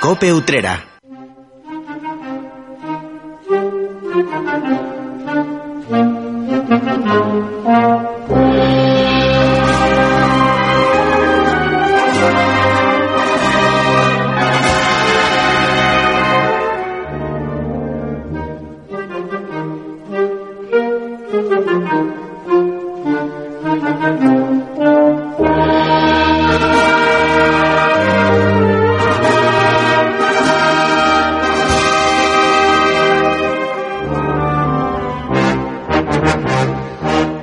Cope 0.00 0.32
Utrera. 0.32 0.82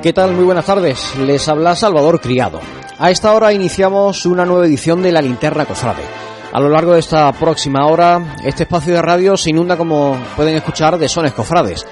¿Qué 0.07 0.13
tal? 0.13 0.31
Muy 0.31 0.45
buenas 0.45 0.66
tardes. 0.66 1.17
Les 1.17 1.49
habla 1.49 1.75
Salvador 1.75 2.21
Criado. 2.21 2.61
A 2.97 3.11
esta 3.11 3.34
hora 3.34 3.52
iniciamos 3.52 4.25
una 4.25 4.45
nueva 4.45 4.66
edición 4.66 5.02
de 5.02 5.11
La 5.11 5.21
Linterna 5.21 5.66
Cofrade. 5.66 6.02
A 6.53 6.61
lo 6.61 6.70
largo 6.70 6.93
de 6.93 7.02
esta 7.02 7.30
próxima 7.33 7.85
hora, 7.88 8.38
este 8.45 8.63
espacio 8.63 8.93
de 8.93 9.02
radio 9.02 9.35
se 9.35 9.49
inunda, 9.49 9.75
como 9.75 10.17
pueden 10.38 10.55
escuchar, 10.55 10.97
de 10.97 11.09
sones 11.09 11.33
cofrades. 11.33 11.85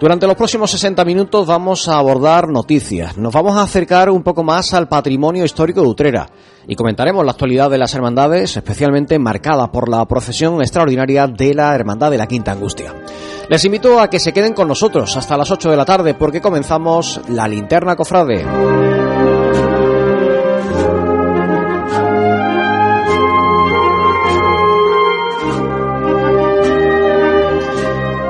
Durante 0.00 0.28
los 0.28 0.36
próximos 0.36 0.70
60 0.70 1.04
minutos 1.04 1.44
vamos 1.44 1.88
a 1.88 1.98
abordar 1.98 2.48
noticias, 2.48 3.16
nos 3.16 3.32
vamos 3.32 3.56
a 3.56 3.62
acercar 3.62 4.10
un 4.10 4.22
poco 4.22 4.44
más 4.44 4.72
al 4.72 4.86
patrimonio 4.86 5.44
histórico 5.44 5.82
de 5.82 5.88
Utrera 5.88 6.30
y 6.68 6.76
comentaremos 6.76 7.24
la 7.24 7.32
actualidad 7.32 7.68
de 7.68 7.78
las 7.78 7.94
hermandades, 7.94 8.56
especialmente 8.56 9.18
marcada 9.18 9.72
por 9.72 9.88
la 9.88 10.04
procesión 10.06 10.60
extraordinaria 10.60 11.26
de 11.26 11.52
la 11.52 11.74
Hermandad 11.74 12.12
de 12.12 12.18
la 12.18 12.28
Quinta 12.28 12.52
Angustia. 12.52 12.94
Les 13.48 13.64
invito 13.64 13.98
a 13.98 14.08
que 14.08 14.20
se 14.20 14.32
queden 14.32 14.52
con 14.52 14.68
nosotros 14.68 15.16
hasta 15.16 15.36
las 15.36 15.50
8 15.50 15.68
de 15.68 15.76
la 15.76 15.84
tarde 15.84 16.14
porque 16.14 16.40
comenzamos 16.40 17.20
la 17.28 17.48
linterna 17.48 17.96
cofrade. 17.96 19.07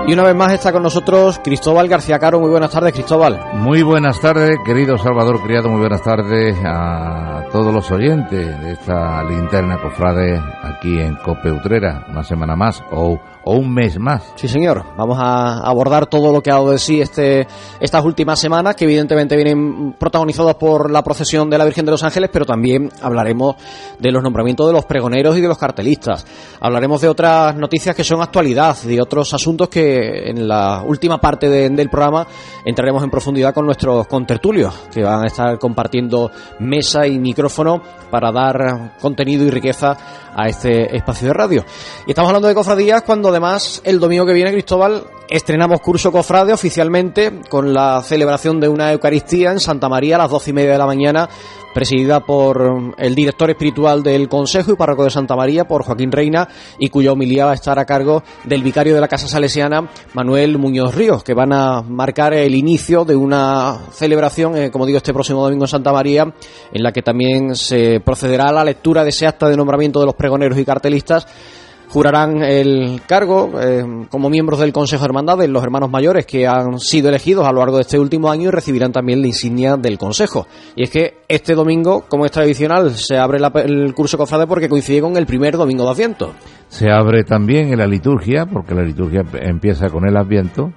Y 0.09 0.15
una 0.15 0.23
vez 0.23 0.35
más 0.35 0.55
está 0.55 0.73
con 0.73 0.83
nosotros 0.83 1.39
Cristóbal 1.45 1.87
García 1.87 2.19
Caro. 2.19 2.41
Muy 2.41 2.49
buenas 2.49 2.71
tardes, 2.71 2.95
Cristóbal. 2.95 3.39
Muy 3.57 3.83
buenas 3.83 4.19
tardes, 4.19 4.57
querido 4.65 4.97
Salvador 4.97 5.43
Criado. 5.43 5.69
Muy 5.69 5.81
buenas 5.81 6.01
tardes 6.03 6.57
a 6.65 7.45
todos 7.53 7.75
los 7.75 7.91
oyentes 7.91 8.59
de 8.59 8.73
esta 8.73 9.23
linterna 9.25 9.77
cofrade 9.77 10.41
aquí 10.63 10.99
en 10.99 11.15
Cope 11.17 11.53
Utrera. 11.53 12.07
Una 12.09 12.25
semana 12.25 12.57
más 12.57 12.83
o, 12.91 13.21
un 13.53 13.73
mes 13.73 13.99
más. 13.99 14.23
Sí, 14.37 14.49
señor. 14.49 14.85
Vamos 14.97 15.19
a 15.21 15.59
abordar 15.61 16.07
todo 16.07 16.33
lo 16.33 16.41
que 16.43 16.51
ha 16.51 16.55
dado 16.55 16.71
de 16.71 16.79
sí 16.79 17.01
este, 17.01 17.47
estas 17.81 18.05
últimas 18.05 18.39
semanas, 18.39 18.75
que 18.77 18.85
evidentemente 18.85 19.37
vienen 19.37 19.93
protagonizadas 19.99 20.57
por 20.57 20.91
la 20.91 21.03
procesión 21.03 21.49
de 21.51 21.59
la 21.59 21.65
Virgen 21.65 21.85
de 21.85 21.91
los 21.93 22.03
Ángeles, 22.03 22.31
pero 22.33 22.45
también 22.45 22.91
hablaremos 23.03 23.57
de 23.99 24.11
los 24.13 24.23
nombramientos 24.23 24.67
de 24.67 24.73
los 24.73 24.85
pregoneros 24.85 25.37
y 25.37 25.41
de 25.41 25.49
los 25.49 25.59
cartelistas. 25.59 26.27
Hablaremos 26.61 27.01
de 27.01 27.09
otras 27.09 27.55
noticias 27.57 27.95
que 27.95 28.05
son 28.05 28.21
actualidad, 28.23 28.77
de 28.83 29.01
otros 29.01 29.33
asuntos 29.35 29.69
que 29.69 30.31
en 30.31 30.47
la 30.49 30.83
última 30.87 31.19
parte 31.19 31.49
de- 31.49 31.69
del 31.71 31.89
programa 31.91 32.27
entraremos 32.65 33.03
en 33.03 33.11
profundidad 33.11 33.55
con 33.55 33.67
nuestros 33.67 34.07
contertulios, 34.07 34.75
que 34.93 35.03
van 35.03 35.25
a 35.25 35.27
estar 35.27 35.59
compartiendo 35.59 36.31
mesa 36.61 37.07
y 37.07 37.19
micrófono 37.19 37.81
para 38.11 38.33
dar 38.33 38.97
contenido 39.01 39.45
y 39.45 39.51
riqueza 39.51 39.97
a 40.35 40.47
este 40.49 40.97
espacio 40.97 41.29
de 41.29 41.35
radio. 41.35 41.65
Y 42.07 42.11
estamos 42.11 42.29
hablando 42.29 42.49
de 42.49 42.55
cofradías 42.55 43.03
cuando 43.03 43.31
además 43.39 43.81
el 43.85 44.01
domingo 44.01 44.27
que 44.27 44.33
viene, 44.33 44.51
Cristóbal, 44.51 45.05
estrenamos 45.31 45.81
curso 45.81 46.11
cofrade 46.11 46.53
oficialmente 46.53 47.41
con 47.49 47.73
la 47.73 48.03
celebración 48.03 48.59
de 48.59 48.69
una 48.69 48.93
Eucaristía 48.93 49.53
en 49.53 49.61
Santa 49.61 49.89
María 49.89 50.17
a 50.17 50.19
las 50.19 50.31
doce 50.31 50.51
y 50.51 50.55
media 50.55 50.73
de 50.73 50.79
la 50.79 50.87
mañana, 50.87 51.29
presidida 51.73 52.19
por 52.19 52.95
el 52.99 53.15
director 53.15 53.49
espiritual 53.49 54.03
del 54.03 54.29
Consejo 54.29 54.73
y 54.73 54.77
Párroco 54.77 55.05
de 55.05 55.11
Santa 55.11 55.37
María, 55.37 55.69
por 55.69 55.85
Joaquín 55.85 56.11
Reina, 56.11 56.49
y 56.81 56.89
cuya 56.89 57.13
homilía 57.13 57.45
va 57.45 57.53
a 57.53 57.55
estar 57.55 57.79
a 57.79 57.85
cargo 57.85 58.25
del 58.43 58.65
vicario 58.65 58.93
de 58.93 59.01
la 59.01 59.07
Casa 59.07 59.29
Salesiana, 59.29 59.89
Manuel 60.15 60.59
Muñoz 60.59 60.97
Ríos, 60.97 61.23
que 61.23 61.35
van 61.35 61.53
a 61.53 61.83
marcar 61.83 62.35
el 62.35 62.57
inicio 62.57 63.05
de 63.05 63.15
una 63.15 63.83
celebración, 63.93 64.57
eh, 64.57 64.73
como 64.73 64.85
digo, 64.85 64.97
este 64.97 65.15
próximo 65.15 65.45
domingo 65.45 65.63
en 65.63 65.69
Santa 65.69 65.93
María, 65.93 66.25
en 66.73 66.83
la 66.83 66.91
que 66.91 67.03
también 67.03 67.55
se 67.55 68.01
procederá 68.01 68.49
a 68.49 68.53
la 68.53 68.65
lectura 68.65 69.05
de 69.05 69.11
ese 69.11 69.29
acta 69.29 69.49
de 69.49 69.57
nombramiento 69.57 70.01
de 70.01 70.07
los 70.07 70.17
pregoneros 70.17 70.59
y 70.59 70.65
cartelistas 70.65 71.29
jurarán 71.91 72.43
el 72.43 73.01
cargo 73.07 73.51
eh, 73.61 73.83
como 74.11 74.29
miembros 74.29 74.61
del 74.61 74.73
Consejo 74.73 75.03
de 75.03 75.07
Hermandades 75.07 75.49
los 75.49 75.63
hermanos 75.63 75.91
mayores 75.91 76.27
que 76.27 76.47
han 76.47 76.79
sido 76.79 77.09
elegidos 77.09 77.47
a 77.47 77.53
lo 77.53 77.61
largo 77.61 77.77
de 77.77 77.83
este 77.83 77.99
último 77.99 78.31
año 78.31 78.49
y 78.49 78.51
recibirán 78.51 78.93
también 78.93 79.21
la 79.23 79.27
insignia 79.29 79.77
del 79.77 79.97
Consejo. 79.99 80.47
Y 80.77 80.83
es 80.83 80.91
que 80.91 81.19
este 81.29 81.55
domingo, 81.55 82.05
como 82.09 82.27
es 82.27 82.31
tradicional, 82.33 82.91
se 82.95 83.17
abre 83.19 83.39
la- 83.41 83.53
el 83.65 83.95
curso 83.95 84.19
cofrade 84.19 84.47
porque 84.47 84.69
coincide 84.69 85.01
con 85.01 85.17
el 85.17 85.27
primer 85.27 85.57
domingo 85.57 85.85
de 85.85 85.91
Adviento. 85.91 86.33
Se 86.69 86.91
abre 86.91 87.25
también 87.25 87.73
en 87.73 87.79
la 87.79 87.87
liturgia, 87.87 88.45
porque 88.47 88.75
la 88.75 88.83
liturgia 88.83 89.23
empieza 89.41 89.89
con 89.89 90.07
el 90.07 90.17
Adviento 90.17 90.73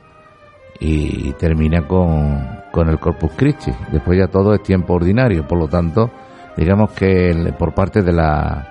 y 0.79 1.33
termina 1.33 1.85
con, 1.87 2.39
con 2.71 2.89
el 2.89 2.99
Corpus 2.99 3.31
Christi. 3.35 3.71
Después 3.91 4.17
ya 4.17 4.27
todo 4.27 4.53
es 4.53 4.63
tiempo 4.63 4.93
ordinario, 4.93 5.45
por 5.47 5.59
lo 5.59 5.67
tanto, 5.67 6.09
digamos 6.57 6.91
que 6.91 7.53
por 7.59 7.73
parte 7.73 8.01
de 8.01 8.13
la 8.13 8.70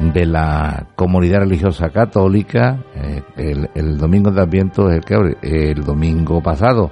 de 0.00 0.26
la 0.26 0.86
comunidad 0.96 1.40
religiosa 1.40 1.88
católica, 1.90 2.78
eh, 2.96 3.22
el, 3.36 3.70
el 3.74 3.96
domingo 3.96 4.30
de 4.30 4.42
Adviento 4.42 4.90
es 4.90 4.96
el 4.96 5.04
que 5.04 5.14
abre. 5.14 5.36
El 5.42 5.84
domingo 5.84 6.42
pasado 6.42 6.90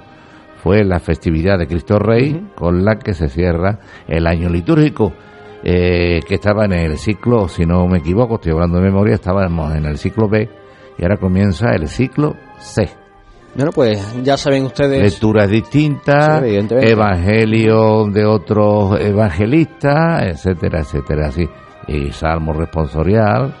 fue 0.63 0.83
la 0.83 0.99
festividad 0.99 1.57
de 1.59 1.67
Cristo 1.67 1.99
Rey, 1.99 2.49
con 2.55 2.85
la 2.85 2.95
que 2.97 3.13
se 3.13 3.27
cierra 3.27 3.79
el 4.07 4.25
año 4.25 4.49
litúrgico, 4.49 5.11
eh, 5.63 6.21
que 6.27 6.35
estaba 6.35 6.65
en 6.65 6.73
el 6.73 6.97
ciclo, 6.97 7.47
si 7.49 7.65
no 7.65 7.85
me 7.87 7.97
equivoco, 7.99 8.35
estoy 8.35 8.53
hablando 8.53 8.77
de 8.77 8.83
memoria, 8.85 9.15
estábamos 9.15 9.75
en 9.75 9.85
el 9.85 9.97
ciclo 9.97 10.27
B 10.29 10.49
y 10.97 11.03
ahora 11.03 11.17
comienza 11.17 11.71
el 11.71 11.87
ciclo 11.87 12.35
C. 12.59 12.89
Bueno, 13.55 13.71
pues 13.71 14.15
ya 14.23 14.35
saben 14.35 14.65
ustedes. 14.65 15.01
Lecturas 15.01 15.47
distintas, 15.49 16.39
Sí, 16.39 16.45
evidentemente. 16.47 16.91
evangelio 16.91 18.05
de 18.05 18.25
otros 18.25 18.99
evangelistas, 18.99 20.23
etcétera, 20.23 20.79
etcétera, 20.79 21.27
así. 21.27 21.47
Y 21.87 22.11
salmo 22.11 22.53
responsorial, 22.53 23.53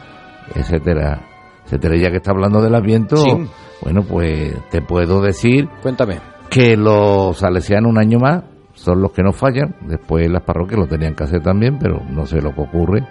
etcétera, 0.55 1.21
etcétera. 1.65 1.95
Ya 1.97 2.09
que 2.11 2.17
está 2.17 2.31
hablando 2.31 2.61
del 2.61 2.75
Adviento, 2.75 3.17
Sí. 3.17 3.47
bueno, 3.81 4.03
pues 4.03 4.53
te 4.69 4.81
puedo 4.81 5.21
decir 5.21 5.67
Cuéntame. 5.81 6.19
que 6.49 6.77
los 6.77 7.37
salesianos 7.37 7.89
un 7.91 7.97
año 7.99 8.19
más 8.19 8.43
son 8.73 9.01
los 9.01 9.11
que 9.11 9.23
no 9.23 9.31
fallan. 9.33 9.75
Después 9.81 10.29
las 10.29 10.41
parroquias 10.43 10.79
lo 10.79 10.87
tenían 10.87 11.15
que 11.15 11.23
hacer 11.23 11.41
también, 11.41 11.77
pero 11.79 12.01
no 12.09 12.25
sé 12.25 12.41
lo 12.41 12.53
que 12.53 12.61
ocurre. 12.61 13.03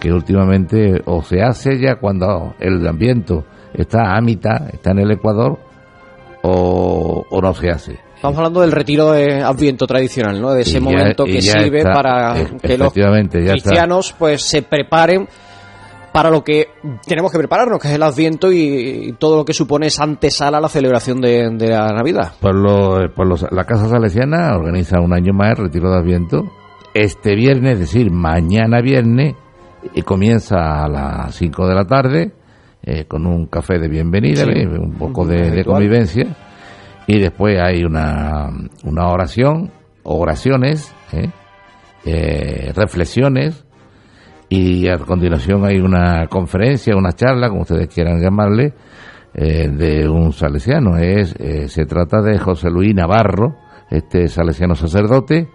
Que 0.00 0.12
últimamente 0.12 1.02
o 1.06 1.22
se 1.22 1.42
hace 1.42 1.78
ya 1.80 1.96
cuando 1.96 2.54
el 2.60 2.86
Adviento 2.86 3.44
está 3.74 4.16
a 4.16 4.20
mitad, 4.20 4.68
está 4.72 4.92
en 4.92 5.00
el 5.00 5.10
Ecuador, 5.10 5.58
o, 6.42 7.24
o 7.28 7.40
no 7.42 7.52
se 7.54 7.68
hace. 7.70 7.98
Estamos 8.18 8.36
hablando 8.38 8.62
del 8.62 8.72
retiro 8.72 9.12
de 9.12 9.42
Adviento 9.42 9.86
tradicional, 9.86 10.40
¿no? 10.40 10.50
De 10.52 10.62
ese 10.62 10.78
Y 10.78 10.80
momento 10.80 11.24
que 11.24 11.40
sirve 11.40 11.78
está, 11.78 11.92
para 11.92 12.40
e- 12.40 12.46
que 12.60 12.76
los 12.76 12.92
está. 12.96 13.52
cristianos 13.52 14.12
pues 14.18 14.42
se 14.42 14.62
preparen 14.62 15.28
para 16.12 16.28
lo 16.28 16.42
que 16.42 16.66
tenemos 17.06 17.30
que 17.30 17.38
prepararnos, 17.38 17.78
que 17.80 17.86
es 17.88 17.94
el 17.94 18.02
Adviento 18.02 18.50
y, 18.50 18.58
y 19.08 19.12
todo 19.12 19.36
lo 19.36 19.44
que 19.44 19.52
supone 19.52 19.86
esa 19.86 20.02
antesala 20.02 20.58
a 20.58 20.60
la 20.60 20.68
celebración 20.68 21.20
de, 21.20 21.48
de 21.52 21.68
la 21.68 21.92
Navidad. 21.92 22.32
Por 22.40 22.56
lo, 22.56 23.14
por 23.14 23.24
los- 23.28 23.46
la 23.52 23.64
Casa 23.64 23.88
Salesiana 23.88 24.56
organiza 24.56 25.00
un 25.00 25.12
año 25.14 25.32
más 25.32 25.50
el 25.56 25.66
retiro 25.66 25.88
de 25.92 25.98
Adviento. 25.98 26.42
Este 26.94 27.36
viernes, 27.36 27.74
es 27.74 27.78
decir, 27.80 28.10
mañana 28.10 28.80
viernes, 28.80 29.36
y 29.94 30.02
comienza 30.02 30.82
a 30.84 30.88
las 30.88 31.36
5 31.36 31.68
de 31.68 31.74
la 31.76 31.84
tarde, 31.84 32.32
eh, 32.82 33.04
con 33.06 33.26
un 33.26 33.46
café 33.46 33.78
de 33.78 33.86
bienvenida, 33.88 34.42
Sí. 34.44 34.50
eh, 34.56 34.66
un 34.66 34.94
poco 34.98 35.24
de, 35.24 35.64
convivencia, 35.64 36.26
y 37.08 37.18
después 37.18 37.58
hay 37.58 37.82
una, 37.84 38.50
una 38.84 39.08
oración, 39.08 39.72
oraciones, 40.04 40.94
eh, 41.12 41.30
eh, 42.04 42.72
reflexiones, 42.76 43.64
y 44.50 44.88
a 44.88 44.98
continuación 44.98 45.64
hay 45.64 45.78
una 45.78 46.26
conferencia, 46.28 46.94
una 46.94 47.12
charla, 47.12 47.48
como 47.48 47.62
ustedes 47.62 47.88
quieran 47.88 48.20
llamarle, 48.20 48.74
eh, 49.34 49.68
de 49.68 50.08
un 50.08 50.32
salesiano. 50.32 50.98
Es, 50.98 51.34
eh, 51.38 51.68
se 51.68 51.86
trata 51.86 52.20
de 52.20 52.38
José 52.38 52.68
Luis 52.70 52.94
Navarro, 52.94 53.56
este 53.90 54.28
salesiano 54.28 54.74
sacerdote, 54.74 55.48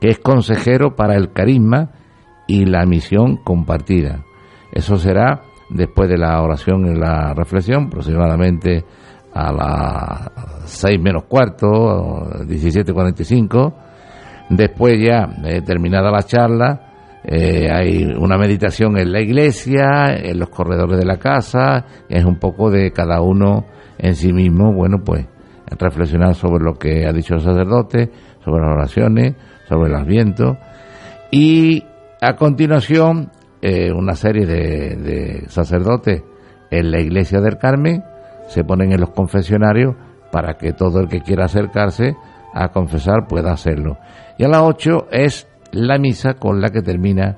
que 0.00 0.10
es 0.10 0.20
consejero 0.20 0.94
para 0.94 1.16
el 1.16 1.32
carisma 1.32 1.90
y 2.46 2.66
la 2.66 2.86
misión 2.86 3.36
compartida. 3.36 4.24
Eso 4.72 4.96
será 4.96 5.42
después 5.70 6.08
de 6.08 6.18
la 6.18 6.40
oración 6.40 6.86
y 6.86 6.96
la 6.96 7.34
reflexión, 7.34 7.86
aproximadamente 7.86 8.84
a 9.32 9.52
las 9.52 10.30
6 10.64 11.00
menos 11.00 11.24
cuarto, 11.24 11.66
17.45. 12.46 13.74
Después 14.50 14.98
ya, 15.00 15.28
eh, 15.44 15.62
terminada 15.62 16.10
la 16.10 16.22
charla, 16.22 16.90
eh, 17.22 17.68
hay 17.70 18.04
una 18.04 18.36
meditación 18.38 18.98
en 18.98 19.12
la 19.12 19.20
iglesia, 19.20 20.14
en 20.16 20.38
los 20.38 20.48
corredores 20.48 20.98
de 20.98 21.04
la 21.04 21.18
casa, 21.18 21.84
es 22.08 22.24
un 22.24 22.38
poco 22.38 22.70
de 22.70 22.90
cada 22.92 23.20
uno 23.20 23.66
en 23.98 24.16
sí 24.16 24.32
mismo, 24.32 24.72
bueno, 24.72 24.98
pues 25.04 25.26
reflexionar 25.78 26.34
sobre 26.34 26.64
lo 26.64 26.74
que 26.74 27.06
ha 27.06 27.12
dicho 27.12 27.34
el 27.34 27.40
sacerdote, 27.40 28.10
sobre 28.44 28.62
las 28.62 28.72
oraciones, 28.72 29.34
sobre 29.68 29.94
el 29.94 30.04
vientos 30.04 30.56
y 31.30 31.84
a 32.20 32.34
continuación 32.34 33.30
eh, 33.62 33.92
una 33.92 34.14
serie 34.14 34.46
de 34.46 35.44
sacerdotes 35.46 36.24
en 36.70 36.90
la 36.90 37.00
iglesia 37.00 37.40
del 37.40 37.58
Carmen 37.58 38.02
se 38.50 38.64
ponen 38.64 38.92
en 38.92 39.00
los 39.00 39.10
confesionarios 39.10 39.94
para 40.32 40.54
que 40.54 40.72
todo 40.72 41.00
el 41.00 41.08
que 41.08 41.20
quiera 41.20 41.44
acercarse 41.44 42.16
a 42.52 42.68
confesar 42.68 43.26
pueda 43.28 43.52
hacerlo. 43.52 43.96
Y 44.38 44.44
a 44.44 44.48
las 44.48 44.62
8 44.62 45.06
es 45.12 45.48
la 45.72 45.98
misa 45.98 46.34
con 46.34 46.60
la 46.60 46.70
que 46.70 46.82
termina 46.82 47.36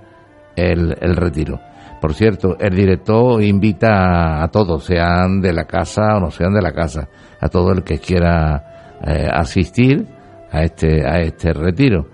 el, 0.57 0.97
el 1.01 1.17
retiro. 1.17 1.61
Por 2.01 2.15
cierto, 2.15 2.57
el 2.59 2.75
director 2.75 3.43
invita 3.43 4.43
a, 4.43 4.49
todos, 4.49 4.85
sean 4.85 5.41
de 5.41 5.53
la 5.53 5.67
casa 5.67 6.17
o 6.17 6.21
no 6.21 6.31
sean 6.31 6.53
de 6.53 6.63
la 6.63 6.73
casa, 6.73 7.09
a 7.41 7.49
todo 7.49 7.73
el 7.73 7.85
que 7.85 7.99
quiera 7.99 8.99
eh, 9.07 9.29
asistir 9.31 10.07
a 10.51 10.63
este, 10.63 11.07
a 11.07 11.21
este 11.21 11.53
retiro. 11.53 12.09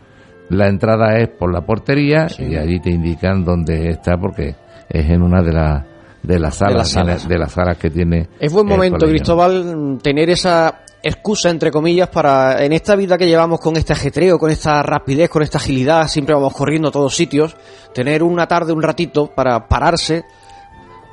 La 0.50 0.69
entrada 0.69 1.19
es 1.19 1.29
por 1.29 1.53
la 1.53 1.62
portería 1.62 2.27
y 2.39 2.56
allí 2.56 2.81
te 2.81 2.91
indican 2.91 3.45
dónde 3.45 3.91
está 3.91 4.19
porque 4.19 4.56
es 4.89 5.09
en 5.09 5.23
una 5.23 5.43
de 5.43 5.53
las 5.53 5.85
de 6.23 6.38
las 6.38 6.56
salas, 6.56 6.94
de 7.29 7.38
las 7.38 7.53
salas, 7.53 7.79
que 7.79 7.91
tiene. 7.91 8.29
Es 8.38 8.53
buen 8.53 8.67
momento, 8.67 9.06
Cristóbal, 9.06 9.99
tener 10.03 10.31
esa 10.31 10.81
excusa, 11.03 11.50
entre 11.50 11.70
comillas, 11.70 12.09
para 12.09 12.65
en 12.65 12.73
esta 12.73 12.97
vida 12.97 13.17
que 13.17 13.26
llevamos 13.26 13.61
con 13.61 13.76
este 13.76 13.93
ajetreo, 13.93 14.38
con 14.38 14.50
esta 14.50 14.82
rapidez, 14.82 15.29
con 15.29 15.43
esta 15.43 15.59
agilidad, 15.59 16.09
siempre 16.09 16.35
vamos 16.35 16.53
corriendo 16.55 16.88
a 16.88 16.93
todos 16.93 17.15
sitios, 17.15 17.56
tener 17.94 18.23
una 18.23 18.47
tarde, 18.47 18.73
un 18.73 18.82
ratito 18.82 19.29
para 19.35 19.69
pararse 19.69 20.25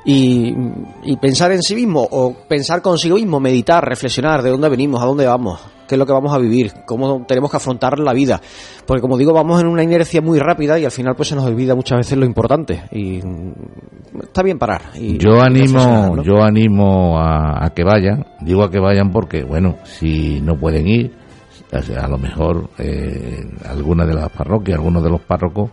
y, 0.08 0.54
y 1.02 1.16
pensar 1.16 1.50
en 1.50 1.62
sí 1.62 1.74
mismo 1.74 2.06
o 2.08 2.32
pensar 2.48 2.80
consigo 2.80 3.16
mismo, 3.16 3.40
meditar, 3.40 3.84
reflexionar 3.84 4.40
de 4.40 4.50
dónde 4.50 4.68
venimos, 4.68 5.02
a 5.02 5.06
dónde 5.06 5.26
vamos, 5.26 5.60
qué 5.88 5.96
es 5.96 5.98
lo 5.98 6.06
que 6.06 6.12
vamos 6.12 6.32
a 6.32 6.38
vivir, 6.38 6.72
cómo 6.86 7.24
tenemos 7.26 7.50
que 7.50 7.56
afrontar 7.56 7.98
la 7.98 8.12
vida. 8.12 8.40
Porque 8.86 9.02
como 9.02 9.18
digo, 9.18 9.32
vamos 9.32 9.60
en 9.60 9.66
una 9.66 9.82
inercia 9.82 10.22
muy 10.22 10.38
rápida 10.38 10.78
y 10.78 10.84
al 10.84 10.92
final 10.92 11.16
pues 11.16 11.30
se 11.30 11.34
nos 11.34 11.44
olvida 11.44 11.74
muchas 11.74 11.98
veces 11.98 12.16
lo 12.16 12.24
importante 12.24 12.84
y 12.92 13.20
está 14.22 14.44
bien 14.44 14.60
parar. 14.60 14.82
Y 14.94 15.18
yo 15.18 15.40
animo, 15.40 16.22
yo 16.22 16.40
animo 16.40 17.18
a, 17.18 17.72
que 17.74 17.82
vayan, 17.82 18.24
digo 18.42 18.62
a 18.62 18.70
que 18.70 18.78
vayan 18.78 19.10
porque 19.10 19.42
bueno, 19.42 19.78
si 19.82 20.40
no 20.40 20.56
pueden 20.56 20.86
ir, 20.86 21.12
a 21.72 22.06
lo 22.06 22.16
mejor 22.16 22.70
eh, 22.78 23.44
alguna 23.68 24.06
de 24.06 24.14
las 24.14 24.30
parroquias, 24.30 24.78
algunos 24.78 25.02
de 25.02 25.10
los 25.10 25.20
párrocos, 25.22 25.68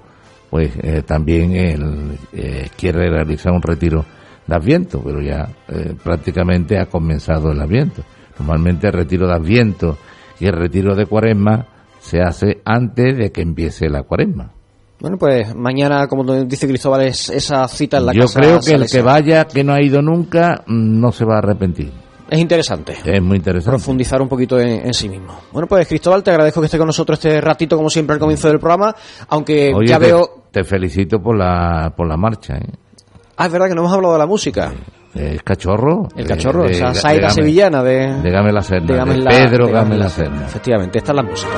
pues 0.50 0.71
eh, 0.81 1.03
también 1.06 1.56
él, 1.56 2.18
eh, 2.33 2.69
quiere 2.75 3.12
realizar 3.12 3.51
un 3.51 3.62
retiro 3.62 4.03
de 4.48 4.56
Adviento, 4.56 5.01
pero 5.04 5.22
ya 5.22 5.50
eh, 5.68 5.95
prácticamente 6.04 6.80
ha 6.80 6.86
comenzado 6.86 7.51
el 7.51 7.62
Adviento. 7.62 8.04
Normalmente 8.40 8.88
el 8.88 8.94
retiro 8.94 9.28
de 9.28 9.34
Adviento 9.34 9.98
y 10.40 10.45
el 10.45 10.54
retiro 10.54 10.95
de 10.95 11.06
Cuaresma 11.06 11.68
se 12.00 12.22
hace 12.22 12.62
antes 12.66 13.18
de 13.18 13.31
que 13.31 13.42
empiece 13.42 13.90
la 13.90 14.04
Cuaresma. 14.04 14.51
Bueno, 15.00 15.18
pues 15.18 15.54
mañana, 15.56 16.07
como 16.07 16.24
dice 16.45 16.68
Cristóbal, 16.68 17.01
es 17.01 17.30
esa 17.30 17.68
cita 17.68 17.98
en 17.98 18.06
la 18.06 18.13
Yo 18.13 18.22
casa. 18.22 18.40
Creo 18.40 18.60
que 18.60 18.72
el 18.72 18.86
que 18.90 19.01
vaya, 19.01 19.45
que 19.45 19.63
no 19.63 19.74
ha 19.74 19.81
ido 19.81 20.01
nunca, 20.01 20.63
mm, 20.66 21.00
no 21.00 21.12
se 21.12 21.25
va 21.25 21.36
a 21.36 21.38
arrepentir. 21.39 21.92
Es 22.30 22.39
interesante. 22.39 22.96
Es 23.04 23.22
muy 23.22 23.38
interesante. 23.38 23.72
Profundizar 23.72 24.22
un 24.22 24.30
poquito 24.30 24.60
en, 24.60 24.94
sí 24.94 25.10
mismo. 25.10 25.42
Bueno, 25.51 25.68
pues 25.68 25.88
Cristóbal, 25.88 26.24
te 26.24 26.31
agradezco 26.31 26.62
que 26.62 26.66
esté 26.66 26.78
con 26.78 26.88
nosotros 26.88 27.19
este 27.19 27.39
ratito, 27.42 27.75
como 27.75 27.89
siempre, 27.89 28.13
al 28.13 28.19
comienzo 28.19 28.48
del 28.48 28.60
programa, 28.60 28.96
aunque 29.28 29.74
ya 29.86 30.00
veo... 30.00 30.46
Te 30.51 30.63
felicito 30.63 31.19
por 31.19 31.38
la, 31.38 31.94
por 31.96 32.07
la 32.07 32.16
marcha, 32.16 32.56
¿eh? 32.56 32.82
Ah, 33.38 33.47
es 33.47 33.51
verdad 33.51 33.68
que 33.68 33.75
no 33.75 33.81
hemos 33.81 33.94
hablado 33.94 34.13
de 34.13 34.19
la 34.19 34.25
música. 34.27 34.71
El 35.15 35.44
cachorro. 35.44 36.07
El 36.15 36.27
cachorro, 36.27 36.65
esa 36.65 36.94
saira 36.94 37.30
sevillana 37.30 37.83
de, 37.83 38.21
de 38.21 38.31
Gamela 38.31 38.62
Serna. 38.62 39.06
De, 39.06 39.24
Pedro 39.25 39.68
Gamela 39.68 40.09
Serna. 40.09 40.45
Efectivamente, 40.45 41.00
esta 41.00 41.12
es 41.12 41.15
la 41.15 41.24
música. 41.24 41.51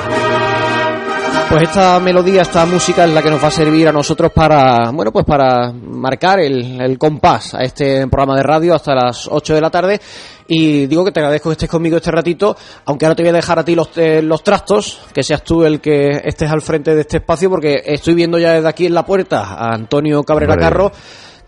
Pues 1.48 1.62
esta 1.62 2.00
melodía, 2.00 2.42
esta 2.42 2.66
música 2.66 3.04
es 3.04 3.10
la 3.12 3.22
que 3.22 3.30
nos 3.30 3.42
va 3.42 3.48
a 3.48 3.52
servir 3.52 3.86
a 3.86 3.92
nosotros 3.92 4.32
para, 4.32 4.90
bueno, 4.90 5.12
pues 5.12 5.24
para 5.24 5.72
marcar 5.72 6.40
el, 6.40 6.80
el 6.80 6.98
compás 6.98 7.54
a 7.54 7.62
este 7.62 8.08
programa 8.08 8.36
de 8.36 8.42
radio 8.42 8.74
hasta 8.74 8.94
las 8.94 9.28
8 9.30 9.54
de 9.54 9.60
la 9.60 9.70
tarde. 9.70 10.00
Y 10.48 10.86
digo 10.86 11.04
que 11.04 11.12
te 11.12 11.20
agradezco 11.20 11.48
que 11.48 11.54
estés 11.54 11.70
conmigo 11.70 11.96
este 11.96 12.10
ratito, 12.10 12.56
aunque 12.84 13.06
ahora 13.06 13.14
te 13.14 13.22
voy 13.22 13.30
a 13.30 13.34
dejar 13.34 13.58
a 13.60 13.64
ti 13.64 13.74
los, 13.74 13.96
eh, 13.96 14.22
los 14.22 14.42
trastos, 14.42 15.00
que 15.14 15.22
seas 15.22 15.42
tú 15.42 15.64
el 15.64 15.80
que 15.80 16.20
estés 16.24 16.50
al 16.50 16.62
frente 16.62 16.94
de 16.94 17.02
este 17.02 17.18
espacio, 17.18 17.48
porque 17.48 17.82
estoy 17.84 18.14
viendo 18.14 18.38
ya 18.38 18.52
desde 18.52 18.68
aquí 18.68 18.86
en 18.86 18.94
la 18.94 19.04
puerta 19.04 19.42
a 19.42 19.72
Antonio 19.72 20.24
Cabrera 20.24 20.56
Carro 20.56 20.90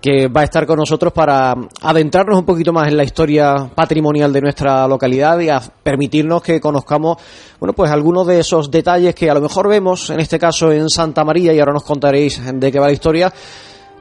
que 0.01 0.29
va 0.29 0.43
a 0.43 0.45
estar 0.45 0.67
con 0.67 0.79
nosotros 0.79 1.13
para 1.13 1.55
adentrarnos 1.83 2.39
un 2.39 2.45
poquito 2.45 2.73
más 2.73 2.89
en 2.89 2.97
la 2.97 3.05
historia 3.05 3.71
patrimonial 3.75 4.33
de 4.33 4.41
nuestra 4.41 4.87
localidad 4.87 5.39
y 5.41 5.49
a 5.49 5.61
permitirnos 5.83 6.43
que 6.43 6.61
conozcamos, 6.61 7.19
bueno, 7.59 7.73
pues 7.73 7.91
algunos 7.91 8.27
de 8.27 8.41
esos 8.41 8.71
detalles 8.71 9.15
que 9.15 9.31
a 9.31 9.35
lo 9.35 9.41
mejor 9.41 9.69
vemos, 9.69 10.11
en 10.11 10.21
este 10.21 10.39
caso 10.39 10.71
en 10.71 10.89
Santa 10.89 11.25
María, 11.25 11.53
y 11.53 11.59
ahora 11.59 11.73
nos 11.73 11.85
contaréis 11.85 12.41
de 12.45 12.73
qué 12.73 12.79
va 12.79 12.87
la 12.87 12.93
historia, 12.93 13.33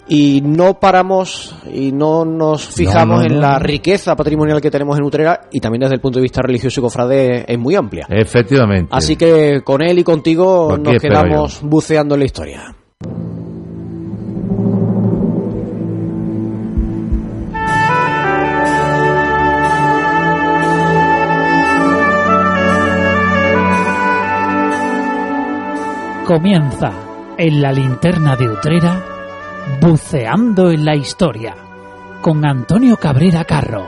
y 0.10 0.42
no 0.42 0.80
paramos 0.80 1.56
y 1.74 1.92
no 1.92 2.24
nos 2.24 2.66
fijamos 2.66 3.26
en 3.26 3.42
la 3.42 3.60
riqueza 3.60 4.16
patrimonial 4.16 4.62
que 4.62 4.72
tenemos 4.72 4.98
en 4.98 5.04
Utrera 5.04 5.50
y 5.52 5.60
también 5.60 5.82
desde 5.82 5.96
el 5.96 6.02
punto 6.02 6.20
de 6.20 6.24
vista 6.24 6.42
religioso 6.42 6.80
y 6.80 6.84
cofrade 6.84 7.46
es 7.46 7.60
muy 7.60 7.76
amplia. 7.76 8.08
Efectivamente. 8.10 8.90
Así 8.94 9.18
que 9.18 9.62
con 9.66 9.82
él 9.82 10.00
y 10.00 10.04
contigo 10.06 10.78
nos 10.78 11.02
quedamos 11.02 11.60
buceando 11.62 12.16
en 12.16 12.20
la 12.20 12.26
historia. 12.26 12.76
Comienza 26.28 26.92
en 27.38 27.62
la 27.62 27.72
linterna 27.72 28.36
de 28.36 28.50
Utrera, 28.50 29.02
buceando 29.80 30.72
en 30.72 30.84
la 30.84 30.94
historia, 30.94 31.56
con 32.20 32.46
Antonio 32.46 32.98
Cabrera 32.98 33.46
Carro. 33.46 33.88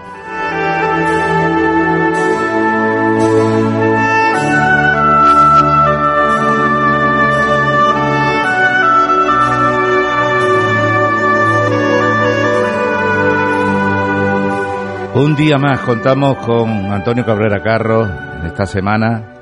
Un 15.13 15.35
día 15.35 15.57
más 15.57 15.81
contamos 15.81 16.37
con 16.37 16.69
Antonio 16.69 17.25
Cabrera 17.25 17.61
Carro 17.61 18.05
en 18.05 18.45
esta 18.45 18.65
semana 18.65 19.38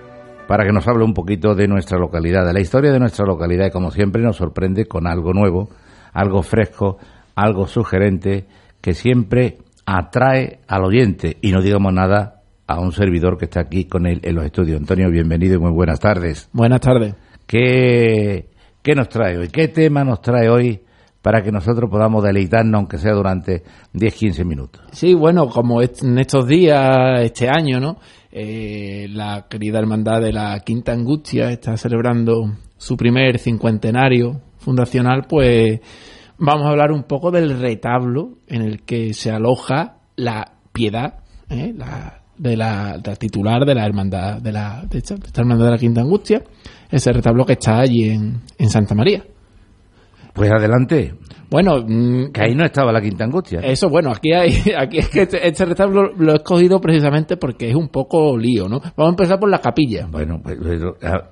para 0.48 0.66
que 0.66 0.72
nos 0.72 0.88
hable 0.88 1.04
un 1.04 1.14
poquito 1.14 1.54
de 1.54 1.68
nuestra 1.68 1.98
localidad, 2.00 2.46
de 2.46 2.54
la 2.54 2.62
historia 2.62 2.92
de 2.92 3.00
nuestra 3.00 3.26
localidad 3.26 3.68
y 3.68 3.72
como 3.72 3.92
siempre 3.92 4.22
nos 4.22 4.38
sorprende 4.38 4.86
con 4.86 5.06
algo 5.06 5.34
nuevo, 5.34 5.70
algo 6.14 6.42
fresco, 6.42 6.98
algo 7.36 7.68
sugerente 7.68 8.46
que 8.82 8.94
siempre 8.94 9.58
atrae 9.86 10.60
al 10.68 10.86
oyente 10.86 11.38
y 11.42 11.52
no 11.52 11.62
digamos 11.62 11.94
nada 11.94 12.42
a 12.66 12.80
un 12.80 12.92
servidor 12.92 13.38
que 13.38 13.46
está 13.46 13.62
aquí 13.62 13.86
con 13.86 14.06
él 14.06 14.20
en 14.24 14.36
los 14.36 14.46
estudios. 14.46 14.80
Antonio, 14.80 15.10
bienvenido 15.10 15.56
y 15.56 15.60
muy 15.60 15.72
buenas 15.72 16.00
tardes. 16.00 16.50
Buenas 16.52 16.82
tardes. 16.82 17.16
¿Qué, 17.46 18.50
qué 18.82 18.96
nos 18.96 19.10
trae 19.10 19.38
hoy? 19.38 19.48
¿Qué 19.50 19.70
tema 19.70 20.04
nos 20.04 20.22
trae 20.22 20.50
hoy 20.50 20.82
para 21.22 21.42
que 21.42 21.52
nosotros 21.52 21.90
podamos 21.90 22.24
deleitarnos, 22.24 22.78
aunque 22.78 22.98
sea 22.98 23.14
durante 23.14 23.64
10-15 23.94 24.46
minutos? 24.46 24.82
Sí, 24.92 25.14
bueno, 25.14 25.48
como 25.48 25.82
en 25.82 26.18
estos 26.20 26.48
días, 26.48 27.22
este 27.22 27.50
año, 27.50 27.80
¿no? 27.80 27.98
Eh, 28.40 29.08
la 29.10 29.48
querida 29.50 29.80
hermandad 29.80 30.22
de 30.22 30.32
la 30.32 30.60
Quinta 30.60 30.92
Angustia 30.92 31.50
está 31.50 31.76
celebrando 31.76 32.54
su 32.78 32.96
primer 32.96 33.40
cincuentenario 33.40 34.42
fundacional, 34.60 35.26
pues 35.28 35.80
vamos 36.38 36.68
a 36.68 36.70
hablar 36.70 36.92
un 36.92 37.02
poco 37.02 37.32
del 37.32 37.60
retablo 37.60 38.38
en 38.46 38.62
el 38.62 38.84
que 38.84 39.16
se 39.16 39.32
aloja 39.32 40.02
la 40.16 40.54
piedad, 40.72 41.24
¿eh? 41.50 41.74
la, 41.76 42.22
de, 42.38 42.56
la, 42.56 43.02
titular 43.18 43.66
de 43.66 43.74
la 43.74 43.88
hermandad 43.88 44.40
de 44.40 44.52
la 44.52 44.86
de 44.88 45.00
esta, 45.00 45.16
hermandad 45.42 45.66
de 45.66 45.72
la 45.72 45.78
Quinta 45.80 46.02
Angustia, 46.02 46.44
ese 46.92 47.12
retablo 47.12 47.44
que 47.44 47.54
está 47.54 47.80
allí 47.80 48.08
en, 48.12 48.42
en 48.60 48.70
Santa 48.70 48.94
María. 48.94 49.24
Pues 50.38 50.52
adelante. 50.52 51.16
Bueno, 51.50 51.84
mm, 51.84 52.32
que 52.32 52.42
ahí 52.42 52.54
no 52.54 52.64
estaba 52.64 52.92
la 52.92 53.02
quinta 53.02 53.24
angustia. 53.24 53.60
Eso, 53.62 53.90
bueno, 53.90 54.12
aquí 54.12 54.34
hay, 54.34 54.52
aquí 54.78 55.00
es 55.00 55.10
que 55.10 55.24
este, 55.24 55.48
este, 55.48 55.66
retablo 55.66 56.14
lo 56.16 56.34
he 56.34 56.36
escogido 56.36 56.80
precisamente 56.80 57.38
porque 57.38 57.70
es 57.70 57.76
un 57.76 57.90
poco 57.90 58.38
lío, 58.38 58.70
¿no? 58.70 58.80
Vamos 58.96 59.08
a 59.08 59.10
empezar 59.10 59.40
por 59.40 59.50
la 59.50 59.60
capilla. 59.60 60.08
Bueno, 60.12 60.40
pues, 60.44 60.60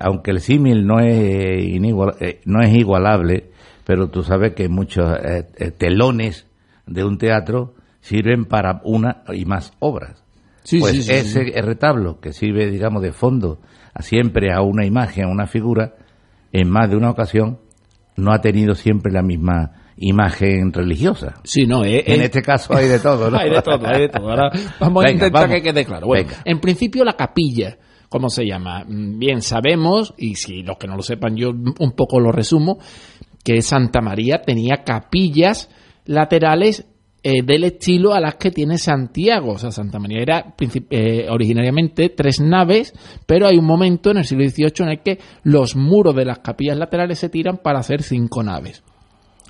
aunque 0.00 0.32
el 0.32 0.40
símil 0.40 0.84
no 0.84 0.98
es 0.98 1.16
eh, 1.16 2.40
no 2.46 2.62
es 2.62 2.74
igualable, 2.74 3.50
pero 3.84 4.08
tú 4.08 4.24
sabes 4.24 4.54
que 4.54 4.68
muchos 4.68 5.08
eh, 5.22 5.46
eh, 5.56 5.70
telones 5.70 6.48
de 6.86 7.04
un 7.04 7.16
teatro 7.16 7.74
sirven 8.00 8.46
para 8.46 8.80
una 8.82 9.22
y 9.32 9.44
más 9.44 9.72
obras. 9.78 10.24
Sí, 10.64 10.80
pues 10.80 11.04
sí, 11.04 11.12
ese 11.12 11.44
retablo 11.62 12.18
que 12.18 12.32
sirve, 12.32 12.68
digamos, 12.68 13.02
de 13.02 13.12
fondo 13.12 13.60
a 13.94 14.02
siempre 14.02 14.52
a 14.52 14.62
una 14.62 14.84
imagen, 14.84 15.26
a 15.26 15.28
una 15.28 15.46
figura, 15.46 15.94
en 16.50 16.68
más 16.68 16.90
de 16.90 16.96
una 16.96 17.10
ocasión 17.10 17.58
no 18.16 18.32
ha 18.32 18.40
tenido 18.40 18.74
siempre 18.74 19.12
la 19.12 19.22
misma 19.22 19.72
imagen 19.98 20.72
religiosa. 20.72 21.34
Sí, 21.44 21.66
no, 21.66 21.84
eh, 21.84 22.04
En 22.06 22.20
eh, 22.20 22.24
este 22.26 22.42
caso 22.42 22.74
hay 22.74 22.88
de 22.88 22.98
todo, 22.98 23.30
¿no? 23.30 23.38
hay 23.40 23.50
de 23.50 23.62
todo, 23.62 23.86
hay 23.86 24.02
de 24.02 24.08
todo. 24.08 24.28
Ahora 24.30 24.50
vamos 24.78 25.04
a 25.04 25.10
intentar 25.10 25.42
vamos. 25.48 25.56
que 25.56 25.62
quede 25.62 25.84
claro. 25.84 26.06
Bueno, 26.06 26.28
Venga. 26.28 26.42
en 26.44 26.60
principio 26.60 27.04
la 27.04 27.14
capilla, 27.14 27.78
¿cómo 28.08 28.28
se 28.28 28.44
llama? 28.44 28.84
Mm, 28.86 29.18
Bien, 29.18 29.42
sabemos, 29.42 30.14
y 30.18 30.34
si 30.34 30.62
los 30.62 30.76
que 30.76 30.86
no 30.86 30.96
lo 30.96 31.02
sepan 31.02 31.36
yo 31.36 31.50
un 31.50 31.92
poco 31.96 32.20
lo 32.20 32.30
resumo, 32.32 32.78
que 33.42 33.62
Santa 33.62 34.00
María 34.00 34.42
tenía 34.42 34.82
capillas 34.84 35.70
laterales 36.04 36.86
eh, 37.28 37.42
del 37.42 37.64
estilo 37.64 38.14
a 38.14 38.20
las 38.20 38.36
que 38.36 38.52
tiene 38.52 38.78
Santiago. 38.78 39.52
O 39.54 39.58
sea, 39.58 39.72
Santa 39.72 39.98
María 39.98 40.20
era 40.22 40.54
eh, 40.90 41.26
originariamente 41.28 42.10
tres 42.10 42.40
naves, 42.40 42.92
pero 43.26 43.48
hay 43.48 43.56
un 43.56 43.64
momento 43.64 44.12
en 44.12 44.18
el 44.18 44.24
siglo 44.24 44.48
XVIII 44.48 44.72
en 44.84 44.88
el 44.90 45.00
que 45.02 45.18
los 45.42 45.74
muros 45.74 46.14
de 46.14 46.24
las 46.24 46.38
capillas 46.38 46.76
laterales 46.78 47.18
se 47.18 47.28
tiran 47.28 47.56
para 47.58 47.80
hacer 47.80 48.02
cinco 48.04 48.44
naves. 48.44 48.84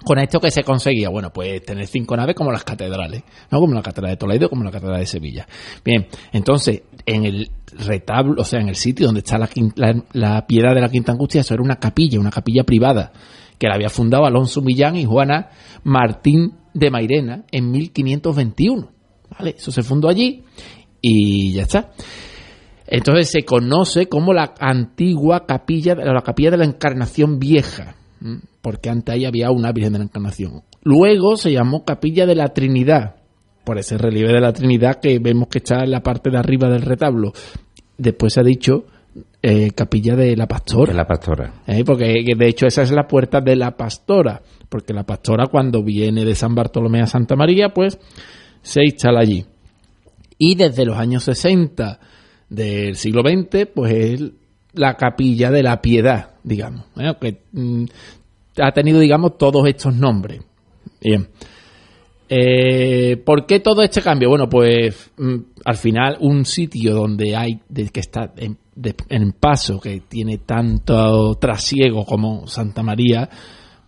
Con 0.05 0.19
esto 0.19 0.41
que 0.41 0.51
se 0.51 0.63
conseguía, 0.63 1.09
bueno, 1.11 1.31
pues 1.35 1.63
tener 1.65 1.87
cinco 1.87 2.17
naves 2.17 2.35
como 2.35 2.51
las 2.53 2.65
catedrales, 2.65 3.25
¿no? 3.51 3.59
Como 3.61 3.75
la 3.75 3.83
catedral 3.83 4.13
de 4.13 4.17
Toledo, 4.17 4.49
como 4.49 4.63
la 4.65 4.71
catedral 4.71 5.01
de 5.01 5.07
Sevilla. 5.07 5.47
Bien, 5.85 6.07
entonces, 6.33 6.83
en 7.05 7.25
el 7.27 7.51
retablo, 7.87 8.41
o 8.41 8.45
sea, 8.45 8.61
en 8.61 8.69
el 8.69 8.77
sitio 8.77 9.07
donde 9.07 9.21
está 9.21 9.37
la, 9.37 9.49
la- 9.75 10.03
la 10.13 10.47
piedra 10.47 10.73
de 10.75 10.81
la 10.81 10.89
Quinta 10.89 11.13
Angustia, 11.13 11.41
eso 11.43 11.53
era 11.55 11.63
una 11.63 11.77
capilla, 11.77 12.21
una 12.21 12.31
capilla 12.31 12.63
privada, 12.65 13.13
que 13.59 13.67
la 13.69 13.75
había 13.75 13.89
fundado 13.91 14.25
Alonso 14.27 14.63
Millán 14.63 14.97
y 14.97 15.05
Juana 15.05 15.49
Martín 15.83 16.53
de 16.77 16.91
Mairena 16.91 17.45
en 17.51 17.71
1521. 17.71 18.89
¿Vale? 19.39 19.55
Eso 19.57 19.73
se 19.73 19.83
fundó 19.83 20.09
allí 20.09 20.45
y 21.01 21.53
ya 21.53 21.63
está. 21.63 21.93
Entonces 22.87 23.31
se 23.31 23.43
conoce 23.45 24.09
como 24.09 24.33
la 24.33 24.55
antigua 24.61 25.47
capilla, 25.47 25.95
la 25.95 26.23
capilla 26.23 26.53
de 26.53 26.59
la 26.59 26.65
Encarnación 26.65 27.39
Vieja, 27.39 27.97
porque 28.63 28.91
antes 28.91 29.15
ahí 29.15 29.25
había 29.25 29.51
una 29.51 29.73
Virgen 29.73 29.95
de 29.95 29.99
la 29.99 30.05
Encarnación. 30.05 30.63
Luego 30.83 31.37
se 31.37 31.51
llamó 31.51 31.85
Capilla 31.85 32.27
de 32.27 32.37
la 32.37 32.49
Trinidad, 32.49 33.17
por 33.65 33.79
ese 33.79 33.99
relieve 33.99 34.33
de 34.33 34.41
la 34.41 34.53
Trinidad 34.53 35.01
que 35.01 35.19
vemos 35.19 35.49
que 35.49 35.59
está 35.59 35.83
en 35.83 35.91
la 35.91 36.01
parte 36.01 36.31
de 36.31 36.39
arriba 36.39 36.69
del 36.69 36.83
retablo. 36.83 37.33
Después 37.99 38.35
se 38.35 38.41
ha 38.41 38.45
dicho 38.45 38.85
eh, 39.43 39.71
Capilla 39.73 40.17
de 40.17 40.37
la 40.37 40.47
Pastora. 40.47 40.93
De 40.93 40.97
la 40.97 41.07
pastora. 41.07 41.63
¿eh? 41.67 41.85
porque 41.85 42.25
de 42.37 42.49
hecho 42.49 42.67
esa 42.67 42.83
es 42.83 42.91
la 42.91 43.07
puerta 43.07 43.41
de 43.41 43.57
la 43.57 43.77
pastora, 43.77 44.43
porque 44.69 44.93
la 44.93 45.05
pastora 45.05 45.47
cuando 45.47 45.83
viene 45.83 46.25
de 46.25 46.35
San 46.35 46.55
Bartolomé 46.55 47.01
a 47.01 47.07
Santa 47.07 47.37
María, 47.37 47.71
pues 47.71 47.99
se 48.63 48.83
instala 48.85 49.21
allí. 49.21 49.45
Y 50.39 50.55
desde 50.55 50.85
los 50.85 50.99
años 50.99 51.25
60 51.25 51.99
del 52.49 52.97
siglo 52.97 53.23
XX, 53.23 53.69
pues 53.75 53.93
es 53.93 54.33
la 54.73 54.95
capilla 54.95 55.51
de 55.51 55.63
la 55.63 55.81
piedad, 55.81 56.35
digamos, 56.43 56.85
¿eh? 56.97 57.13
que 57.21 57.43
mm, 57.53 57.85
ha 58.61 58.73
tenido, 58.73 59.01
digamos, 59.01 59.39
todos 59.39 59.67
estos 59.67 59.95
nombres. 59.95 60.41
Bien. 61.01 61.29
Eh, 62.29 63.17
¿Por 63.25 63.47
qué 63.47 63.61
todo 63.61 63.83
este 63.83 64.03
cambio? 64.03 64.29
Bueno, 64.29 64.49
pues 64.49 65.13
mm, 65.17 65.37
al 65.65 65.77
final 65.77 66.17
un 66.21 66.45
sitio 66.45 66.95
donde 66.95 67.37
hay 67.37 67.61
de, 67.69 67.89
que 67.89 68.01
está 68.01 68.33
en, 68.37 68.59
de- 68.77 68.95
en 69.09 69.33
paso, 69.33 69.81
que 69.81 70.01
tiene 70.07 70.39
tanto 70.39 71.35
trasiego 71.37 72.05
como 72.05 72.47
Santa 72.47 72.83
María, 72.83 73.29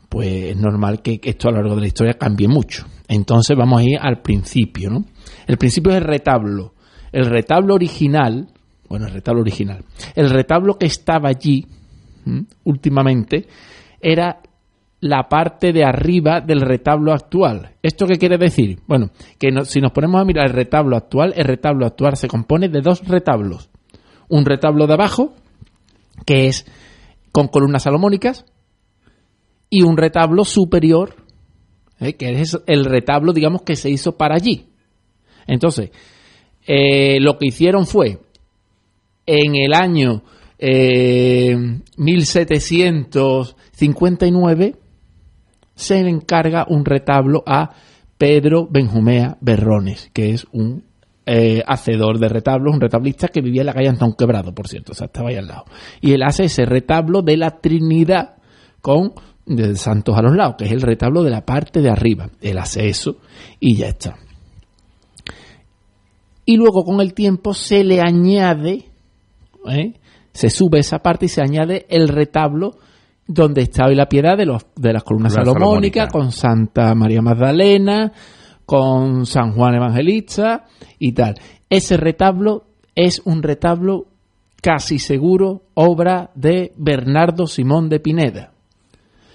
pues 0.09 0.45
es 0.47 0.57
normal 0.57 1.03
que, 1.03 1.21
esto 1.23 1.49
a 1.49 1.53
lo 1.53 1.59
largo 1.59 1.75
de 1.77 1.83
la 1.83 1.87
historia 1.87 2.15
cambie 2.15 2.49
mucho. 2.49 2.85
Entonces 3.07 3.57
vamos 3.57 3.81
a 3.81 3.85
ir 3.85 3.99
al 4.01 4.21
principio, 4.23 4.91
¿no? 4.91 5.05
El 5.47 5.59
principio 5.59 5.93
es 5.93 5.99
el 5.99 6.05
retablo. 6.05 6.75
El 7.13 7.27
retablo 7.27 7.75
original, 7.75 8.49
bueno, 8.89 9.07
el 9.07 9.13
retablo 9.13 9.43
original, 9.43 9.85
el 10.15 10.31
retablo 10.31 10.79
que 10.79 10.87
estaba 10.87 11.29
allí 11.29 11.67
últimamente 12.65 13.47
era 14.01 14.41
la 15.01 15.29
parte 15.29 15.73
de 15.73 15.85
arriba 15.85 16.41
del 16.41 16.61
retablo 16.61 17.13
actual. 17.13 17.73
¿Esto 17.83 18.07
qué 18.07 18.17
quiere 18.19 18.37
decir? 18.37 18.81
Bueno, 18.87 19.11
que 19.39 19.51
no- 19.51 19.65
si 19.65 19.81
nos 19.81 19.93
ponemos 19.93 20.21
a 20.21 20.25
mirar 20.25 20.47
el 20.47 20.53
retablo 20.53 20.97
actual, 20.97 21.33
el 21.37 21.45
retablo 21.45 21.87
actual 21.87 22.17
se 22.17 22.29
compone 22.29 22.69
de 22.69 22.81
dos 22.81 23.07
retablos. 23.07 23.71
Un 24.29 24.45
retablo 24.45 24.87
de 24.87 24.95
abajo, 24.95 25.35
que 26.27 26.49
es 26.49 26.67
con 27.33 27.49
columnas 27.49 27.85
salomónicas, 27.85 28.45
y 29.71 29.83
un 29.83 29.97
retablo 29.97 30.45
superior, 30.45 31.15
¿eh? 32.01 32.15
que 32.15 32.41
es 32.41 32.59
el 32.67 32.85
retablo, 32.85 33.33
digamos, 33.33 33.63
que 33.63 33.77
se 33.77 33.91
hizo 33.91 34.17
para 34.17 34.35
allí. 34.37 34.67
Entonces, 35.47 35.91
eh, 36.67 37.21
lo 37.21 37.39
que 37.39 37.47
hicieron 37.47 37.87
fue, 37.87 38.19
en 39.27 39.55
el 39.57 39.75
año 39.75 40.23
eh, 40.59 41.57
1759, 41.97 44.77
se 45.75 46.03
le 46.03 46.11
encarga 46.11 46.67
un 46.69 46.85
retablo 46.85 47.43
a 47.47 47.71
Pedro 48.17 48.67
Benjumea 48.69 49.39
Berrones, 49.41 50.11
que 50.13 50.31
es 50.31 50.47
un 50.51 50.88
eh, 51.31 51.63
hacedor 51.67 52.19
de 52.19 52.31
retablos, 52.31 52.75
un 52.75 52.81
retablista 52.81 53.29
que 53.29 53.43
vivía 53.43 53.61
en 53.61 53.67
la 53.67 53.75
calle 53.75 53.89
Antón 53.89 54.15
Quebrado, 54.15 54.55
por 54.55 54.67
cierto, 54.67 54.93
o 54.93 54.95
sea, 54.95 55.09
estaba 55.09 55.29
ahí 55.29 55.37
al 55.37 55.47
lado. 55.47 55.65
Y 56.01 56.13
él 56.13 56.23
hace 56.23 56.45
ese 56.45 56.65
retablo 56.65 57.21
de 57.21 57.37
la 57.37 57.61
Trinidad 57.61 58.37
con 58.81 59.13
de 59.45 59.77
santos 59.77 60.17
a 60.17 60.23
los 60.23 60.35
lados, 60.35 60.55
que 60.57 60.65
es 60.65 60.73
el 60.73 60.81
retablo 60.81 61.23
de 61.23 61.31
la 61.31 61.45
parte 61.45 61.83
de 61.83 61.91
arriba. 61.91 62.31
Él 62.41 62.57
hace 62.57 62.89
eso 62.89 63.19
y 63.61 63.77
ya 63.77 63.89
está. 63.89 64.17
Y 66.47 66.57
luego 66.57 66.83
con 66.83 67.03
el 67.03 67.13
tiempo 67.13 67.53
se 67.53 67.85
le 67.85 68.01
añade, 68.01 68.87
¿eh? 69.71 69.95
se 70.33 70.49
sube 70.49 70.79
esa 70.79 71.01
parte 71.01 71.27
y 71.27 71.29
se 71.29 71.43
añade 71.43 71.85
el 71.91 72.09
retablo 72.09 72.79
donde 73.27 73.61
está 73.61 73.85
hoy 73.85 73.95
la 73.95 74.09
piedad 74.09 74.39
de, 74.39 74.47
los, 74.47 74.65
de 74.77 74.95
las 74.95 75.05
columnas 75.05 75.35
La 75.35 75.45
salomónicas, 75.45 76.09
salomónica. 76.09 76.09
con 76.09 76.33
Santa 76.33 76.95
María 76.95 77.21
Magdalena, 77.21 78.13
con 78.69 79.25
San 79.25 79.53
Juan 79.53 79.77
Evangelista 79.77 80.67
y 80.99 81.13
tal. 81.13 81.37
Ese 81.71 81.97
retablo 81.97 82.65
es 82.95 83.23
un 83.25 83.43
retablo 83.43 84.09
casi 84.61 84.99
seguro 84.99 85.63
obra 85.73 86.29
de 86.35 86.75
Bernardo 86.77 87.47
Simón 87.47 87.89
de 87.89 87.99
Pineda. 87.99 88.53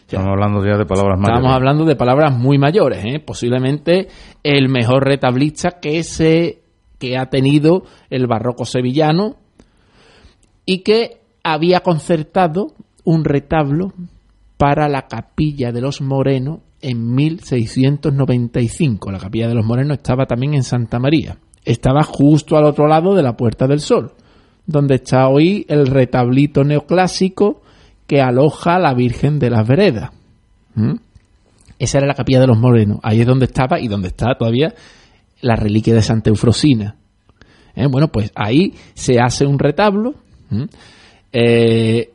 Estamos 0.02 0.28
hablando 0.28 0.64
ya 0.64 0.78
de 0.78 0.86
palabras 0.86 1.18
mayores. 1.18 1.38
Estamos 1.38 1.56
hablando 1.56 1.86
de 1.86 1.96
palabras 1.96 2.38
muy 2.38 2.60
mayores, 2.60 3.04
¿eh? 3.06 3.20
posiblemente 3.26 4.08
el 4.44 4.70
mejor 4.70 5.04
retablista 5.04 5.80
que 5.82 6.04
se 6.04 6.62
que 7.00 7.18
ha 7.18 7.32
tenido 7.32 7.86
el 8.12 8.28
barroco 8.28 8.66
sevillano 8.66 9.38
y 10.64 10.84
que 10.84 11.22
había 11.44 11.80
concertado 11.80 12.76
un 13.04 13.26
retablo 13.26 13.94
para 14.58 14.88
la 14.88 15.08
capilla 15.08 15.72
de 15.72 15.82
los 15.82 16.02
Morenos 16.02 16.60
en 16.84 17.16
1695. 17.16 19.12
La 19.12 19.18
capilla 19.18 19.48
de 19.48 19.56
los 19.56 19.66
Morenos 19.66 19.98
estaba 19.98 20.26
también 20.26 20.54
en 20.54 20.64
Santa 20.64 21.00
María. 21.00 21.38
Estaba 21.66 22.04
justo 22.04 22.58
al 22.58 22.66
otro 22.66 22.88
lado 22.88 23.16
de 23.16 23.24
la 23.24 23.38
Puerta 23.38 23.66
del 23.68 23.80
Sol, 23.80 24.12
donde 24.68 24.96
está 24.96 25.30
hoy 25.30 25.66
el 25.70 25.88
retablito 25.88 26.64
neoclásico 26.64 27.62
que 28.06 28.22
aloja 28.22 28.76
a 28.76 28.80
la 28.80 28.94
Virgen 28.94 29.40
de 29.40 29.50
las 29.50 29.66
Veredas. 29.66 30.12
¿Mm? 30.76 30.96
Esa 31.80 31.98
era 32.00 32.08
la 32.08 32.16
capilla 32.16 32.42
de 32.42 32.48
los 32.48 32.60
Morenos. 32.60 33.00
Ahí 33.02 33.22
es 33.22 33.28
donde 33.28 33.46
estaba 33.46 33.80
y 33.80 33.88
donde 33.88 34.10
está 34.10 34.36
todavía 34.38 34.74
la 35.42 35.56
reliquia 35.56 35.94
de 35.94 36.02
Santa 36.02 36.30
Eufrosina. 36.30 36.98
¿Eh? 37.76 37.88
Bueno, 37.88 38.10
pues 38.10 38.32
ahí 38.36 38.74
se 38.94 39.20
hace 39.20 39.46
un 39.46 39.58
retablo 39.58 40.14
¿m? 40.52 40.68
eh, 41.32 42.12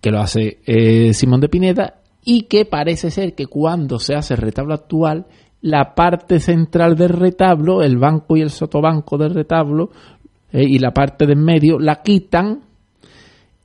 que 0.00 0.10
lo 0.10 0.20
hace 0.20 0.58
eh, 0.66 1.12
Simón 1.14 1.40
de 1.40 1.48
Pineda 1.48 2.01
y 2.24 2.42
que 2.42 2.64
parece 2.64 3.10
ser 3.10 3.34
que 3.34 3.46
cuando 3.46 3.98
se 3.98 4.14
hace 4.14 4.34
el 4.34 4.40
retablo 4.40 4.74
actual, 4.74 5.26
la 5.60 5.94
parte 5.94 6.40
central 6.40 6.96
del 6.96 7.10
retablo, 7.10 7.82
el 7.82 7.96
banco 7.96 8.36
y 8.36 8.42
el 8.42 8.50
sotobanco 8.50 9.16
del 9.16 9.34
retablo 9.34 9.90
eh, 10.52 10.64
y 10.66 10.78
la 10.78 10.92
parte 10.92 11.26
de 11.26 11.32
en 11.32 11.44
medio 11.44 11.78
la 11.78 12.02
quitan 12.02 12.62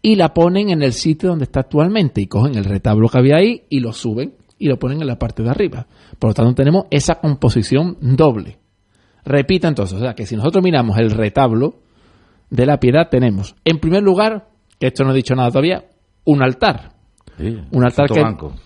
y 0.01 0.15
la 0.15 0.33
ponen 0.33 0.69
en 0.69 0.83
el 0.83 0.93
sitio 0.93 1.29
donde 1.29 1.45
está 1.45 1.61
actualmente 1.61 2.21
y 2.21 2.27
cogen 2.27 2.55
el 2.55 2.65
retablo 2.65 3.09
que 3.09 3.17
había 3.17 3.37
ahí 3.37 3.63
y 3.69 3.79
lo 3.79 3.91
suben 3.91 4.35
y 4.59 4.67
lo 4.67 4.77
ponen 4.77 5.01
en 5.01 5.07
la 5.07 5.19
parte 5.19 5.43
de 5.43 5.49
arriba. 5.49 5.85
Por 6.17 6.29
lo 6.29 6.33
tanto, 6.33 6.53
tenemos 6.53 6.85
esa 6.89 7.15
composición 7.15 7.97
doble. 7.99 8.57
Repito 9.25 9.67
entonces, 9.67 9.97
o 9.97 10.01
sea 10.01 10.13
que 10.13 10.25
si 10.25 10.35
nosotros 10.35 10.63
miramos 10.63 10.97
el 10.97 11.11
retablo 11.11 11.75
de 12.49 12.65
la 12.65 12.79
piedad, 12.79 13.09
tenemos 13.09 13.55
en 13.65 13.79
primer 13.79 14.01
lugar, 14.01 14.47
que 14.79 14.87
esto 14.87 15.03
no 15.03 15.11
he 15.11 15.15
dicho 15.15 15.35
nada 15.35 15.49
todavía, 15.49 15.85
un 16.25 16.41
altar. 16.43 16.96
Sí, 17.37 17.55
Un 17.71 17.83
altar, 17.83 18.07
que. 18.09 18.21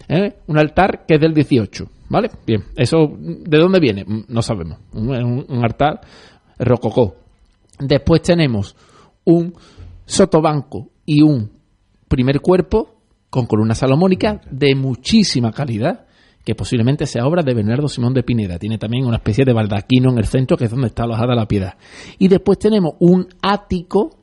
¿eh? 0.08 0.36
un 0.48 0.58
altar 0.58 1.06
que 1.08 1.16
es 1.16 1.20
del 1.22 1.34
18, 1.34 1.86
¿vale? 2.10 2.30
Bien, 2.48 2.64
¿eso 2.78 2.98
de 3.20 3.58
dónde 3.58 3.80
viene? 3.80 4.04
Mm, 4.06 4.24
No 4.30 4.42
sabemos. 4.42 4.78
Un, 4.94 5.10
un- 5.10 5.46
un 5.50 5.64
altar 5.66 6.00
rococó. 6.60 7.16
Después 7.80 8.22
tenemos 8.22 8.76
un 9.26 9.54
sotobanco 10.06 10.90
y 11.06 11.22
un 11.22 11.52
primer 12.08 12.40
cuerpo 12.42 12.96
con 13.30 13.46
columna 13.46 13.76
salomónica 13.76 14.42
de 14.50 14.76
muchísima 14.76 15.52
calidad, 15.52 16.06
que 16.44 16.56
posiblemente 16.56 17.06
sea 17.06 17.26
obra 17.26 17.44
de 17.44 17.54
Bernardo 17.54 17.88
Simón 17.88 18.14
de 18.14 18.24
Pineda. 18.24 18.58
Tiene 18.58 18.78
también 18.78 19.06
una 19.06 19.18
especie 19.18 19.46
de 19.46 19.54
baldaquino 19.54 20.12
en 20.12 20.18
el 20.18 20.26
centro, 20.26 20.58
que 20.58 20.66
es 20.66 20.72
donde 20.72 20.88
está 20.88 21.04
alojada 21.04 21.36
la 21.36 21.46
piedad. 21.48 21.74
Y 22.20 22.28
después 22.28 22.58
tenemos 22.60 22.94
un 23.00 23.28
ático 23.42 24.18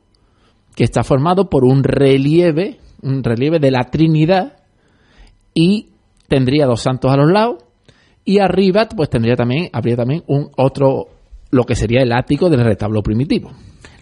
que 0.75 0.83
está 0.83 1.03
formado 1.03 1.49
por 1.49 1.63
un 1.65 1.83
relieve, 1.83 2.79
un 3.01 3.23
relieve 3.23 3.59
de 3.59 3.71
la 3.71 3.89
Trinidad 3.89 4.57
y 5.53 5.89
tendría 6.27 6.65
dos 6.65 6.81
santos 6.81 7.11
a 7.11 7.17
los 7.17 7.31
lados 7.31 7.63
y 8.25 8.39
arriba 8.39 8.87
pues 8.95 9.09
tendría 9.09 9.35
también 9.35 9.69
habría 9.73 9.95
también 9.95 10.23
un 10.27 10.49
otro 10.57 11.07
lo 11.51 11.63
que 11.63 11.75
sería 11.75 12.01
el 12.01 12.11
ático 12.11 12.49
del 12.49 12.63
retablo 12.63 13.01
primitivo. 13.01 13.51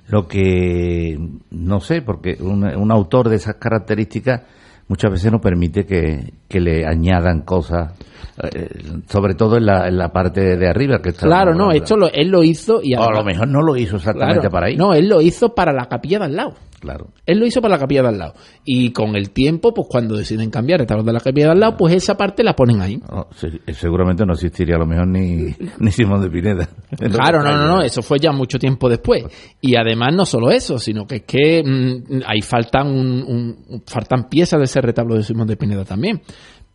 Lo 0.10 0.28
que 0.28 1.18
no 1.52 1.80
sé, 1.80 2.02
porque 2.02 2.38
un, 2.40 2.64
un 2.64 2.92
autor 2.92 3.30
de 3.30 3.36
esas 3.38 3.56
características 3.56 4.42
muchas 4.88 5.12
veces 5.12 5.32
no 5.32 5.40
permite 5.40 5.86
que, 5.86 6.34
que 6.48 6.60
le 6.60 6.86
añadan 6.86 7.42
cosas, 7.42 7.94
eh, 8.42 8.70
sobre 9.08 9.36
todo 9.36 9.58
en 9.58 9.66
la, 9.66 9.88
en 9.88 9.98
la 9.98 10.10
parte 10.10 10.56
de 10.56 10.68
arriba. 10.68 11.00
que 11.02 11.10
está 11.10 11.26
Claro, 11.26 11.54
no, 11.54 11.72
esto 11.72 11.98
lo, 11.98 12.12
él 12.12 12.30
lo 12.30 12.44
hizo 12.44 12.80
y 12.82 12.96
O 12.96 13.04
a 13.04 13.12
lo 13.12 13.24
mejor 13.24 13.48
no 13.48 13.62
lo 13.62 13.76
hizo 13.76 13.98
exactamente 13.98 14.40
claro, 14.40 14.52
para 14.52 14.68
ahí. 14.68 14.78
No, 14.78 14.94
él 14.94 15.08
lo 15.08 15.22
hizo 15.22 15.54
para 15.54 15.74
la 15.74 15.86
capilla 15.88 16.20
de 16.20 16.26
al 16.26 16.36
lado. 16.36 16.54
Claro. 16.80 17.08
Él 17.26 17.40
lo 17.40 17.46
hizo 17.48 17.60
para 17.62 17.76
la 17.76 17.80
capilla 17.80 18.04
de 18.04 18.08
al 18.10 18.18
lado. 18.20 18.34
Y 18.64 18.92
con 18.92 19.16
el 19.16 19.32
tiempo, 19.32 19.74
pues 19.74 19.88
cuando 19.90 20.16
deciden 20.16 20.50
cambiar 20.52 20.82
el 20.82 20.88
de 20.88 21.14
la 21.14 21.20
capilla 21.20 21.48
de 21.48 21.52
al 21.54 21.60
lado, 21.60 21.76
pues 21.78 21.94
esa 21.96 22.16
parte 22.16 22.44
la 22.44 22.56
ponen 22.56 22.82
ahí. 22.82 22.98
No, 22.98 23.28
sí, 23.36 23.48
seguramente 23.74 24.26
no 24.26 24.34
existiría 24.34 24.76
a 24.76 24.80
lo 24.80 24.86
mejor 24.86 25.08
ni, 25.08 25.56
ni 25.80 25.92
Simón 25.92 26.22
de 26.22 26.30
Pineda. 26.30 26.70
Claro, 27.12 27.42
no, 27.42 27.52
no, 27.58 27.68
no, 27.68 27.82
eso 27.82 28.02
fue 28.04 28.20
ya 28.20 28.32
mucho 28.32 28.60
tiempo 28.60 28.90
después. 28.90 29.26
Y 29.60 29.76
además 29.76 30.14
no 30.14 30.26
solo 30.26 30.52
eso, 30.52 30.78
sino 30.78 31.06
que 31.08 31.16
es 31.18 31.24
que 31.24 31.64
mm, 31.64 32.22
ahí 32.28 32.42
faltan 32.42 32.88
un, 32.88 33.24
un- 33.24 33.84
faltan 33.88 34.30
piezas 34.30 34.60
de 34.60 34.66
ese 34.66 34.80
retablo 34.82 35.16
de 35.16 35.24
Simón 35.24 35.48
de 35.48 35.58
Pineda 35.58 35.84
también. 35.84 36.22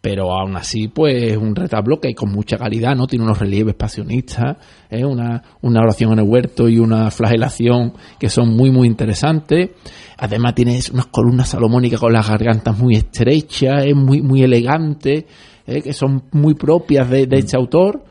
Pero 0.03 0.33
aún 0.33 0.57
así, 0.57 0.89
pues 0.89 1.23
es 1.23 1.37
un 1.37 1.55
retablo 1.55 2.01
que 2.01 2.13
con 2.13 2.33
mucha 2.33 2.59
calidad, 2.59 2.97
¿no? 2.97 3.07
Tiene 3.07 3.25
unos 3.25 3.39
relieves 3.39 3.77
pasionistas, 3.77 4.57
¿eh? 4.91 5.05
una, 5.05 5.43
una 5.63 5.81
oración 5.81 6.13
en 6.13 6.19
el 6.19 6.29
huerto 6.29 6.69
y 6.69 6.79
una 6.79 7.11
flagelación 7.13 7.93
que 8.19 8.29
son 8.29 8.55
muy, 8.55 8.73
muy 8.73 8.89
interesantes. 8.89 9.71
Además 10.19 10.57
tiene 10.57 10.81
unas 10.93 11.07
columnas 11.07 11.51
salomónicas 11.51 12.01
con 12.01 12.13
las 12.13 12.29
gargantas 12.29 12.77
muy 12.77 12.97
estrechas, 12.97 13.85
es 13.87 13.95
muy, 13.95 14.21
muy 14.23 14.43
elegante, 14.43 15.27
¿eh? 15.67 15.81
que 15.81 15.93
son 15.93 16.25
muy 16.33 16.55
propias 16.55 17.09
de, 17.09 17.29
de 17.29 17.39
este 17.39 17.57
autor 17.57 18.03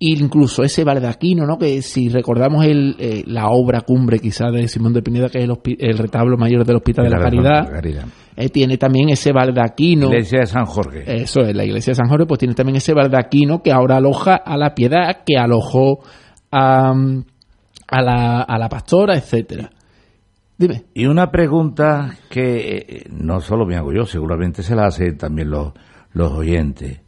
incluso 0.00 0.62
ese 0.62 0.82
baldaquino, 0.82 1.46
¿no? 1.46 1.58
Que 1.58 1.82
si 1.82 2.08
recordamos 2.08 2.64
el, 2.64 2.96
eh, 2.98 3.22
la 3.26 3.48
obra 3.50 3.82
cumbre 3.82 4.18
quizás 4.18 4.50
de 4.52 4.66
Simón 4.66 4.94
de 4.94 5.02
Pineda, 5.02 5.28
que 5.28 5.38
es 5.38 5.44
el, 5.44 5.56
el 5.78 5.98
retablo 5.98 6.38
mayor 6.38 6.64
del 6.64 6.76
Hospital 6.76 7.04
de 7.04 7.10
la 7.10 7.18
Caridad, 7.18 8.06
eh, 8.34 8.48
tiene 8.48 8.78
también 8.78 9.10
ese 9.10 9.32
baldaquino. 9.32 10.06
Iglesia 10.06 10.40
de 10.40 10.46
San 10.46 10.64
Jorge. 10.64 11.04
Eso 11.06 11.42
es, 11.42 11.54
la 11.54 11.64
iglesia 11.64 11.90
de 11.90 11.96
San 11.96 12.08
Jorge, 12.08 12.24
pues 12.26 12.38
tiene 12.38 12.54
también 12.54 12.76
ese 12.76 12.94
baldaquino 12.94 13.62
que 13.62 13.72
ahora 13.72 13.98
aloja 13.98 14.36
a 14.36 14.56
la 14.56 14.74
piedad, 14.74 15.18
que 15.26 15.36
alojó 15.36 15.98
a, 16.50 16.92
a, 16.92 18.02
la, 18.02 18.40
a 18.40 18.58
la 18.58 18.68
pastora, 18.70 19.16
etcétera. 19.16 19.70
Dime. 20.56 20.84
Y 20.94 21.06
una 21.06 21.30
pregunta 21.30 22.16
que 22.30 22.76
eh, 22.88 23.04
no 23.10 23.40
solo 23.40 23.66
me 23.66 23.76
hago 23.76 23.92
yo, 23.92 24.04
seguramente 24.04 24.62
se 24.62 24.74
la 24.74 24.86
hacen 24.86 25.18
también 25.18 25.50
los, 25.50 25.72
los 26.12 26.32
oyentes. 26.32 27.00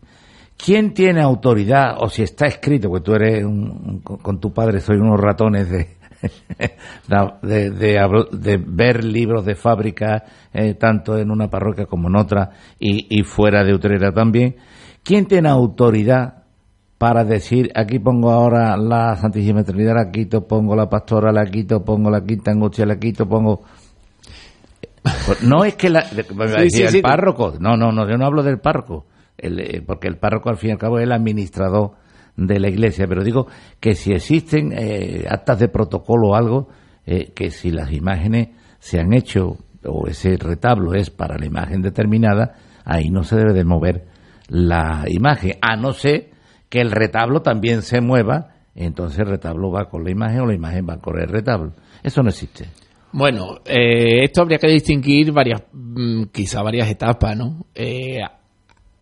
¿Quién 0.65 0.95
tiene 0.95 1.23
autoridad, 1.23 1.97
o 1.99 2.09
si 2.09 2.23
está 2.23 2.47
escrito, 2.47 2.93
que 2.93 3.01
tú 3.01 3.15
eres 3.15 3.45
un- 3.45 4.01
con, 4.01 4.39
tu 4.41 4.53
padre, 4.53 4.81
soy 4.81 4.97
unos 4.97 5.19
ratones 5.19 5.69
de, 5.71 5.89
de, 7.43 7.71
de 7.71 8.27
de 8.33 8.57
ver 8.65 9.03
libros 9.05 9.45
de 9.45 9.55
fábrica, 9.57 10.23
eh, 10.53 10.75
tanto 10.75 11.19
en 11.19 11.31
una 11.31 11.49
parroquia 11.49 11.87
como 11.87 12.09
en 12.09 12.17
otra, 12.17 12.51
y, 12.79 13.07
y 13.19 13.23
fuera 13.25 13.65
de 13.65 13.75
Utrera 13.75 14.13
también? 14.13 14.57
¿Quién 15.03 15.27
tiene 15.27 15.49
autoridad 15.49 16.45
para 16.97 17.25
decir, 17.25 17.73
aquí 17.75 17.99
pongo 17.99 18.31
ahora 18.31 18.77
la 18.77 19.17
Santísima 19.17 19.65
Trinidad, 19.65 19.95
la 19.97 20.13
quito, 20.13 20.47
pongo 20.47 20.77
la 20.77 20.89
Pastora, 20.89 21.33
la 21.33 21.45
quito, 21.47 21.83
pongo 21.85 22.09
la 22.09 22.23
Quinta 22.25 22.53
Angustia, 22.53 22.87
la 22.87 22.97
quito, 23.01 23.29
pongo... 23.29 23.63
Pues 25.27 25.43
No 25.43 25.65
es 25.65 25.75
que 25.75 25.91
la, 25.91 26.03
Sí, 26.05 26.71
sí, 26.71 26.83
el 26.83 26.89
sí. 26.91 27.03
párroco, 27.03 27.55
no, 27.59 27.77
no, 27.77 27.91
no, 27.91 28.09
yo 28.09 28.17
no 28.17 28.25
hablo 28.25 28.45
del 28.45 28.61
párroco, 28.61 29.07
el, 29.39 29.61
eh, 29.61 29.83
porque 29.87 30.09
el 30.09 30.19
párroco 30.19 30.51
al 30.51 30.57
fin 30.57 30.71
y 30.71 30.73
al 30.73 30.79
cabo 30.79 30.99
es 30.99 31.05
el 31.05 31.13
administrador 31.13 31.93
de 32.37 32.59
la 32.59 32.69
iglesia, 32.69 33.07
pero 33.07 33.23
digo 33.23 33.47
que 33.81 33.95
si 33.95 34.13
existen 34.13 34.73
eh, 34.73 35.27
actas 35.29 35.59
de 35.59 35.69
protocolo 35.69 36.29
o 36.29 36.35
algo, 36.35 36.69
eh, 37.05 37.33
que 37.35 37.51
si 37.51 37.71
las 37.71 37.93
imágenes 37.93 38.49
se 38.79 39.01
han 39.01 39.13
hecho 39.13 39.59
o 39.85 40.07
ese 40.07 40.37
retablo 40.37 40.95
es 40.95 41.11
para 41.11 41.37
la 41.37 41.47
imagen 41.47 41.83
determinada, 41.83 42.55
ahí 42.85 43.11
no 43.11 43.23
se 43.25 43.37
debe 43.37 43.53
de 43.53 43.65
mover 43.65 44.07
la 44.49 45.05
imagen, 45.09 45.55
a 45.61 45.77
no 45.77 45.93
ser 45.93 46.31
que 46.69 46.81
el 46.81 46.91
retablo 46.91 47.43
también 47.43 47.83
se 47.83 48.01
mueva, 48.01 48.55
entonces 48.75 49.19
el 49.21 49.27
retablo 49.27 49.71
va 49.71 49.89
con 49.89 50.05
la 50.05 50.11
imagen 50.11 50.41
o 50.41 50.47
la 50.47 50.55
imagen 50.55 50.87
va 50.89 50.99
con 50.99 51.19
el 51.21 51.29
retablo. 51.29 51.73
Eso 52.03 52.23
no 52.23 52.31
existe. 52.31 52.67
Bueno, 53.13 53.59
eh, 53.67 54.25
esto 54.25 54.41
habría 54.41 54.59
que 54.59 54.69
distinguir 54.69 55.33
varias, 55.33 55.63
mm, 55.71 56.25
quizá 56.33 56.63
varias 56.63 56.89
etapas, 56.89 57.37
¿no? 57.37 57.67
Eh, 57.75 58.21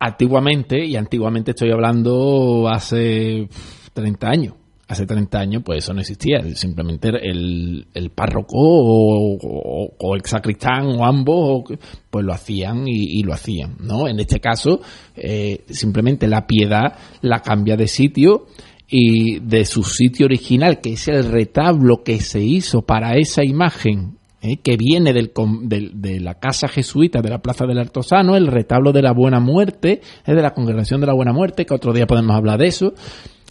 antiguamente, 0.00 0.84
y 0.84 0.96
antiguamente 0.96 1.50
estoy 1.50 1.70
hablando 1.70 2.68
hace 2.68 3.46
pf, 3.46 3.90
30 3.92 4.28
años, 4.28 4.54
hace 4.88 5.06
30 5.06 5.38
años 5.38 5.62
pues 5.64 5.84
eso 5.84 5.92
no 5.92 6.00
existía, 6.00 6.40
simplemente 6.54 7.08
el, 7.08 7.86
el 7.92 8.10
párroco 8.10 8.56
o, 8.56 10.16
el 10.16 10.24
sacristán 10.24 10.86
o 10.86 11.04
ambos 11.04 11.64
pues 12.10 12.24
lo 12.24 12.32
hacían 12.32 12.88
y, 12.88 13.20
y 13.20 13.22
lo 13.22 13.34
hacían, 13.34 13.76
¿no? 13.78 14.08
En 14.08 14.18
este 14.18 14.40
caso, 14.40 14.80
eh, 15.14 15.64
simplemente 15.68 16.26
la 16.26 16.46
piedad 16.46 16.94
la 17.20 17.40
cambia 17.40 17.76
de 17.76 17.86
sitio 17.86 18.46
y 18.88 19.38
de 19.40 19.66
su 19.66 19.84
sitio 19.84 20.26
original, 20.26 20.80
que 20.80 20.94
es 20.94 21.06
el 21.08 21.30
retablo 21.30 22.02
que 22.02 22.20
se 22.20 22.40
hizo 22.40 22.82
para 22.82 23.16
esa 23.16 23.44
imagen, 23.44 24.18
¿eh? 24.42 24.56
que 24.62 24.76
viene 24.76 25.12
del, 25.12 25.32
del- 25.62 26.00
de 26.00 26.20
la 26.20 26.34
casa 26.34 26.68
jesuita 26.68 27.20
de 27.22 27.30
la 27.30 27.38
Plaza 27.40 27.66
del 27.66 27.78
Artosano, 27.78 28.36
el 28.36 28.46
retablo 28.46 28.92
de 28.92 29.02
la 29.02 29.12
Buena 29.12 29.40
Muerte, 29.40 30.00
es 30.26 30.34
de 30.36 30.42
la 30.42 30.54
Congregación 30.54 31.00
de 31.00 31.06
la 31.06 31.14
Buena 31.14 31.32
Muerte, 31.32 31.66
que 31.66 31.74
otro 31.74 31.92
día 31.92 32.06
podemos 32.06 32.36
hablar 32.36 32.58
de 32.58 32.66
eso. 32.68 32.92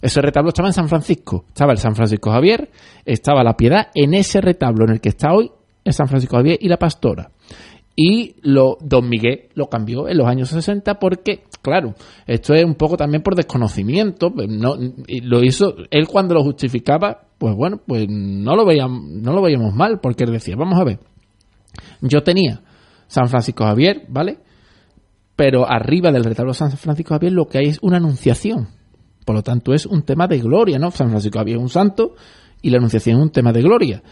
Ese 0.02 0.22
retablo 0.22 0.48
estaba 0.48 0.68
en 0.68 0.74
San 0.74 0.88
Francisco, 0.88 1.44
estaba 1.48 1.72
el 1.72 1.78
San 1.78 1.94
Francisco 1.94 2.30
Javier, 2.30 2.70
estaba 3.04 3.44
la 3.44 3.56
Piedad, 3.56 3.88
en 3.94 4.14
ese 4.14 4.40
retablo 4.40 4.84
en 4.86 4.92
el 4.92 5.00
que 5.00 5.10
está 5.10 5.32
hoy, 5.32 5.50
el 5.84 5.92
San 5.92 6.08
Francisco 6.08 6.36
Javier 6.36 6.58
y 6.60 6.68
la 6.68 6.78
Pastora 6.78 7.30
y 7.96 8.36
lo, 8.42 8.78
Don 8.80 9.08
Miguel 9.08 9.48
lo 9.54 9.68
cambió 9.68 10.08
en 10.08 10.16
los 10.16 10.26
años 10.26 10.48
60 10.48 10.98
porque, 10.98 11.44
claro, 11.60 11.94
esto 12.26 12.54
es 12.54 12.64
un 12.64 12.74
poco 12.74 12.96
también 12.96 13.22
por 13.22 13.34
desconocimiento, 13.34 14.32
pues 14.32 14.48
no, 14.48 14.76
lo 15.22 15.42
hizo, 15.42 15.74
él 15.90 16.06
cuando 16.06 16.34
lo 16.34 16.42
justificaba, 16.42 17.26
pues 17.38 17.54
bueno, 17.54 17.80
pues 17.86 18.06
no 18.08 18.56
lo 18.56 18.64
veíamos, 18.64 19.04
no 19.04 19.32
lo 19.32 19.42
veíamos 19.42 19.74
mal, 19.74 20.00
porque 20.00 20.24
él 20.24 20.32
decía, 20.32 20.56
vamos 20.56 20.78
a 20.78 20.84
ver, 20.84 21.00
yo 22.00 22.22
tenía 22.22 22.62
San 23.06 23.28
Francisco 23.28 23.64
Javier, 23.64 24.06
¿vale? 24.08 24.38
Pero 25.36 25.68
arriba 25.68 26.12
del 26.12 26.24
retablo 26.24 26.52
de 26.52 26.58
San 26.58 26.70
Francisco 26.72 27.14
Javier 27.14 27.32
lo 27.32 27.46
que 27.46 27.58
hay 27.58 27.66
es 27.66 27.78
una 27.82 27.96
anunciación. 27.96 28.68
Por 29.24 29.34
lo 29.34 29.42
tanto, 29.42 29.74
es 29.74 29.86
un 29.86 30.02
tema 30.02 30.26
de 30.26 30.38
gloria, 30.38 30.78
¿no? 30.78 30.90
San 30.90 31.08
Francisco 31.08 31.38
Javier 31.38 31.56
es 31.56 31.62
un 31.62 31.68
santo 31.68 32.14
y 32.62 32.70
la 32.70 32.78
anunciación 32.78 33.16
es 33.18 33.22
un 33.22 33.30
tema 33.30 33.52
de 33.52 33.62
gloria. 33.62 34.02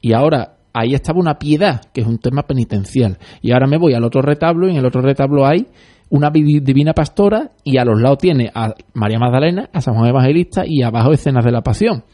Y 0.00 0.12
ahora 0.12 0.57
ahí 0.80 0.94
estaba 0.94 1.18
una 1.20 1.38
piedad, 1.38 1.80
que 1.92 2.00
es 2.02 2.06
un 2.06 2.18
tema 2.18 2.42
penitencial. 2.42 3.18
Y 3.42 3.52
ahora 3.52 3.66
me 3.66 3.78
voy 3.78 3.94
al 3.94 4.04
otro 4.04 4.22
retablo 4.22 4.66
y 4.68 4.72
en 4.72 4.76
el 4.78 4.86
otro 4.86 5.00
retablo 5.02 5.46
hay 5.46 5.66
una 6.10 6.30
vi- 6.30 6.60
divina 6.60 6.92
pastora 6.94 7.50
y 7.64 7.76
a 7.78 7.84
los 7.84 8.00
lados 8.00 8.18
tiene 8.18 8.50
a 8.54 8.72
María 8.94 9.18
Magdalena, 9.18 9.68
a 9.72 9.80
San 9.80 9.94
Juan 9.94 10.08
Evangelista 10.08 10.62
y 10.66 10.82
abajo 10.82 11.12
escenas 11.12 11.44
de 11.44 11.52
la 11.52 11.60
pasión. 11.62 12.04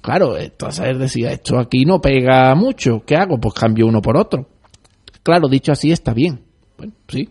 Claro, 0.00 0.36
entonces 0.36 0.98
decía, 0.98 1.30
esto 1.30 1.58
aquí 1.58 1.84
no 1.84 2.00
pega 2.00 2.54
mucho, 2.54 3.02
¿qué 3.06 3.16
hago? 3.16 3.38
Pues 3.38 3.54
cambio 3.54 3.86
uno 3.86 4.00
por 4.02 4.16
otro. 4.16 4.48
Claro, 5.22 5.48
dicho 5.48 5.70
así 5.72 5.92
está 5.92 6.12
bien. 6.12 6.40
Bueno, 6.76 6.92
sí. 7.08 7.28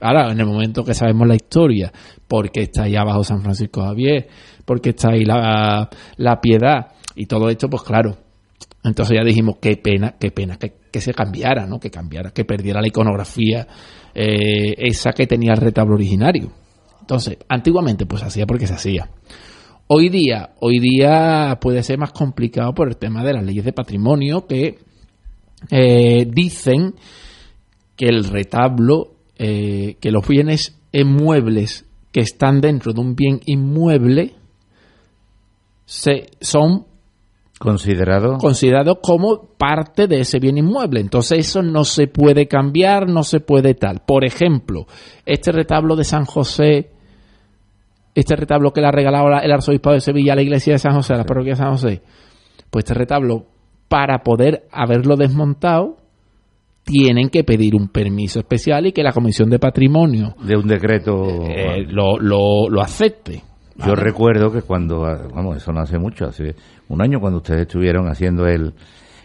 Ahora, 0.00 0.30
en 0.32 0.38
el 0.40 0.46
momento 0.46 0.84
que 0.84 0.94
sabemos 0.94 1.26
la 1.28 1.34
historia, 1.34 1.92
porque 2.28 2.62
está 2.62 2.84
ahí 2.84 2.96
abajo 2.96 3.22
San 3.24 3.40
Francisco 3.42 3.82
Javier, 3.82 4.28
porque 4.64 4.90
está 4.90 5.10
ahí 5.10 5.24
la, 5.24 5.88
la 6.16 6.40
piedad 6.40 6.92
y 7.14 7.26
todo 7.26 7.48
esto, 7.50 7.68
pues 7.68 7.82
claro. 7.82 8.16
Entonces 8.84 9.16
ya 9.16 9.24
dijimos, 9.24 9.56
qué 9.60 9.76
pena, 9.76 10.16
qué 10.18 10.30
pena 10.30 10.58
que, 10.58 11.00
se 11.00 11.14
cambiara, 11.14 11.66
¿no? 11.66 11.78
Que 11.78 11.90
cambiara, 11.90 12.30
que 12.32 12.44
perdiera 12.44 12.80
la 12.80 12.88
iconografía 12.88 13.66
eh, 14.14 14.74
esa 14.76 15.12
que 15.12 15.26
tenía 15.26 15.52
el 15.52 15.60
retablo 15.60 15.94
originario. 15.94 16.52
Entonces, 17.00 17.38
antiguamente 17.48 18.06
pues 18.06 18.20
se 18.22 18.28
hacía 18.28 18.46
porque 18.46 18.66
se 18.66 18.74
hacía. 18.74 19.08
Hoy 19.86 20.08
día, 20.08 20.54
hoy 20.60 20.78
día 20.78 21.58
puede 21.60 21.82
ser 21.82 21.98
más 21.98 22.12
complicado 22.12 22.72
por 22.74 22.88
el 22.88 22.96
tema 22.96 23.24
de 23.24 23.34
las 23.34 23.44
leyes 23.44 23.64
de 23.64 23.72
patrimonio 23.72 24.46
que 24.46 24.78
eh, 25.70 26.26
dicen 26.28 26.94
que 27.96 28.06
el 28.06 28.24
retablo, 28.24 29.14
eh, 29.36 29.96
que 30.00 30.10
los 30.10 30.26
bienes 30.26 30.78
inmuebles 30.92 31.86
que 32.10 32.20
están 32.20 32.60
dentro 32.60 32.92
de 32.92 33.00
un 33.00 33.14
bien 33.14 33.40
inmueble 33.46 34.34
se, 35.84 36.28
son 36.40 36.86
Considerado. 37.62 38.38
considerados 38.38 38.98
como 39.00 39.46
parte 39.56 40.08
de 40.08 40.20
ese 40.20 40.40
bien 40.40 40.58
inmueble. 40.58 41.00
Entonces 41.00 41.38
eso 41.38 41.62
no 41.62 41.84
se 41.84 42.08
puede 42.08 42.48
cambiar, 42.48 43.08
no 43.08 43.22
se 43.22 43.38
puede 43.40 43.74
tal. 43.74 44.00
Por 44.06 44.24
ejemplo, 44.24 44.86
este 45.24 45.52
retablo 45.52 45.94
de 45.94 46.02
San 46.04 46.24
José, 46.24 46.90
este 48.14 48.34
retablo 48.36 48.72
que 48.72 48.80
le 48.80 48.88
ha 48.88 48.90
regalado 48.92 49.28
la- 49.28 49.38
el 49.38 49.52
arzobispo 49.52 49.92
de 49.92 50.00
Sevilla 50.00 50.32
a 50.32 50.36
la 50.36 50.42
iglesia 50.42 50.72
de 50.74 50.78
San 50.78 50.94
José, 50.94 51.14
a 51.14 51.18
la 51.18 51.24
parroquia 51.24 51.52
de 51.52 51.56
San 51.58 51.70
José, 51.70 52.02
pues 52.70 52.84
este 52.84 52.94
retablo, 52.94 53.46
para 53.88 54.18
poder 54.24 54.66
haberlo 54.72 55.16
desmontado, 55.16 55.98
tienen 56.84 57.28
que 57.28 57.44
pedir 57.44 57.76
un 57.76 57.88
permiso 57.88 58.40
especial 58.40 58.86
y 58.86 58.92
que 58.92 59.04
la 59.04 59.12
Comisión 59.12 59.48
de 59.50 59.60
Patrimonio 59.60 60.34
De 60.42 60.56
un 60.56 60.66
decreto. 60.66 61.44
eh, 61.46 61.84
lo, 61.88 62.18
lo, 62.18 62.68
lo 62.68 62.80
acepte. 62.80 63.42
Yo 63.76 63.94
recuerdo 63.94 64.52
que 64.52 64.62
cuando, 64.62 65.00
vamos, 65.00 65.56
eso 65.56 65.72
no 65.72 65.80
hace 65.80 65.98
mucho, 65.98 66.26
hace 66.26 66.54
un 66.88 67.02
año 67.02 67.20
cuando 67.20 67.38
ustedes 67.38 67.62
estuvieron 67.62 68.06
haciendo 68.08 68.46
el, 68.46 68.74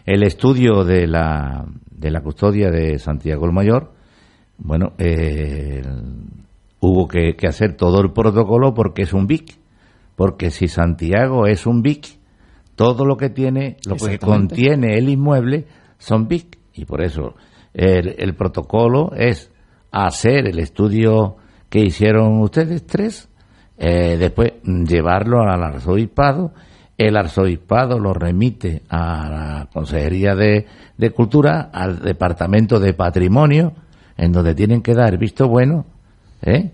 el 0.06 0.24
estudio 0.24 0.84
de 0.84 1.08
la, 1.08 1.66
de 1.92 2.12
la 2.12 2.22
custodia 2.22 2.70
de 2.70 2.98
Santiago 2.98 3.46
el 3.46 3.52
Mayor, 3.52 3.92
bueno, 4.58 4.94
eh, 4.98 5.82
hubo 6.80 7.08
que, 7.08 7.36
que 7.36 7.48
hacer 7.48 7.76
todo 7.76 8.02
el 8.02 8.12
protocolo 8.12 8.74
porque 8.74 9.04
es 9.04 9.14
un 9.14 9.28
BIC. 9.28 9.58
Porque 10.16 10.50
si 10.50 10.68
Santiago 10.68 11.46
es 11.46 11.68
un 11.68 11.82
BIC, 11.82 12.18
todo 12.76 13.06
lo 13.06 13.18
que 13.18 13.30
tiene, 13.30 13.78
lo 13.86 13.96
que 13.96 14.18
contiene 14.18 14.98
el 14.98 15.10
inmueble 15.10 15.68
son 16.00 16.28
BIC. 16.28 16.58
Y 16.74 16.86
por 16.86 17.04
eso 17.04 17.36
el, 17.74 18.16
el 18.18 18.36
protocolo 18.36 19.12
es 19.16 19.52
hacer 19.92 20.48
el 20.48 20.60
estudio 20.60 21.38
que 21.70 21.80
hicieron 21.80 22.42
ustedes 22.42 22.86
tres, 22.86 23.30
eh, 23.78 24.18
después 24.18 24.54
mm, 24.64 24.84
llevarlo 24.86 25.42
al 25.42 25.64
arzobispado, 25.64 26.52
el 26.98 27.16
arzobispado 27.16 28.00
lo 28.00 28.14
remite 28.14 28.82
a 28.90 29.30
la 29.30 29.70
Consejería 29.72 30.36
de, 30.36 30.66
de 30.98 31.12
Cultura, 31.12 31.70
al 31.72 32.00
Departamento 32.00 32.80
de 32.80 32.94
Patrimonio, 32.94 33.74
en 34.18 34.32
donde 34.32 34.56
tienen 34.56 34.82
que 34.82 34.94
dar 34.96 35.18
visto 35.18 35.48
bueno, 35.48 35.86
¿eh? 36.42 36.72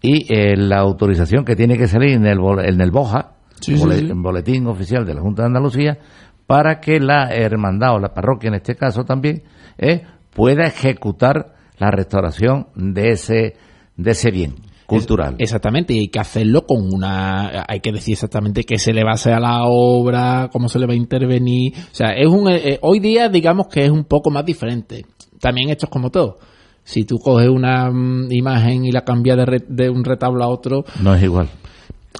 y 0.00 0.32
eh, 0.32 0.56
la 0.56 0.78
autorización 0.78 1.44
que 1.44 1.56
tiene 1.56 1.76
que 1.76 1.88
salir 1.88 2.12
en 2.12 2.26
el, 2.26 2.38
en 2.64 2.80
el 2.80 2.90
BOJA, 2.90 3.32
Sí, 3.60 3.76
sí, 3.76 3.82
bole- 3.82 3.98
sí. 4.00 4.10
en 4.10 4.22
boletín 4.22 4.66
oficial 4.66 5.04
de 5.06 5.14
la 5.14 5.20
Junta 5.22 5.42
de 5.42 5.46
Andalucía, 5.48 5.98
para 6.46 6.78
que 6.80 7.00
la 7.00 7.30
hermandad 7.34 7.94
o 7.94 7.98
la 7.98 8.14
parroquia 8.14 8.48
en 8.48 8.54
este 8.54 8.76
caso 8.76 9.04
también 9.04 9.42
¿eh? 9.78 10.02
pueda 10.34 10.64
ejecutar 10.66 11.54
la 11.78 11.90
restauración 11.90 12.68
de 12.76 13.10
ese 13.10 13.56
de 13.96 14.10
ese 14.12 14.30
bien 14.30 14.54
cultural. 14.86 15.34
Exactamente, 15.38 15.92
y 15.94 15.98
hay 15.98 16.08
que 16.08 16.18
hacerlo 16.20 16.62
con 16.66 16.88
una. 16.92 17.64
Hay 17.68 17.80
que 17.80 17.92
decir 17.92 18.12
exactamente 18.14 18.64
qué 18.64 18.78
se 18.78 18.92
le 18.92 19.02
va 19.04 19.10
a 19.10 19.14
hacer 19.14 19.32
a 19.34 19.40
la 19.40 19.64
obra, 19.64 20.48
cómo 20.52 20.68
se 20.68 20.78
le 20.78 20.86
va 20.86 20.92
a 20.92 20.96
intervenir. 20.96 21.72
O 21.76 21.94
sea, 21.94 22.12
es 22.12 22.26
un. 22.28 22.48
eh, 22.50 22.78
hoy 22.82 23.00
día, 23.00 23.28
digamos 23.28 23.66
que 23.68 23.84
es 23.84 23.90
un 23.90 24.04
poco 24.04 24.30
más 24.30 24.44
diferente. 24.44 25.04
También 25.40 25.70
esto 25.70 25.86
es 25.86 25.90
como 25.90 26.10
todo. 26.10 26.38
Si 26.84 27.04
tú 27.04 27.16
coges 27.18 27.48
una 27.48 27.90
mm, 27.90 28.28
imagen 28.30 28.84
y 28.84 28.92
la 28.92 29.02
cambias 29.02 29.36
de, 29.36 29.44
re- 29.44 29.64
de 29.68 29.90
un 29.90 30.04
retablo 30.04 30.44
a 30.44 30.48
otro, 30.48 30.84
no 31.02 31.14
es 31.14 31.22
igual. 31.22 31.48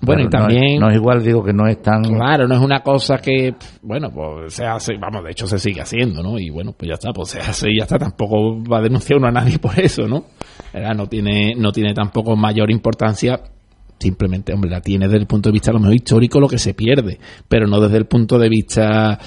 Bueno, 0.03 0.23
y 0.25 0.29
Claro, 0.29 0.47
no 0.47 0.51
es- 0.53 0.57
también. 0.57 0.81
no 0.81 0.89
es 0.91 0.97
igual, 0.97 1.23
digo 1.25 1.43
que 1.45 1.53
no 1.53 1.67
es 1.67 1.81
tan 1.83 2.03
Claro, 2.03 2.47
no 2.47 2.55
es 2.55 2.61
una 2.61 2.81
cosa 2.81 3.19
que, 3.19 3.55
bueno, 3.83 4.11
pues 4.11 4.55
se 4.55 4.65
hace, 4.67 4.95
vamos, 4.99 5.25
de 5.25 5.31
hecho 5.31 5.47
se 5.47 5.59
sigue 5.59 5.81
haciendo, 5.81 6.23
¿no? 6.23 6.39
Y 6.39 6.51
bueno, 6.51 6.73
pues 6.73 6.89
ya 6.89 6.95
está, 6.95 7.13
pues 7.13 7.31
se 7.31 7.41
hace 7.41 7.69
y 7.71 7.79
ya 7.79 7.85
está, 7.85 7.99
tampoco 7.99 8.63
va 8.65 8.79
a 8.79 8.83
denunciar 8.83 9.19
uno 9.19 9.29
a 9.29 9.33
nadie 9.33 9.59
por 9.61 9.79
eso, 9.81 10.07
¿no? 10.07 10.25
¿Verdad? 10.73 10.95
No 10.95 11.07
tiene, 11.07 11.55
no 11.57 11.73
tiene 11.73 11.95
tampoco 11.95 12.37
mayor 12.37 12.71
importancia, 12.71 13.41
simplemente, 13.99 14.53
hombre, 14.53 14.71
la 14.71 14.81
tiene 14.81 15.07
desde 15.07 15.19
el 15.21 15.27
punto 15.27 15.49
de 15.49 15.55
vista 15.55 15.71
a 15.71 15.75
lo 15.75 15.81
mejor 15.81 15.95
histórico 15.95 16.41
lo 16.41 16.49
que 16.49 16.59
se 16.59 16.75
pierde, 16.75 17.19
pero 17.49 17.67
no 17.67 17.81
desde 17.81 17.97
el 17.97 18.07
punto 18.07 18.39
de 18.39 18.49
vista, 18.49 19.19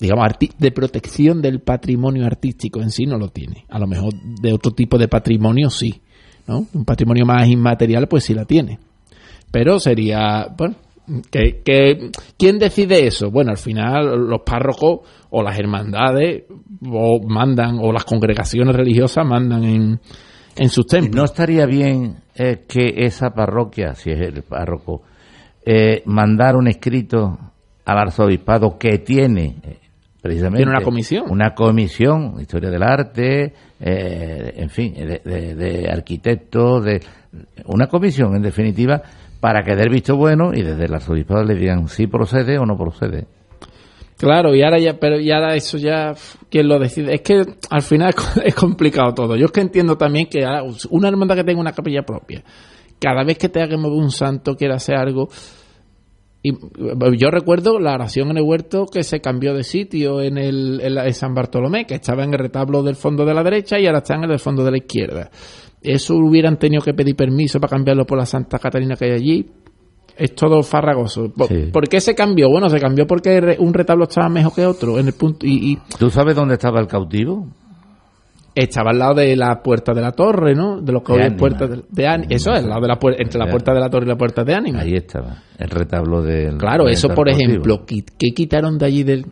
digamos, 0.00 0.26
de 0.58 0.70
protección 0.72 1.42
del 1.42 1.60
patrimonio 1.60 2.24
artístico 2.24 2.80
en 2.80 2.90
sí 2.90 3.04
no 3.04 3.18
lo 3.18 3.28
tiene. 3.28 3.64
A 3.68 3.78
lo 3.78 3.86
mejor 3.86 4.14
de 4.40 4.52
otro 4.54 4.72
tipo 4.72 4.96
de 4.98 5.08
patrimonio 5.08 5.68
sí, 5.68 6.00
¿no? 6.46 6.66
Un 6.72 6.84
patrimonio 6.84 7.26
más 7.26 7.46
inmaterial 7.48 8.06
pues 8.08 8.24
sí 8.24 8.34
la 8.34 8.44
tiene 8.46 8.78
pero 9.54 9.78
sería 9.78 10.48
bueno 10.58 10.74
que, 11.30 11.62
que- 11.64 12.10
quién 12.36 12.58
decide 12.58 13.06
eso 13.06 13.30
bueno 13.30 13.50
al 13.52 13.58
final 13.58 14.26
los 14.28 14.40
párrocos 14.44 15.00
o 15.30 15.42
las 15.42 15.58
hermandades 15.58 16.44
o 16.90 17.20
mandan 17.26 17.78
o 17.80 17.92
las 17.92 18.04
congregaciones 18.04 18.74
religiosas 18.74 19.24
mandan 19.26 19.64
en, 19.64 20.00
en 20.56 20.68
sus 20.68 20.86
templos 20.86 21.14
¿No 21.16 21.24
estaría 21.24 21.66
bien 21.66 22.16
eh, 22.34 22.64
que 22.66 22.94
esa 23.06 23.30
parroquia, 23.30 23.94
si 23.94 24.10
es 24.10 24.20
el 24.20 24.42
párroco, 24.42 25.02
eh, 25.64 26.02
mandar 26.06 26.56
un 26.56 26.66
escrito 26.68 27.38
al 27.84 27.98
arzobispado 27.98 28.76
que 28.78 28.98
tiene 28.98 29.56
eh, 29.62 29.78
precisamente 30.20 30.64
Tiene 30.64 30.72
una 30.76 30.84
comisión. 30.84 31.24
una 31.30 31.54
comisión, 31.54 32.40
historia 32.40 32.70
del 32.70 32.82
arte, 32.82 33.52
eh, 33.78 34.52
en 34.56 34.70
fin, 34.70 34.94
de, 34.94 35.20
de- 35.24 35.54
de 35.54 35.88
arquitectos, 35.90 36.84
de 36.84 37.00
una 37.66 37.86
comisión 37.88 38.34
en 38.34 38.42
definitiva 38.42 39.02
para 39.44 39.62
que 39.62 39.76
dé 39.76 39.82
el 39.82 39.90
visto 39.90 40.16
bueno 40.16 40.52
y 40.54 40.62
desde 40.62 40.86
el 40.86 40.94
arzobispado 40.94 41.44
le 41.44 41.54
digan 41.54 41.86
si 41.86 42.06
procede 42.06 42.56
o 42.58 42.64
no 42.64 42.78
procede. 42.78 43.26
claro 44.16 44.54
y 44.54 44.62
ahora 44.62 44.78
ya 44.78 44.94
pero 44.98 45.20
y 45.20 45.30
ahora 45.30 45.54
eso 45.54 45.76
ya 45.76 46.12
pf, 46.14 46.38
quién 46.48 46.66
lo 46.66 46.78
decide 46.78 47.12
es 47.12 47.20
que 47.20 47.42
al 47.68 47.82
final 47.82 48.08
es 48.08 48.14
co- 48.16 48.40
es 48.42 48.54
complicado 48.54 49.12
todo 49.12 49.36
yo 49.36 49.44
es 49.44 49.52
que 49.52 49.60
entiendo 49.60 49.98
también 49.98 50.28
que 50.30 50.46
una 50.88 51.08
hermandad 51.08 51.36
que 51.36 51.44
tenga 51.44 51.60
una 51.60 51.72
capilla 51.72 52.00
propia 52.04 52.42
cada 52.98 53.22
vez 53.22 53.36
que 53.36 53.50
tenga 53.50 53.68
que 53.68 53.76
mover 53.76 53.98
un 54.02 54.10
santo 54.10 54.54
quiera 54.56 54.76
hacer 54.76 54.94
algo 54.96 55.28
Y 56.46 56.50
eh, 56.50 57.16
yo 57.18 57.30
recuerdo 57.30 57.80
la 57.80 57.94
oración 57.94 58.30
en 58.30 58.36
el 58.36 58.42
huerto 58.44 58.84
que 58.84 59.02
se 59.02 59.20
cambió 59.20 59.54
de 59.54 59.64
sitio 59.64 60.20
en 60.20 60.36
el 60.36 60.78
en 60.82 61.14
San 61.14 61.34
Bartolomé, 61.34 61.86
que 61.86 61.94
estaba 61.94 62.22
en 62.22 62.34
el 62.34 62.38
retablo 62.38 62.82
del 62.82 62.96
fondo 62.96 63.24
de 63.24 63.32
la 63.32 63.42
derecha 63.42 63.80
y 63.80 63.86
ahora 63.86 64.00
está 64.00 64.14
en 64.16 64.24
el 64.24 64.28
del 64.28 64.38
fondo 64.38 64.62
de 64.62 64.70
la 64.70 64.76
izquierda. 64.76 65.30
Eso 65.80 66.14
hubieran 66.16 66.58
tenido 66.58 66.82
que 66.82 66.92
pedir 66.92 67.16
permiso 67.16 67.58
para 67.58 67.70
cambiarlo 67.70 68.04
por 68.04 68.18
la 68.18 68.26
Santa 68.26 68.58
Catalina 68.58 68.94
que 68.94 69.06
hay 69.06 69.12
allí. 69.12 69.46
Es 70.18 70.34
todo 70.34 70.62
farragoso. 70.62 71.32
¿Por, 71.32 71.48
Sí. 71.48 71.70
por 71.72 71.88
qué 71.88 72.00
se 72.02 72.14
cambió? 72.14 72.50
Bueno, 72.50 72.68
se 72.68 72.78
cambió 72.78 73.06
porque 73.06 73.56
un 73.58 73.72
retablo 73.72 74.04
estaba 74.04 74.28
mejor 74.28 74.54
que 74.54 74.66
otro 74.66 74.98
en 74.98 75.06
el 75.06 75.14
punto 75.14 75.46
y, 75.46 75.72
y 75.72 75.78
¿Tú 75.98 76.10
sabes 76.10 76.36
dónde 76.36 76.54
estaba 76.54 76.78
el 76.78 76.86
cautivo? 76.86 77.48
Estaba 78.54 78.90
al 78.90 78.98
lado 78.98 79.14
de 79.14 79.34
la 79.36 79.62
puerta 79.62 79.92
de 79.92 80.00
la 80.00 80.12
torre, 80.12 80.54
¿no? 80.54 80.80
De 80.80 80.92
lo 80.92 81.02
que 81.02 81.12
De 81.12 81.18
hoy 81.20 81.26
es 81.26 81.34
puerta 81.34 81.66
de, 81.66 81.82
de 81.90 82.06
Án- 82.06 82.26
Eso 82.28 82.52
es, 82.52 82.62
al 82.62 82.68
lado 82.68 82.82
de 82.82 82.88
la 82.88 82.98
puer- 82.98 83.16
entre 83.18 83.38
la 83.38 83.46
Ya. 83.46 83.50
puerta 83.50 83.74
de 83.74 83.80
la 83.80 83.90
torre 83.90 84.04
y 84.06 84.08
la 84.08 84.16
puerta 84.16 84.44
de 84.44 84.54
Ánima. 84.54 84.80
Ahí 84.80 84.94
estaba, 84.94 85.42
el 85.58 85.70
retablo 85.70 86.22
del... 86.22 86.56
Claro, 86.58 86.88
eso 86.88 87.08
por 87.08 87.28
ejemplo, 87.28 87.84
¿qué, 87.86 88.04
qué 88.18 88.32
quitaron 88.34 88.78
de 88.78 88.86
allí 88.86 89.02
del 89.02 89.26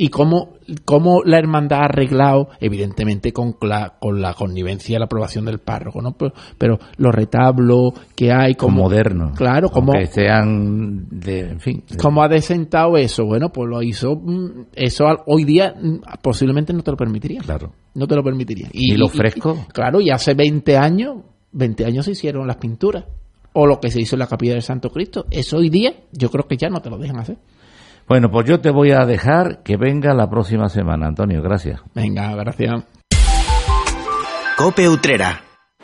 y 0.00 0.08
cómo, 0.10 0.54
cómo 0.84 1.22
la 1.24 1.38
hermandad 1.38 1.80
ha 1.80 1.84
arreglado, 1.86 2.48
evidentemente 2.60 3.32
con 3.32 3.56
la, 3.62 3.94
con 3.98 4.22
la 4.22 4.32
connivencia 4.34 4.94
y 4.94 4.98
la 4.98 5.06
aprobación 5.06 5.44
del 5.44 5.58
párroco, 5.58 6.00
¿no? 6.00 6.12
Pero, 6.12 6.32
pero 6.56 6.78
los 6.98 7.12
retablos 7.14 7.92
que 8.14 8.30
hay, 8.32 8.54
Como 8.54 8.68
como 8.76 8.82
moderno. 8.84 9.32
Claro, 9.34 9.70
como 9.70 9.92
Que 9.92 10.06
sean 10.06 11.08
de, 11.10 11.40
en 11.50 11.60
fin. 11.60 11.82
de- 11.88 11.96
cómo 11.96 12.22
ha 12.22 12.28
desentado 12.28 12.96
eso, 12.96 13.24
bueno, 13.24 13.50
pues 13.50 13.68
lo 13.68 13.82
hizo, 13.82 14.14
mm, 14.14 14.66
eso 14.74 15.04
hoy 15.26 15.44
día 15.44 15.74
mm, 15.80 16.00
posiblemente 16.22 16.72
no 16.72 16.82
te 16.82 16.90
lo 16.92 16.96
permitiría. 16.96 17.40
Claro. 17.40 17.72
No 17.94 18.06
te 18.06 18.14
lo 18.14 18.22
permitiría. 18.22 18.68
¿Y 18.72 18.96
lo 18.96 19.08
fresco? 19.08 19.66
claro, 19.72 20.00
y 20.00 20.10
hace 20.10 20.34
20 20.34 20.76
años, 20.76 21.16
20 21.52 21.84
años 21.86 22.04
se 22.04 22.12
hicieron 22.12 22.46
las 22.46 22.56
pinturas. 22.58 23.04
O 23.54 23.66
lo 23.66 23.80
que 23.80 23.90
se 23.90 24.00
hizo 24.00 24.14
en 24.14 24.20
la 24.20 24.26
capilla 24.28 24.52
del 24.52 24.62
Santo 24.62 24.90
Cristo. 24.90 25.24
Eso 25.30 25.56
hoy 25.56 25.68
día 25.70 25.92
yo 26.12 26.30
creo 26.30 26.46
que 26.46 26.56
ya 26.56 26.68
no 26.68 26.80
te 26.80 26.90
lo 26.90 26.98
dejan 26.98 27.18
hacer. 27.18 27.38
Bueno, 28.08 28.30
pues 28.30 28.48
yo 28.48 28.58
te 28.60 28.70
voy 28.70 28.90
a 28.92 29.04
dejar 29.04 29.62
que 29.62 29.76
venga 29.76 30.14
la 30.14 30.30
próxima 30.30 30.68
semana, 30.68 31.06
Antonio. 31.08 31.42
Gracias. 31.42 31.80
Venga, 31.94 32.34
gracias. 32.34 32.84
Cope 34.56 34.88
Utrera. 34.88 35.42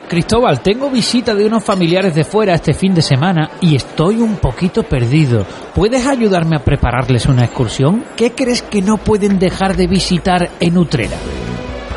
Cristóbal, 0.09 0.61
tengo 0.61 0.91
visita 0.91 1.35
de 1.35 1.47
unos 1.47 1.65
familiares 1.65 2.15
de 2.15 2.25
fuera 2.25 2.55
este 2.55 2.75
fin 2.75 2.95
de 2.95 3.03
semana 3.03 3.51
y 3.61 3.75
estoy 3.75 4.21
un 4.21 4.37
poquito 4.37 4.83
perdido. 4.83 5.47
¿Puedes 5.75 6.07
ayudarme 6.07 6.57
a 6.57 6.65
prepararles 6.65 7.27
una 7.27 7.45
excursión? 7.45 8.05
¿Qué 8.17 8.33
crees 8.33 8.63
que 8.63 8.83
no 8.83 8.99
pueden 8.99 9.39
dejar 9.39 9.77
de 9.77 9.87
visitar 9.87 10.51
en 10.61 10.79
Utrera? 10.79 11.17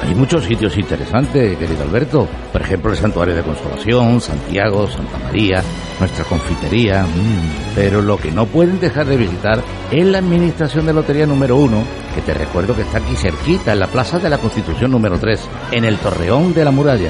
Hay 0.03 0.13
muchos 0.13 0.45
sitios 0.45 0.77
interesantes, 0.77 1.57
querido 1.57 1.83
Alberto. 1.83 2.27
Por 2.51 2.61
ejemplo, 2.61 2.91
el 2.91 2.97
Santuario 2.97 3.35
de 3.35 3.41
Consolación, 3.41 4.21
Santiago, 4.21 4.87
Santa 4.87 5.17
María, 5.17 5.63
nuestra 5.99 6.23
confitería. 6.23 7.03
mm. 7.03 7.73
Pero 7.75 8.01
lo 8.01 8.17
que 8.17 8.31
no 8.31 8.45
pueden 8.45 8.79
dejar 8.79 9.07
de 9.07 9.17
visitar 9.17 9.61
es 9.91 10.05
la 10.05 10.19
Administración 10.19 10.85
de 10.85 10.93
Lotería 10.93 11.25
número 11.25 11.57
uno, 11.57 11.83
que 12.13 12.21
te 12.21 12.33
recuerdo 12.33 12.75
que 12.75 12.83
está 12.83 12.99
aquí 12.99 13.15
cerquita, 13.15 13.73
en 13.73 13.79
la 13.79 13.87
Plaza 13.87 14.19
de 14.19 14.29
la 14.29 14.37
Constitución 14.37 14.91
número 14.91 15.19
3, 15.19 15.39
en 15.71 15.85
el 15.85 15.97
Torreón 15.97 16.53
de 16.53 16.65
la 16.65 16.71
Muralla. 16.71 17.09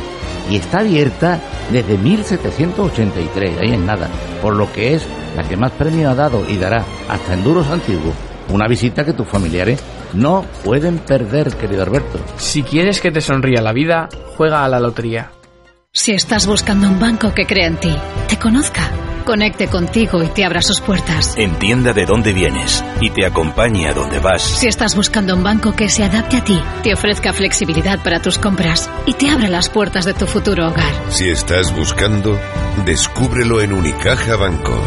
Y 0.49 0.55
está 0.55 0.79
abierta 0.79 1.39
desde 1.71 1.97
1783, 1.97 3.57
ahí 3.59 3.73
en 3.73 3.85
nada. 3.85 4.07
Por 4.41 4.55
lo 4.55 4.71
que 4.71 4.93
es 4.95 5.05
la 5.35 5.43
que 5.43 5.57
más 5.57 5.71
premio 5.71 6.09
ha 6.09 6.15
dado 6.15 6.43
y 6.49 6.57
dará 6.57 6.85
hasta 7.09 7.33
en 7.33 7.43
duros 7.43 7.67
antiguos. 7.67 8.15
Una 8.49 8.67
visita 8.67 9.03
que 9.03 9.11
tus 9.11 9.27
familiares 9.27 9.83
no 10.13 10.45
pueden 10.63 10.99
perder, 10.99 11.55
querido 11.55 11.83
Alberto. 11.83 12.19
Si 12.37 12.63
quieres 12.63 13.01
que 13.01 13.11
te 13.11 13.21
sonría 13.21 13.61
la 13.61 13.73
vida, 13.73 14.09
juega 14.35 14.63
a 14.63 14.69
la 14.69 14.79
lotería. 14.79 15.31
Si 15.93 16.11
estás 16.11 16.45
buscando 16.45 16.87
un 16.87 16.99
banco 16.99 17.33
que 17.33 17.47
crea 17.47 17.65
en 17.65 17.77
ti, 17.77 17.95
te 18.27 18.37
conozca, 18.37 18.91
conecte 19.25 19.67
contigo 19.67 20.21
y 20.21 20.27
te 20.27 20.45
abra 20.45 20.61
sus 20.61 20.79
puertas. 20.79 21.35
Entienda 21.37 21.91
de 21.91 22.05
dónde 22.05 22.33
vienes 22.33 22.83
y 23.01 23.09
te 23.09 23.25
acompañe 23.25 23.87
a 23.87 23.93
donde 23.93 24.19
vas. 24.19 24.43
Si 24.43 24.67
estás 24.67 24.95
buscando 24.95 25.33
un 25.33 25.43
banco 25.43 25.75
que 25.75 25.89
se 25.89 26.03
adapte 26.03 26.37
a 26.37 26.43
ti, 26.43 26.61
te 26.83 26.93
ofrezca 26.93 27.33
flexibilidad 27.33 28.03
para 28.03 28.21
tus 28.21 28.37
compras 28.37 28.89
y 29.07 29.13
te 29.13 29.29
abra 29.29 29.49
las 29.49 29.69
puertas 29.69 30.05
de 30.05 30.13
tu 30.13 30.27
futuro 30.27 30.67
hogar. 30.67 30.93
Si 31.09 31.29
estás 31.29 31.75
buscando, 31.75 32.39
descúbrelo 32.85 33.61
en 33.61 33.73
Unicaja 33.73 34.35
Banco. 34.35 34.79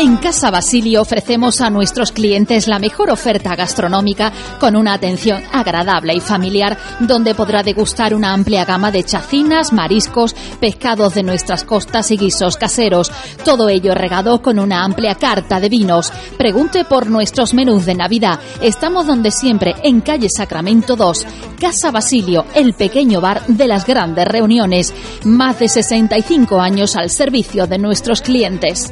En 0.00 0.16
Casa 0.16 0.50
Basilio 0.50 1.02
ofrecemos 1.02 1.60
a 1.60 1.68
nuestros 1.68 2.10
clientes 2.10 2.66
la 2.68 2.78
mejor 2.78 3.10
oferta 3.10 3.54
gastronómica 3.54 4.32
con 4.58 4.74
una 4.74 4.94
atención 4.94 5.42
agradable 5.52 6.14
y 6.14 6.20
familiar 6.20 6.78
donde 7.00 7.34
podrá 7.34 7.62
degustar 7.62 8.14
una 8.14 8.32
amplia 8.32 8.64
gama 8.64 8.90
de 8.90 9.04
chacinas, 9.04 9.74
mariscos, 9.74 10.34
pescados 10.58 11.12
de 11.12 11.22
nuestras 11.22 11.64
costas 11.64 12.10
y 12.12 12.16
guisos 12.16 12.56
caseros. 12.56 13.12
Todo 13.44 13.68
ello 13.68 13.94
regado 13.94 14.40
con 14.40 14.58
una 14.58 14.84
amplia 14.84 15.16
carta 15.16 15.60
de 15.60 15.68
vinos. 15.68 16.10
Pregunte 16.38 16.86
por 16.86 17.10
nuestros 17.10 17.52
menús 17.52 17.84
de 17.84 17.94
Navidad. 17.94 18.40
Estamos 18.62 19.06
donde 19.06 19.30
siempre, 19.30 19.74
en 19.82 20.00
calle 20.00 20.30
Sacramento 20.34 20.96
2. 20.96 21.26
Casa 21.60 21.90
Basilio, 21.90 22.46
el 22.54 22.72
pequeño 22.72 23.20
bar 23.20 23.44
de 23.48 23.66
las 23.66 23.84
grandes 23.84 24.26
reuniones. 24.26 24.94
Más 25.24 25.58
de 25.58 25.68
65 25.68 26.58
años 26.58 26.96
al 26.96 27.10
servicio 27.10 27.66
de 27.66 27.76
nuestros 27.76 28.22
clientes. 28.22 28.90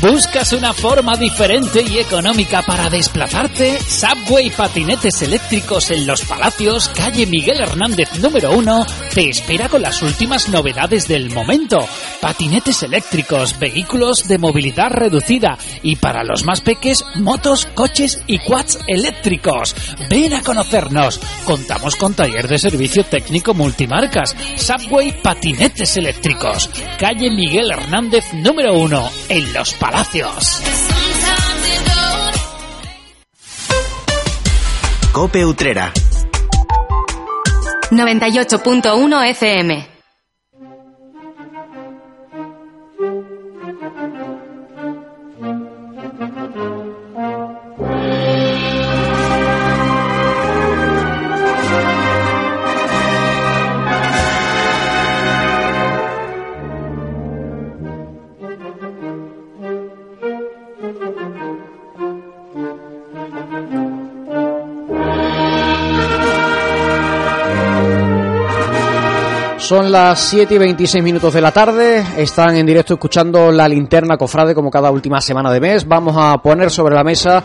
¿Buscas 0.00 0.54
una 0.54 0.72
forma 0.72 1.14
diferente 1.16 1.82
y 1.82 1.98
económica 1.98 2.62
para 2.62 2.88
desplazarte? 2.88 3.49
Subway 3.60 4.48
Patinetes 4.48 5.20
Eléctricos 5.20 5.90
en 5.90 6.06
Los 6.06 6.22
Palacios, 6.22 6.88
calle 6.88 7.26
Miguel 7.26 7.60
Hernández 7.60 8.08
número 8.18 8.52
1, 8.52 8.86
te 9.12 9.28
espera 9.28 9.68
con 9.68 9.82
las 9.82 10.00
últimas 10.00 10.48
novedades 10.48 11.06
del 11.06 11.30
momento. 11.30 11.86
Patinetes 12.22 12.82
eléctricos, 12.84 13.58
vehículos 13.58 14.26
de 14.28 14.38
movilidad 14.38 14.88
reducida 14.90 15.58
y 15.82 15.96
para 15.96 16.24
los 16.24 16.44
más 16.44 16.62
peques, 16.62 17.04
motos, 17.16 17.66
coches 17.74 18.22
y 18.26 18.38
quads 18.38 18.78
eléctricos. 18.86 19.76
Ven 20.08 20.32
a 20.32 20.42
conocernos. 20.42 21.20
Contamos 21.44 21.96
con 21.96 22.14
taller 22.14 22.48
de 22.48 22.58
servicio 22.58 23.04
técnico 23.04 23.52
multimarcas. 23.52 24.34
Subway 24.56 25.20
Patinetes 25.20 25.98
Eléctricos, 25.98 26.70
calle 26.98 27.30
Miguel 27.30 27.70
Hernández 27.70 28.24
número 28.32 28.72
1, 28.78 29.10
en 29.28 29.52
Los 29.52 29.74
Palacios. 29.74 30.62
Cope 35.20 35.44
Utrera. 35.44 35.92
98.1 37.90 39.34
FM. 39.34 39.99
Las 69.90 70.20
7 70.20 70.54
y 70.54 70.58
26 70.58 71.02
minutos 71.02 71.34
de 71.34 71.40
la 71.40 71.50
tarde. 71.50 72.04
Están 72.16 72.54
en 72.54 72.64
directo 72.64 72.94
escuchando 72.94 73.50
la 73.50 73.66
linterna 73.66 74.16
cofrade 74.16 74.54
como 74.54 74.70
cada 74.70 74.92
última 74.92 75.20
semana 75.20 75.50
de 75.50 75.58
mes. 75.58 75.88
Vamos 75.88 76.14
a 76.16 76.38
poner 76.40 76.70
sobre 76.70 76.94
la 76.94 77.02
mesa 77.02 77.42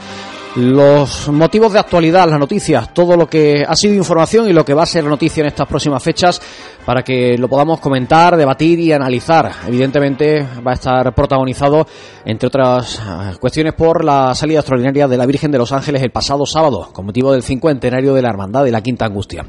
los 0.56 1.28
motivos 1.30 1.74
de 1.74 1.80
actualidad, 1.80 2.30
las 2.30 2.40
noticias, 2.40 2.94
todo 2.94 3.18
lo 3.18 3.28
que 3.28 3.66
ha 3.68 3.76
sido 3.76 3.94
información 3.94 4.48
y 4.48 4.54
lo 4.54 4.64
que 4.64 4.74
va 4.74 4.84
a 4.84 4.86
ser 4.86 5.04
noticia 5.04 5.42
en 5.42 5.48
estas 5.48 5.68
próximas 5.68 6.02
fechas 6.02 6.42
para 6.86 7.04
que 7.04 7.38
lo 7.38 7.50
podamos 7.50 7.80
comentar, 7.80 8.38
debatir 8.38 8.80
y 8.80 8.94
analizar. 8.94 9.52
Evidentemente 9.68 10.48
va 10.66 10.72
a 10.72 10.76
estar 10.76 11.14
protagonizado, 11.14 11.86
entre 12.24 12.48
otras 12.48 13.00
eh, 13.00 13.38
cuestiones, 13.40 13.74
por 13.74 14.06
la 14.06 14.34
salida 14.34 14.60
extraordinaria 14.60 15.08
de 15.08 15.18
la 15.18 15.26
Virgen 15.26 15.52
de 15.52 15.58
los 15.58 15.72
Ángeles 15.72 16.02
el 16.04 16.12
pasado 16.12 16.46
sábado, 16.46 16.90
con 16.94 17.06
motivo 17.06 17.34
del 17.34 17.44
cincuentenario 17.44 18.14
de 18.14 18.22
la 18.22 18.30
Hermandad 18.30 18.64
de 18.64 18.72
la 18.72 18.82
Quinta 18.82 19.06
Angustia. 19.06 19.46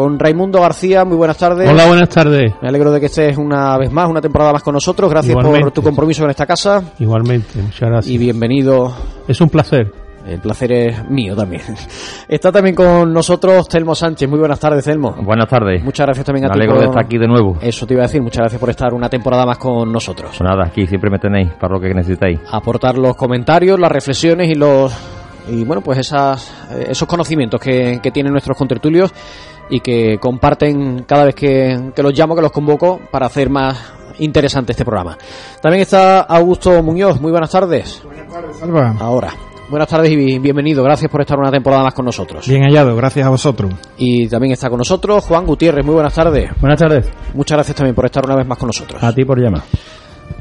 con 0.00 0.18
Raimundo 0.18 0.60
García. 0.60 1.04
Muy 1.04 1.16
buenas 1.16 1.36
tardes. 1.36 1.68
Hola, 1.68 1.86
buenas 1.86 2.08
tardes. 2.08 2.54
Me 2.62 2.68
alegro 2.68 2.90
de 2.90 3.00
que 3.00 3.06
estés 3.06 3.36
una 3.36 3.76
vez 3.76 3.92
más, 3.92 4.08
una 4.08 4.20
temporada 4.20 4.52
más 4.52 4.62
con 4.62 4.74
nosotros. 4.74 5.10
Gracias 5.10 5.30
Igualmente. 5.32 5.60
por 5.64 5.72
tu 5.72 5.82
compromiso 5.82 6.24
en 6.24 6.30
esta 6.30 6.46
casa. 6.46 6.82
Igualmente, 6.98 7.60
muchas 7.60 7.88
gracias. 7.90 8.14
Y 8.14 8.18
bienvenido. 8.18 8.92
Es 9.28 9.40
un 9.40 9.48
placer. 9.50 9.92
El 10.26 10.38
placer 10.40 10.70
es 10.72 11.08
mío 11.10 11.34
también. 11.34 11.62
Está 12.28 12.52
también 12.52 12.74
con 12.74 13.12
nosotros 13.12 13.68
Telmo 13.68 13.94
Sánchez. 13.94 14.28
Muy 14.28 14.38
buenas 14.38 14.60
tardes, 14.60 14.84
Telmo. 14.84 15.14
Buenas 15.22 15.48
tardes. 15.48 15.82
Muchas 15.82 16.06
gracias 16.06 16.26
también 16.26 16.44
a 16.44 16.48
Me 16.48 16.54
ti. 16.54 16.58
alegro 16.60 16.74
por- 16.74 16.82
de 16.82 16.88
estar 16.88 17.04
aquí 17.04 17.18
de 17.18 17.26
nuevo. 17.26 17.58
Eso 17.60 17.86
te 17.86 17.94
iba 17.94 18.02
a 18.02 18.06
decir. 18.06 18.22
Muchas 18.22 18.40
gracias 18.40 18.60
por 18.60 18.70
estar 18.70 18.92
una 18.94 19.08
temporada 19.08 19.44
más 19.46 19.58
con 19.58 19.90
nosotros. 19.92 20.30
Pues 20.36 20.42
nada, 20.42 20.66
aquí 20.66 20.86
siempre 20.86 21.10
me 21.10 21.18
tenéis 21.18 21.50
para 21.60 21.74
lo 21.74 21.80
que 21.80 21.92
necesitéis. 21.94 22.38
Aportar 22.50 22.98
los 22.98 23.16
comentarios, 23.16 23.78
las 23.80 23.90
reflexiones 23.92 24.48
y 24.50 24.54
los 24.54 24.92
y 25.48 25.64
bueno 25.64 25.80
pues 25.80 25.98
esas, 25.98 26.52
eh, 26.70 26.88
esos 26.90 27.08
conocimientos 27.08 27.58
que, 27.60 27.98
que 28.02 28.10
tienen 28.10 28.30
nuestros 28.30 28.56
contertulios 28.58 29.10
y 29.70 29.80
que 29.80 30.18
comparten 30.18 31.04
cada 31.04 31.24
vez 31.24 31.34
que, 31.34 31.92
que 31.94 32.02
los 32.02 32.12
llamo, 32.16 32.34
que 32.34 32.42
los 32.42 32.52
convoco 32.52 33.00
para 33.10 33.26
hacer 33.26 33.48
más 33.48 33.94
interesante 34.18 34.72
este 34.72 34.84
programa. 34.84 35.16
También 35.62 35.82
está 35.82 36.20
Augusto 36.20 36.82
Muñoz. 36.82 37.20
Muy 37.20 37.30
buenas 37.30 37.50
tardes. 37.50 38.02
Salva. 38.58 38.94
Ahora. 39.00 39.32
Buenas 39.70 39.88
tardes 39.88 40.10
y 40.10 40.38
bienvenido. 40.40 40.82
Gracias 40.82 41.08
por 41.08 41.20
estar 41.20 41.38
una 41.38 41.52
temporada 41.52 41.84
más 41.84 41.94
con 41.94 42.04
nosotros. 42.04 42.46
Bien 42.48 42.64
hallado, 42.64 42.96
gracias 42.96 43.24
a 43.24 43.30
vosotros. 43.30 43.72
Y 43.96 44.26
también 44.26 44.52
está 44.52 44.68
con 44.68 44.78
nosotros 44.78 45.24
Juan 45.24 45.46
Gutiérrez. 45.46 45.86
Muy 45.86 45.94
buenas 45.94 46.12
tardes. 46.12 46.50
Buenas 46.60 46.80
tardes. 46.80 47.08
Muchas 47.34 47.56
gracias 47.56 47.76
también 47.76 47.94
por 47.94 48.04
estar 48.04 48.24
una 48.24 48.34
vez 48.34 48.46
más 48.48 48.58
con 48.58 48.66
nosotros. 48.66 49.00
A 49.00 49.14
ti 49.14 49.24
por 49.24 49.38
llamar. 49.38 49.62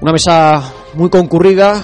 Una 0.02 0.14
mesa 0.14 0.64
muy 0.96 1.12
concurrida, 1.12 1.80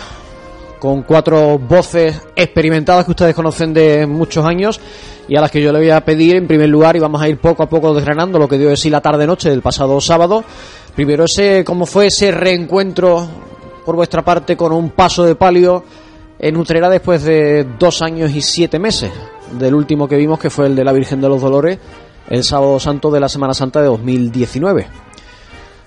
con 0.80 1.04
cuatro 1.04 1.58
voces 1.58 2.22
experimentadas 2.36 3.06
que 3.06 3.12
ustedes 3.12 3.36
conocen 3.36 3.74
de 3.74 4.06
muchos 4.06 4.46
años 4.46 4.80
y 5.28 5.36
a 5.36 5.42
las 5.42 5.52
que 5.52 5.62
yo 5.62 5.72
le 5.72 5.80
voy 5.80 5.90
a 5.90 6.04
pedir 6.04 6.36
en 6.36 6.48
primer 6.48 6.70
lugar 6.70 6.96
y 6.96 7.00
vamos 7.00 7.22
a 7.22 7.28
ir 7.28 7.38
poco 7.38 7.64
a 7.64 7.70
poco 7.70 7.94
desgranando 7.94 8.38
lo 8.38 8.48
que 8.48 8.58
dio 8.58 8.70
de 8.70 8.78
sí 8.78 8.90
la 8.90 9.02
tarde-noche 9.02 9.50
del 9.50 9.62
pasado 9.62 10.00
sábado. 10.02 10.44
Primero 10.96 11.26
ese, 11.26 11.64
cómo 11.64 11.86
fue 11.86 12.08
ese 12.08 12.32
reencuentro 12.32 13.28
por 13.86 13.96
vuestra 13.96 14.24
parte 14.24 14.56
con 14.56 14.72
un 14.72 14.92
paso 14.92 15.24
de 15.24 15.36
palio 15.36 15.84
en 16.40 16.58
Utrera 16.58 16.90
después 16.90 17.24
de 17.24 17.66
dos 17.80 18.02
años 18.02 18.32
y 18.32 18.42
siete 18.42 18.80
meses 18.80 19.12
del 19.52 19.74
último 19.76 20.08
que 20.08 20.18
vimos 20.18 20.40
que 20.40 20.50
fue 20.50 20.68
el 20.68 20.76
de 20.76 20.84
la 20.84 20.92
Virgen 20.92 21.22
de 21.22 21.30
los 21.30 21.42
Dolores 21.42 21.80
el 22.30 22.44
sábado 22.44 22.80
santo 22.80 23.12
de 23.12 23.20
la 23.20 23.30
Semana 23.30 23.54
Santa 23.54 23.82
de 23.82 23.88
2019. 23.88 24.88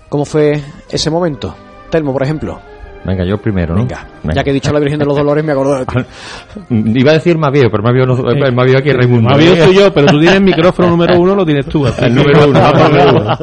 ¿Cómo 0.09 0.24
fue 0.24 0.62
ese 0.88 1.11
momento? 1.11 1.55
Telmo, 1.90 2.12
por 2.12 2.22
ejemplo. 2.22 2.61
Venga, 3.04 3.24
yo 3.24 3.38
primero, 3.38 3.74
¿no? 3.74 3.82
Venga. 3.82 4.34
Ya 4.34 4.44
que 4.44 4.50
he 4.50 4.52
dicho 4.52 4.72
la 4.72 4.80
Virgen 4.80 4.98
de 4.98 5.04
los 5.06 5.16
Dolores, 5.16 5.44
me 5.44 5.52
acuerdo 5.52 5.78
de 5.78 5.87
ti. 5.87 5.94
Iba 7.00 7.12
a 7.12 7.14
decir 7.14 7.38
más 7.38 7.50
viejo, 7.52 7.68
pero 7.70 7.82
más 7.82 7.92
viejo, 7.94 8.06
no, 8.06 8.52
más 8.54 8.64
viejo 8.66 8.78
aquí 8.80 8.90
es 8.90 8.96
Raimundo. 8.96 9.30
Más 9.30 9.38
bien 9.38 9.56
soy 9.56 9.74
yo, 9.76 9.92
pero 9.94 10.06
tú 10.08 10.18
tienes 10.18 10.37
el 10.37 10.44
micrófono 10.44 10.90
número 10.90 11.18
uno, 11.18 11.34
lo 11.34 11.44
tienes 11.46 11.66
tú. 11.66 11.87
El 11.87 12.14
número 12.14 12.48
uno. 12.48 12.61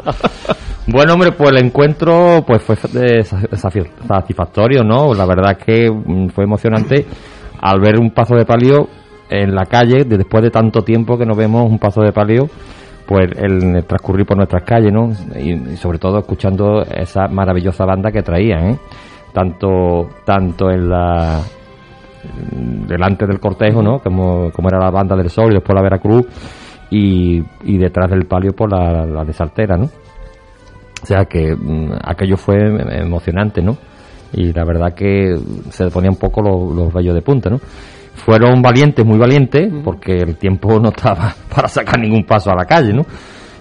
Bueno, 0.88 1.14
hombre, 1.14 1.32
pues 1.32 1.50
el 1.50 1.66
encuentro 1.66 2.44
pues 2.46 2.62
fue 2.62 2.76
satisf- 2.76 3.90
satisfactorio, 4.08 4.84
¿no? 4.84 5.16
La 5.16 5.26
verdad 5.26 5.58
es 5.58 5.66
que 5.66 5.90
mm, 5.92 6.28
fue 6.28 6.44
emocionante 6.44 7.06
al 7.60 7.80
ver 7.80 8.00
un 8.00 8.12
paso 8.12 8.36
de 8.36 8.46
palio 8.46 8.88
en 9.28 9.56
la 9.56 9.66
calle, 9.66 10.04
de- 10.06 10.18
después 10.18 10.44
de 10.44 10.52
tanto 10.52 10.84
tiempo 10.84 11.18
que 11.18 11.26
no 11.26 11.34
vemos 11.34 11.68
un 11.68 11.80
paso 11.80 12.02
de 12.02 12.12
palio, 12.12 12.48
pues 13.08 13.30
el, 13.36 13.84
transcurrir 13.86 14.28
por 14.28 14.38
nuestras 14.38 14.62
calles, 14.64 14.94
¿no? 14.94 15.10
Y, 15.40 15.54
y 15.74 15.76
sobre 15.78 15.98
todo 15.98 16.20
escuchando 16.20 16.84
esa 16.84 17.28
maravillosa 17.30 17.84
banda 17.84 18.12
que 18.12 18.22
traían, 18.22 18.70
¿eh? 18.70 18.80
Tanto, 19.36 20.08
tanto 20.24 20.72
en 20.72 20.88
la 20.88 21.42
delante 22.88 23.28
del 23.28 23.40
cortejo, 23.40 23.82
¿no? 23.82 24.00
Como, 24.00 24.50
como 24.52 24.70
era 24.70 24.80
la 24.80 24.90
banda 24.90 25.18
del 25.18 25.30
Sol 25.30 25.52
y 25.52 25.56
después 25.56 25.76
la 25.76 25.84
Veracruz 25.84 26.26
y, 26.90 27.44
y 27.66 27.78
detrás 27.78 28.10
del 28.10 28.28
palio 28.28 28.54
por 28.54 28.72
la, 28.72 29.06
la 29.06 29.26
de 29.26 29.34
Saltera, 29.34 29.76
¿no? 29.76 29.90
O 31.04 31.06
sea 31.06 31.26
que 31.26 31.54
mm, 31.54 31.98
aquello 32.02 32.38
fue 32.38 32.56
emocionante, 32.98 33.62
¿no? 33.62 33.76
Y 34.32 34.54
la 34.54 34.64
verdad 34.64 34.94
que 34.94 35.36
se 35.70 35.90
ponía 35.90 36.10
un 36.10 36.18
poco 36.18 36.42
los, 36.42 36.74
los 36.74 36.94
vellos 36.94 37.14
de 37.14 37.22
punta, 37.22 37.50
¿no? 37.50 37.58
Fueron 37.58 38.62
valientes, 38.62 39.06
muy 39.06 39.20
valientes, 39.20 39.70
porque 39.84 40.14
el 40.14 40.38
tiempo 40.38 40.80
no 40.80 40.92
estaba 40.96 41.36
para 41.54 41.68
sacar 41.68 42.00
ningún 42.00 42.24
paso 42.24 42.52
a 42.52 42.56
la 42.56 42.64
calle, 42.64 42.94
¿no? 42.94 43.04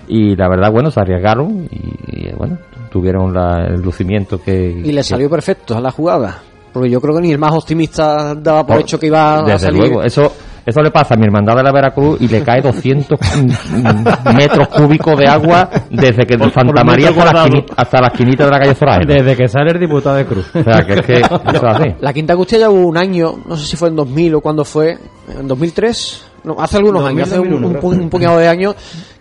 y 0.08 0.36
la 0.36 0.48
verdad, 0.48 0.70
bueno, 0.70 0.90
se 0.90 1.00
arriesgaron 1.00 1.66
y, 1.70 2.26
y, 2.28 2.32
bueno, 2.36 2.58
tuvieron 2.94 3.34
la- 3.34 3.66
el 3.66 3.80
lucimiento 3.82 4.40
que... 4.40 4.70
Y 4.70 4.92
le 4.92 4.98
que- 4.98 5.02
salió 5.02 5.28
perfecto 5.28 5.76
a 5.76 5.80
la 5.80 5.90
jugada. 5.90 6.38
Porque 6.72 6.88
yo 6.88 7.00
creo 7.00 7.16
que 7.16 7.22
ni 7.22 7.32
el 7.32 7.38
más 7.38 7.52
optimista 7.52 8.36
daba 8.36 8.64
por 8.64 8.78
hecho 8.80 9.00
que 9.00 9.08
iba 9.08 9.40
a 9.40 9.42
Desde 9.42 9.66
salir. 9.66 9.80
luego, 9.80 10.02
eso 10.04 10.32
eso 10.64 10.80
le 10.80 10.90
pasa 10.90 11.14
a 11.14 11.16
mi 11.18 11.24
hermandad 11.24 11.56
de 11.56 11.62
la 11.64 11.72
Veracruz 11.72 12.20
y 12.22 12.28
le 12.28 12.42
cae 12.42 12.62
200 12.62 13.18
metros 14.36 14.68
cúbicos 14.68 15.18
de 15.18 15.26
agua 15.28 15.68
desde 15.90 16.24
que 16.24 16.36
de 16.36 16.50
Santa 16.50 16.72
por 16.72 16.84
María 16.84 17.08
hasta 17.10 17.18
la, 17.24 17.30
cuadrado. 17.32 17.46
esquinita, 17.46 17.74
hasta 17.76 18.00
la 18.00 18.06
esquinita 18.08 18.44
de 18.46 18.50
la 18.50 18.58
calle 18.60 18.74
Zoraida. 18.74 19.14
Desde 19.14 19.36
que 19.36 19.48
sale 19.48 19.70
el 19.72 19.80
diputado 19.80 20.16
de 20.16 20.24
Cruz. 20.24 20.46
O 20.54 20.62
sea, 20.62 20.78
que 20.86 20.92
es 20.94 21.00
que 21.02 21.12
eso 21.20 21.42
es 21.52 21.62
así. 21.64 21.88
La 22.00 22.12
Quinta 22.12 22.32
Angustia 22.32 22.58
ya 22.58 22.70
hubo 22.70 22.86
un 22.88 22.96
año, 22.96 23.34
no 23.46 23.56
sé 23.56 23.66
si 23.66 23.76
fue 23.76 23.88
en 23.88 23.96
2000 23.96 24.34
o 24.36 24.40
cuando 24.40 24.64
fue, 24.64 24.96
en 25.38 25.46
2003, 25.46 26.26
no, 26.44 26.56
hace 26.58 26.76
algunos 26.78 27.02
2000, 27.02 27.18
años, 27.22 27.28
hace 27.32 27.40
un, 27.40 27.50
2001, 27.62 27.80
un 27.82 28.00
un 28.04 28.08
puñado 28.10 28.38
de 28.38 28.48
años, 28.48 28.74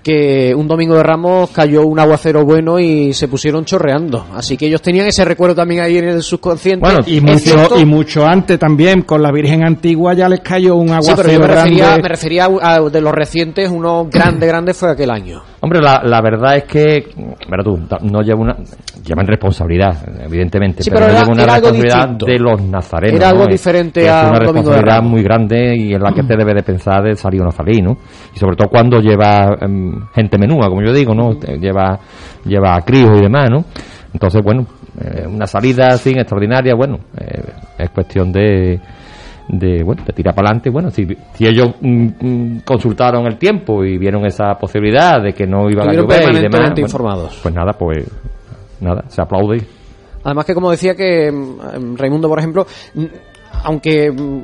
que 0.04 0.54
un 0.54 0.68
domingo 0.68 0.96
de 0.96 1.04
Ramos 1.04 1.50
cayó 1.52 1.84
un 1.86 1.98
aguacero 1.98 2.44
bueno 2.46 2.78
y 2.80 3.14
se 3.14 3.28
pusieron 3.28 3.64
chorreando. 3.66 4.26
Así 4.36 4.58
que 4.58 4.68
ellos 4.68 4.82
tenían 4.82 5.08
ese 5.08 5.24
recuerdo 5.26 5.56
también 5.56 5.82
ahí 5.82 5.98
en 5.98 6.10
el 6.10 6.22
subconsciente. 6.22 6.86
y 7.08 7.18
Es 7.18 7.24
mucho, 7.24 7.80
y 7.80 7.86
mucho 7.86 8.26
antes 8.26 8.60
también, 8.60 9.04
con 9.04 9.22
la 9.22 9.32
Virgen 9.32 9.64
Antigua 9.66 10.14
ya 10.14 10.28
les 10.28 10.42
cayó 10.42 10.76
un 10.76 10.90
Sí, 10.90 10.94
aguacero 10.94 11.18
pero 11.18 11.32
yo 11.34 11.40
me 11.40 11.48
refería, 11.48 11.86
grande. 11.86 12.02
me 12.04 12.10
refería 12.10 12.46
a, 12.62 12.76
a 12.76 12.80
de 12.82 13.02
los 13.02 13.14
recientes, 13.14 13.70
uno 13.72 14.08
grande, 14.12 14.46
grande 14.46 14.74
fue 14.74 14.92
aquel 14.92 15.10
año. 15.10 15.42
Hombre, 15.62 15.80
la, 15.82 16.02
la 16.04 16.22
verdad 16.22 16.58
es 16.58 16.66
que, 16.66 17.08
verá 17.50 17.64
tú, 17.64 17.80
no 18.02 18.22
lleva 18.22 18.42
una, 18.42 18.58
llevan 19.04 19.28
responsabilidad, 19.28 19.98
evidentemente, 20.26 20.84
Sí, 20.84 20.90
pero, 20.90 21.06
pero 21.08 21.14
no 21.14 21.20
era- 21.20 21.32
una 21.32 21.44
era 21.44 21.54
algo 21.56 21.68
responsabilidad 21.70 22.10
distinto. 22.10 22.26
de 22.26 22.40
los 22.40 22.62
nazarenos. 22.62 23.16
Era 23.20 23.30
algo 23.30 23.44
¿no? 23.44 23.48
diferente 23.52 24.02
Que 24.02 24.10
a 24.10 24.22
Es 24.22 24.24
una 24.30 24.34
de 24.34 24.46
responsabilidad 24.46 25.02
muy 25.04 25.24
grande 25.24 25.76
y 25.78 25.94
en 25.94 26.02
la 26.02 26.12
que 26.14 26.24
te 26.24 26.36
debe 26.38 26.54
de 26.54 26.64
pensar 26.64 27.04
de 27.04 27.16
salir 27.16 27.42
o 27.42 27.46
no 27.46 27.52
salir, 27.52 27.84
¿no? 27.84 27.98
Y 28.36 28.40
sobre 28.40 28.56
todo 28.56 28.70
cuando 28.70 29.00
lleva 29.00 29.58
em, 29.62 29.94
gente 30.14 30.38
menúa, 30.38 30.68
como 30.70 30.82
yo 30.82 30.94
digo, 30.94 31.14
¿no? 31.14 31.34
Lleva, 31.34 32.00
lleva 32.46 32.80
críos 32.82 33.18
y 33.18 33.22
demás, 33.22 33.50
¿no? 33.50 33.66
Entonces, 34.14 34.42
bueno, 34.44 34.66
eh, 35.02 35.26
una 35.28 35.48
salida 35.48 35.88
así 35.88 36.12
extraordinaria, 36.12 36.74
bueno, 36.76 36.98
eh, 37.20 37.42
es 37.80 37.90
cuestión 37.90 38.32
de 38.32 38.80
de 39.46 39.84
bueno 39.84 40.02
de 40.06 40.14
tirar 40.14 40.34
para 40.34 40.48
adelante 40.48 40.70
bueno 40.70 40.90
si, 40.90 41.06
si 41.34 41.46
ellos 41.46 41.76
mm, 41.82 42.08
mm, 42.22 42.60
consultaron 42.64 43.26
el 43.28 43.38
tiempo 43.38 43.84
y 43.84 43.98
vieron 43.98 44.26
esa 44.26 44.54
posibilidad 44.58 45.22
de 45.22 45.34
que 45.34 45.46
no 45.46 45.70
iban 45.70 45.90
a 45.90 45.94
llover 45.94 46.32
y 46.34 46.40
demás 46.44 46.62
bueno, 46.70 46.80
informados. 46.80 47.40
pues 47.44 47.54
nada 47.54 47.74
pues 47.74 48.10
nada 48.84 49.04
se 49.08 49.22
aplaude. 49.22 49.66
Además 50.24 50.46
que 50.46 50.54
como 50.54 50.72
decía 50.72 50.96
que 50.96 51.32
mm, 51.32 51.96
Raimundo, 51.98 52.30
por 52.30 52.40
ejemplo, 52.40 52.66
aunque 53.64 54.12
mm, 54.12 54.42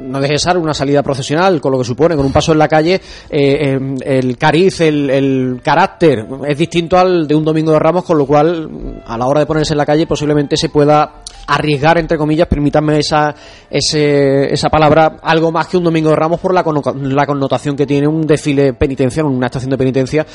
no 0.00 0.20
deje 0.20 0.34
de 0.34 0.38
ser 0.38 0.56
una 0.56 0.72
salida 0.74 1.02
procesional, 1.02 1.60
con 1.60 1.72
lo 1.72 1.78
que 1.78 1.84
supone, 1.84 2.14
con 2.14 2.24
un 2.24 2.32
paso 2.32 2.52
en 2.52 2.58
la 2.58 2.68
calle, 2.68 3.00
eh, 3.28 3.72
em, 3.72 3.96
el 4.00 4.38
cariz, 4.38 4.80
el, 4.80 5.60
carácter 5.62 6.24
es 6.46 6.56
distinto 6.56 6.96
al 6.96 7.26
de 7.26 7.34
un 7.34 7.44
domingo 7.44 7.72
de 7.72 7.78
Ramos, 7.80 8.04
con 8.04 8.16
lo 8.16 8.24
cual 8.26 8.68
mm, 8.70 9.00
a 9.06 9.18
la 9.18 9.26
hora 9.26 9.40
de 9.40 9.46
ponerse 9.46 9.74
en 9.74 9.78
la 9.78 9.86
calle 9.86 10.06
posiblemente 10.06 10.56
se 10.56 10.68
pueda 10.68 11.22
arriesgar, 11.48 11.98
entre 11.98 12.16
comillas, 12.18 12.46
permítanme 12.46 12.98
esa, 12.98 13.34
ese- 13.70 14.52
esa 14.52 14.68
palabra, 14.68 15.16
algo 15.22 15.50
más 15.50 15.66
que 15.66 15.76
un 15.78 15.84
domingo 15.84 16.10
de 16.10 16.16
Ramos 16.16 16.40
por 16.40 16.54
la, 16.54 16.62
la 17.02 17.26
connotación 17.26 17.74
que 17.76 17.86
tiene 17.86 18.06
un 18.06 18.26
desfile 18.26 18.74
penitenciario, 18.74 19.30
una 19.30 19.46
estación 19.46 19.70
de 19.70 19.78
penitencia, 19.78 20.26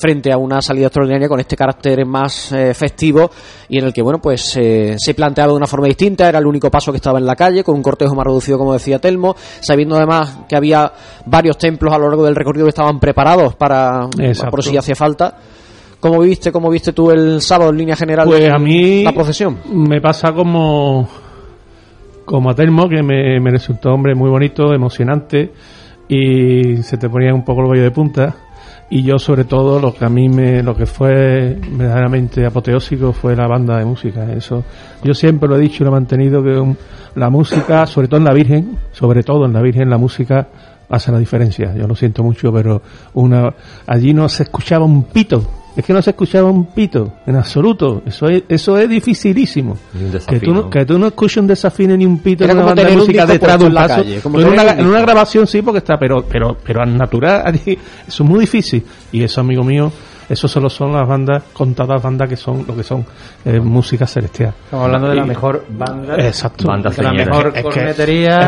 frente 0.00 0.32
a 0.32 0.38
una 0.38 0.62
salida 0.62 0.86
extraordinaria 0.86 1.28
con 1.28 1.38
este 1.40 1.56
carácter 1.56 2.06
más 2.06 2.52
eh, 2.52 2.72
festivo 2.72 3.30
y 3.68 3.78
en 3.78 3.84
el 3.84 3.92
que, 3.92 4.02
bueno, 4.02 4.18
pues 4.20 4.56
eh, 4.56 4.96
se 4.98 5.14
planteaba 5.14 5.52
de 5.52 5.58
una 5.58 5.66
forma 5.66 5.86
distinta, 5.86 6.28
era 6.28 6.38
el 6.38 6.46
único 6.46 6.70
paso 6.70 6.90
que 6.90 6.96
estaba 6.96 7.18
en 7.18 7.26
la 7.26 7.36
calle, 7.36 7.62
con 7.62 7.76
un 7.76 7.82
cortejo 7.82 8.14
más 8.14 8.24
reducido, 8.24 8.58
como 8.58 8.72
decía 8.72 8.98
Telmo, 8.98 9.36
sabiendo 9.60 9.96
además 9.96 10.40
que 10.48 10.56
había 10.56 10.90
varios 11.26 11.58
templos 11.58 11.92
a 11.92 11.98
lo 11.98 12.08
largo 12.08 12.24
del 12.24 12.34
recorrido 12.34 12.64
que 12.64 12.70
estaban 12.70 12.98
preparados 12.98 13.54
para, 13.56 14.08
Exacto. 14.18 14.50
por 14.50 14.62
si 14.64 14.76
hacía 14.76 14.94
falta. 14.94 15.36
¿Cómo 16.00 16.20
viste, 16.20 16.50
cómo 16.50 16.70
viste 16.70 16.94
tú 16.94 17.10
el 17.10 17.42
sábado 17.42 17.70
en 17.70 17.76
línea 17.76 17.94
general 17.94 18.26
Pues 18.26 18.50
a 18.50 18.58
mí 18.58 19.02
la 19.04 19.12
procesión? 19.12 19.58
me 19.70 20.00
pasa 20.00 20.32
como 20.32 21.06
como 22.24 22.48
a 22.48 22.54
Telmo, 22.54 22.88
que 22.88 23.02
me, 23.02 23.38
me 23.40 23.50
resultó 23.50 23.90
hombre 23.90 24.14
muy 24.14 24.30
bonito, 24.30 24.72
emocionante 24.72 25.52
y 26.08 26.76
se 26.78 26.96
te 26.96 27.08
ponía 27.08 27.34
un 27.34 27.44
poco 27.44 27.62
el 27.62 27.70
vello 27.70 27.82
de 27.82 27.90
punta. 27.90 28.36
Y 28.92 29.02
yo 29.04 29.20
sobre 29.20 29.44
todo 29.44 29.78
lo 29.78 29.94
que 29.94 30.04
a 30.04 30.08
mí 30.08 30.28
me, 30.28 30.62
lo 30.64 30.74
que 30.76 30.84
fue 30.84 31.56
verdaderamente 31.72 32.44
apoteósico 32.44 33.12
fue 33.12 33.36
la 33.36 33.46
banda 33.46 33.78
de 33.78 33.84
música. 33.84 34.32
Eso 34.32 34.64
yo 35.04 35.14
siempre 35.14 35.48
lo 35.48 35.56
he 35.56 35.60
dicho 35.60 35.82
y 35.82 35.86
lo 35.86 35.90
he 35.92 35.94
mantenido 35.94 36.42
que 36.42 36.58
un- 36.58 36.76
la 37.14 37.30
música, 37.30 37.86
sobre 37.86 38.08
todo 38.08 38.18
en 38.18 38.24
la 38.24 38.34
Virgen, 38.34 38.78
sobre 38.92 39.22
todo 39.22 39.46
en 39.46 39.52
la 39.52 39.62
Virgen, 39.62 39.88
la 39.90 39.98
música 39.98 40.48
hace 40.88 41.12
la 41.12 41.18
diferencia. 41.20 41.72
Yo 41.76 41.86
lo 41.86 41.94
siento 41.94 42.24
mucho, 42.24 42.52
pero 42.52 42.82
una 43.14 43.54
allí 43.86 44.12
no 44.12 44.28
se 44.28 44.42
escuchaba 44.42 44.84
un 44.84 45.04
pito. 45.04 45.40
Es 45.76 45.84
que 45.84 45.92
no 45.92 46.02
se 46.02 46.10
escuchaba 46.10 46.50
un 46.50 46.66
pito, 46.66 47.12
en 47.26 47.36
absoluto. 47.36 48.02
Eso 48.04 48.26
es, 48.26 48.42
eso 48.48 48.76
es 48.76 48.88
dificilísimo. 48.88 49.78
Que 50.26 50.40
tú, 50.40 50.52
no, 50.52 50.68
que 50.68 50.84
tú 50.84 50.98
no 50.98 51.06
escuches 51.06 51.36
un 51.38 51.46
desafío 51.46 51.96
ni 51.96 52.04
un 52.04 52.18
pito 52.18 52.44
en 52.44 52.50
una 52.50 52.64
banda 52.64 52.84
de 52.84 52.96
música 52.96 53.24
detrás 53.24 53.58
de 53.58 53.64
un 53.64 53.70
en 53.70 53.74
la 53.74 53.82
paso. 53.82 53.94
calle, 54.02 54.20
como 54.20 54.40
en, 54.40 54.48
una, 54.48 54.62
un 54.62 54.68
en 54.80 54.86
una 54.86 55.00
grabación 55.00 55.46
sí, 55.46 55.62
porque 55.62 55.78
está, 55.78 55.96
pero, 55.98 56.24
pero, 56.28 56.56
pero 56.64 56.82
al 56.82 56.96
natural, 56.96 57.54
eso 57.64 57.78
es 58.06 58.20
muy 58.20 58.40
difícil. 58.40 58.84
Y 59.12 59.22
eso, 59.22 59.40
amigo 59.40 59.62
mío, 59.62 59.92
eso 60.30 60.48
solo 60.48 60.70
son 60.70 60.92
las 60.92 61.06
bandas, 61.06 61.42
contadas 61.52 62.00
bandas 62.02 62.28
que 62.28 62.36
son 62.36 62.64
lo 62.66 62.74
que 62.76 62.82
son 62.84 63.04
eh, 63.44 63.58
música 63.60 64.06
celestial. 64.06 64.54
Estamos 64.64 64.86
hablando 64.86 65.08
de 65.08 65.14
la 65.16 65.24
Y- 65.24 65.26
mejor 65.28 65.64
banda. 65.68 66.14
Exacto. 66.16 66.64
Banda 66.66 66.90
la 66.96 67.12
mejor 67.12 67.52
Es 67.54 67.64
que- 67.66 67.90
es 67.90 67.96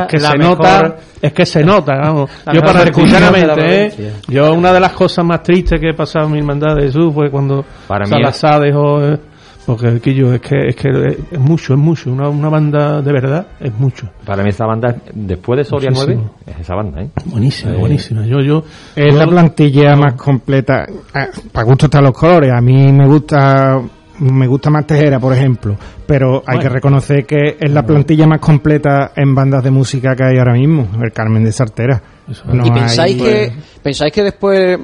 que 0.09 0.17
la 0.19 0.31
se 0.31 0.39
mejor- 0.39 0.59
nota 0.59 0.97
es 1.21 1.33
que 1.33 1.45
se 1.47 1.63
nota 1.65 1.93
vamos 2.01 2.31
yo 2.53 2.61
para 2.63 2.85
sinceramente 2.93 3.87
¿eh? 3.87 4.13
yo 4.29 4.53
una 4.55 4.73
de 4.73 4.81
las 4.81 4.93
cosas 4.93 5.25
más 5.25 5.43
tristes 5.43 5.81
que 5.81 5.91
he 5.91 5.95
pasado 5.95 6.27
en 6.27 6.33
mi 6.33 6.39
hermandad 6.39 6.77
de 6.77 6.83
Jesús 6.85 7.13
fue 7.15 7.31
cuando 7.31 7.65
Para 7.87 8.05
mí 8.05 8.11
Salazar 8.11 8.61
dejó 8.61 9.03
eh, 9.05 9.19
porque 9.67 9.87
el 9.89 10.01
Quillo 10.01 10.33
es 10.35 10.41
que 10.41 10.69
es 10.69 10.77
que 10.77 10.89
es 11.31 11.39
mucho 11.39 11.75
es 11.75 11.79
mucho 11.79 12.11
una, 12.11 12.29
una 12.29 12.49
banda 12.49 13.01
de 13.01 13.13
verdad 13.13 13.47
es 13.61 13.73
mucho 13.79 14.09
para 14.25 14.43
mí 14.43 14.49
esa 14.51 14.67
banda 14.67 14.97
después 15.15 15.59
de 15.59 15.65
Soria 15.65 15.91
Muchísimo. 15.91 16.31
9 16.47 16.53
es 16.55 16.61
esa 16.61 16.75
banda 16.75 17.03
¿eh? 17.03 17.11
buenísima 17.27 17.73
Eh, 17.73 17.77
buenísima 17.77 18.27
yo 18.27 18.41
yo 18.41 18.65
Es 18.97 19.13
yo- 19.13 19.19
la 19.19 19.27
plantilla 19.27 19.95
más 19.97 20.15
completa. 20.15 20.87
Ah, 21.15 21.29
Para 21.53 21.65
gusto 21.67 21.87
están 21.87 22.05
los 22.05 22.13
colores. 22.13 22.51
A 22.53 22.61
mí 22.61 22.93
me 22.93 23.07
gusta 23.07 23.81
me 24.19 24.47
gusta 24.47 24.71
más 24.71 24.87
Tejera, 24.87 25.19
por 25.19 25.33
ejemplo. 25.33 25.75
Pero 26.07 26.43
hay 26.47 26.57
Bueno. 26.57 26.61
que 26.63 26.69
reconocer 26.69 27.25
que 27.27 27.57
es 27.59 27.71
la 27.73 27.83
plantilla 27.85 28.27
más 28.27 28.41
completa 28.41 29.13
en 29.17 29.35
bandas 29.35 29.65
de 29.65 29.71
música 29.71 30.15
que 30.15 30.25
hay 30.25 30.39
ahora 30.39 30.53
mismo. 30.53 30.87
El 31.03 31.13
Carmen 31.13 31.43
de 31.45 31.51
Sartera. 31.53 32.01
No 32.47 32.65
¿Y 32.67 32.69
hay- 32.69 32.75
pensáis 32.81 33.17
que, 33.23 33.53
pensáis 33.83 34.13
que 34.13 34.23
después, 34.23 34.79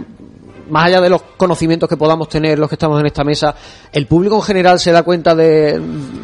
más 0.71 0.87
allá 0.87 1.01
de 1.01 1.11
los 1.11 1.23
conocimientos 1.37 1.89
que 1.89 1.97
podamos 1.97 2.29
tener 2.29 2.59
los 2.59 2.69
que 2.69 2.75
estamos 2.77 2.99
en 3.01 3.07
esta 3.07 3.25
mesa, 3.25 3.55
el 3.93 4.07
público 4.07 4.37
en 4.37 4.43
general 4.43 4.79
se 4.79 4.93
da 4.93 5.03
cuenta 5.03 5.35
de, 5.35 5.81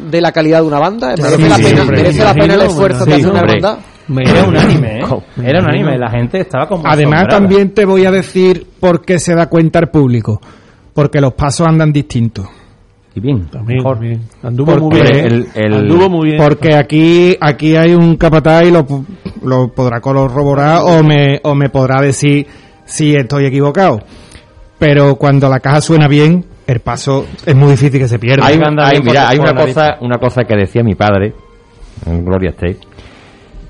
de 0.09 0.21
la 0.21 0.31
calidad 0.31 0.61
de 0.61 0.67
una 0.67 0.79
banda? 0.79 1.15
¿Merece, 1.17 1.35
Sí, 1.37 1.49
la, 1.49 1.55
sí, 1.55 1.63
pena, 1.63 1.81
hombre, 1.81 1.97
merece 1.97 2.19
me 2.19 2.25
la 2.25 2.33
pena 2.33 2.53
el 2.55 2.61
esfuerzo 2.61 2.99
bueno, 2.99 3.05
que 3.05 3.13
hace 3.21 3.31
una 3.31 3.39
hombre. 3.41 3.61
banda? 3.61 3.79
Era 4.07 4.43
unánime, 4.47 4.99
¿eh? 4.99 5.03
me 5.37 5.49
Era 5.49 5.59
imagino. 5.59 5.59
unánime. 5.83 5.97
La 5.97 6.09
gente 6.11 6.39
estaba 6.41 6.67
como. 6.67 6.83
Además, 6.85 7.21
asombrada. 7.21 7.39
también 7.39 7.73
te 7.73 7.85
voy 7.85 8.05
a 8.05 8.11
decir 8.11 8.67
por 8.79 9.01
qué 9.03 9.17
se 9.19 9.33
da 9.33 9.47
cuenta 9.47 9.79
el 9.79 9.87
público. 9.89 10.39
Porque 10.93 11.19
los 11.19 11.33
pasos 11.33 11.67
andan 11.67 11.91
distintos. 11.91 12.47
Y 13.15 13.19
bien, 13.21 13.47
también, 13.49 13.77
mejor. 13.79 13.95
también. 13.95 14.21
anduvo 14.43 14.73
Porque 14.73 14.85
muy 14.85 15.01
bien 15.11 15.25
el- 15.25 15.47
el- 15.55 15.73
anduvo 15.73 16.09
muy 16.09 16.25
bien 16.31 16.37
Porque 16.37 16.75
aquí 16.75 17.35
aquí 17.41 17.75
hay 17.75 17.93
un 17.95 18.15
capataz 18.17 18.65
y 18.65 18.71
lo, 18.71 18.85
lo 19.41 19.69
podrá 19.73 19.99
corroborar 20.01 20.81
o 20.83 21.01
me, 21.01 21.39
o 21.43 21.55
me 21.55 21.69
podrá 21.69 22.01
decir 22.01 22.45
si 22.85 23.15
estoy 23.15 23.45
equivocado. 23.45 24.01
Pero 24.87 25.15
cuando 25.15 25.49
la 25.49 25.59
caja 25.59 25.81
suena 25.81 26.07
bien, 26.07 26.45
el 26.67 26.79
paso 26.79 27.25
es 27.45 27.55
muy 27.55 27.71
difícil 27.71 27.99
que 27.99 28.07
se 28.07 28.19
pierda. 28.19 28.45
hay, 28.45 28.57
hay- 28.83 29.01
mira, 29.01 29.29
hay 29.29 29.37
una 29.39 29.53
cosa 29.65 29.97
una 30.01 30.17
cosa 30.17 30.43
que 30.43 30.55
decía 30.55 30.83
mi 30.83 30.95
padre 30.95 31.33
en 32.05 32.23
Gloria 32.25 32.49
esté 32.51 32.77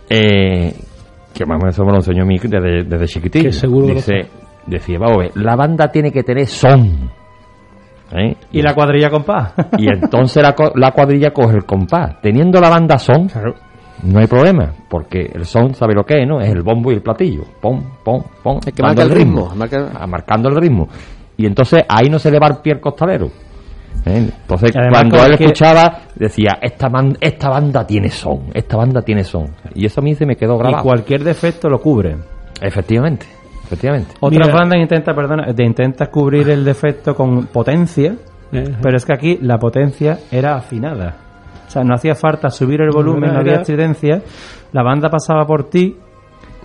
eh, 0.09 0.73
que 1.33 1.45
más 1.45 1.55
o 1.55 1.59
menos 1.59 1.75
eso 1.75 1.83
me 1.85 1.91
lo 1.91 1.97
enseñó 1.97 2.25
mi 2.25 2.37
desde, 2.37 2.83
desde 2.83 3.05
chiquitillo 3.07 3.45
Que 3.45 3.53
seguro 3.53 3.87
dice 3.95 4.27
decía 4.65 4.97
vamos 4.99 5.17
a 5.17 5.19
ver, 5.21 5.31
la 5.35 5.55
banda 5.55 5.89
tiene 5.91 6.11
que 6.11 6.23
tener 6.23 6.47
son 6.47 7.09
¿eh? 8.11 8.35
Y 8.51 8.61
la 8.61 8.73
cuadrilla 8.73 9.09
compás. 9.09 9.53
y 9.77 9.87
entonces 9.91 10.41
la, 10.43 10.53
co- 10.53 10.71
la 10.75 10.91
cuadrilla 10.91 11.31
coge 11.31 11.55
el 11.57 11.65
compás 11.65 12.21
teniendo 12.21 12.59
la 12.61 12.69
banda 12.69 12.97
son 12.99 13.29
no 14.03 14.19
hay 14.19 14.27
problema 14.27 14.71
porque 14.89 15.31
el 15.33 15.45
son 15.45 15.73
sabe 15.73 15.93
lo 15.93 16.03
que 16.05 16.21
es 16.21 16.27
no 16.27 16.39
es 16.41 16.49
el 16.49 16.61
bombo 16.61 16.91
y 16.91 16.95
el 16.95 17.01
platillo. 17.01 17.43
Pom 17.61 17.81
pom 18.03 18.21
pom 18.43 18.59
El 18.65 18.73
que 18.73 18.81
marca 18.83 19.03
el 19.03 19.09
ritmo, 19.09 19.51
marca- 19.55 19.91
Ah, 19.99 20.05
marcando 20.07 20.49
el 20.49 20.55
ritmo. 20.55 20.87
Y 21.37 21.45
entonces 21.45 21.83
ahí 21.87 22.09
no 22.09 22.19
se 22.19 22.31
le 22.31 22.39
va 22.39 22.47
el 22.47 22.57
pie 22.57 22.73
al 22.73 22.79
costalero 22.79 23.25
¿eh? 24.05 24.17
entonces 24.17 24.71
Y 24.73 24.77
además 24.77 24.99
cuando 25.01 25.25
él 25.25 25.33
escuchaba 25.33 25.99
decía 26.15 26.59
esta 26.61 26.89
man- 26.89 27.17
esta 27.19 27.49
banda 27.49 27.85
tiene 27.85 28.09
son 28.09 28.43
esta 28.53 28.77
banda 28.77 29.01
tiene 29.01 29.23
son 29.23 29.47
y 29.73 29.85
eso 29.85 29.99
a 29.99 30.03
mí 30.03 30.15
se 30.15 30.25
me 30.25 30.35
quedó 30.37 30.55
y 30.55 30.59
grabado 30.59 30.83
cualquier 30.83 31.23
defecto 31.23 31.67
lo 31.69 31.79
cubre. 31.81 32.15
efectivamente 32.61 33.25
efectivamente. 33.65 34.13
Otras 34.19 34.53
bandas 34.53 34.79
intenta, 34.79 35.13
perdona, 35.15 35.51
de 35.51 35.63
intenta 35.65 36.05
cubrir 36.11 36.49
el 36.51 36.63
defecto 36.63 37.15
con 37.15 37.47
potencia, 37.47 38.15
pero 38.81 38.95
es 38.95 39.03
que 39.05 39.13
aquí 39.13 39.39
la 39.41 39.57
potencia 39.57 40.19
era 40.31 40.55
afinada. 40.55 41.15
O 41.67 41.69
sea, 41.69 41.83
no 41.83 41.95
hacía 41.95 42.15
falta 42.15 42.49
subir 42.49 42.81
el 42.81 42.91
volumen, 42.91 43.33
no 43.33 43.39
había 43.39 43.55
estridencia. 43.55 44.21
La 44.71 44.83
banda 44.83 45.09
pasaba 45.09 45.45
por 45.45 45.69
ti 45.69 45.95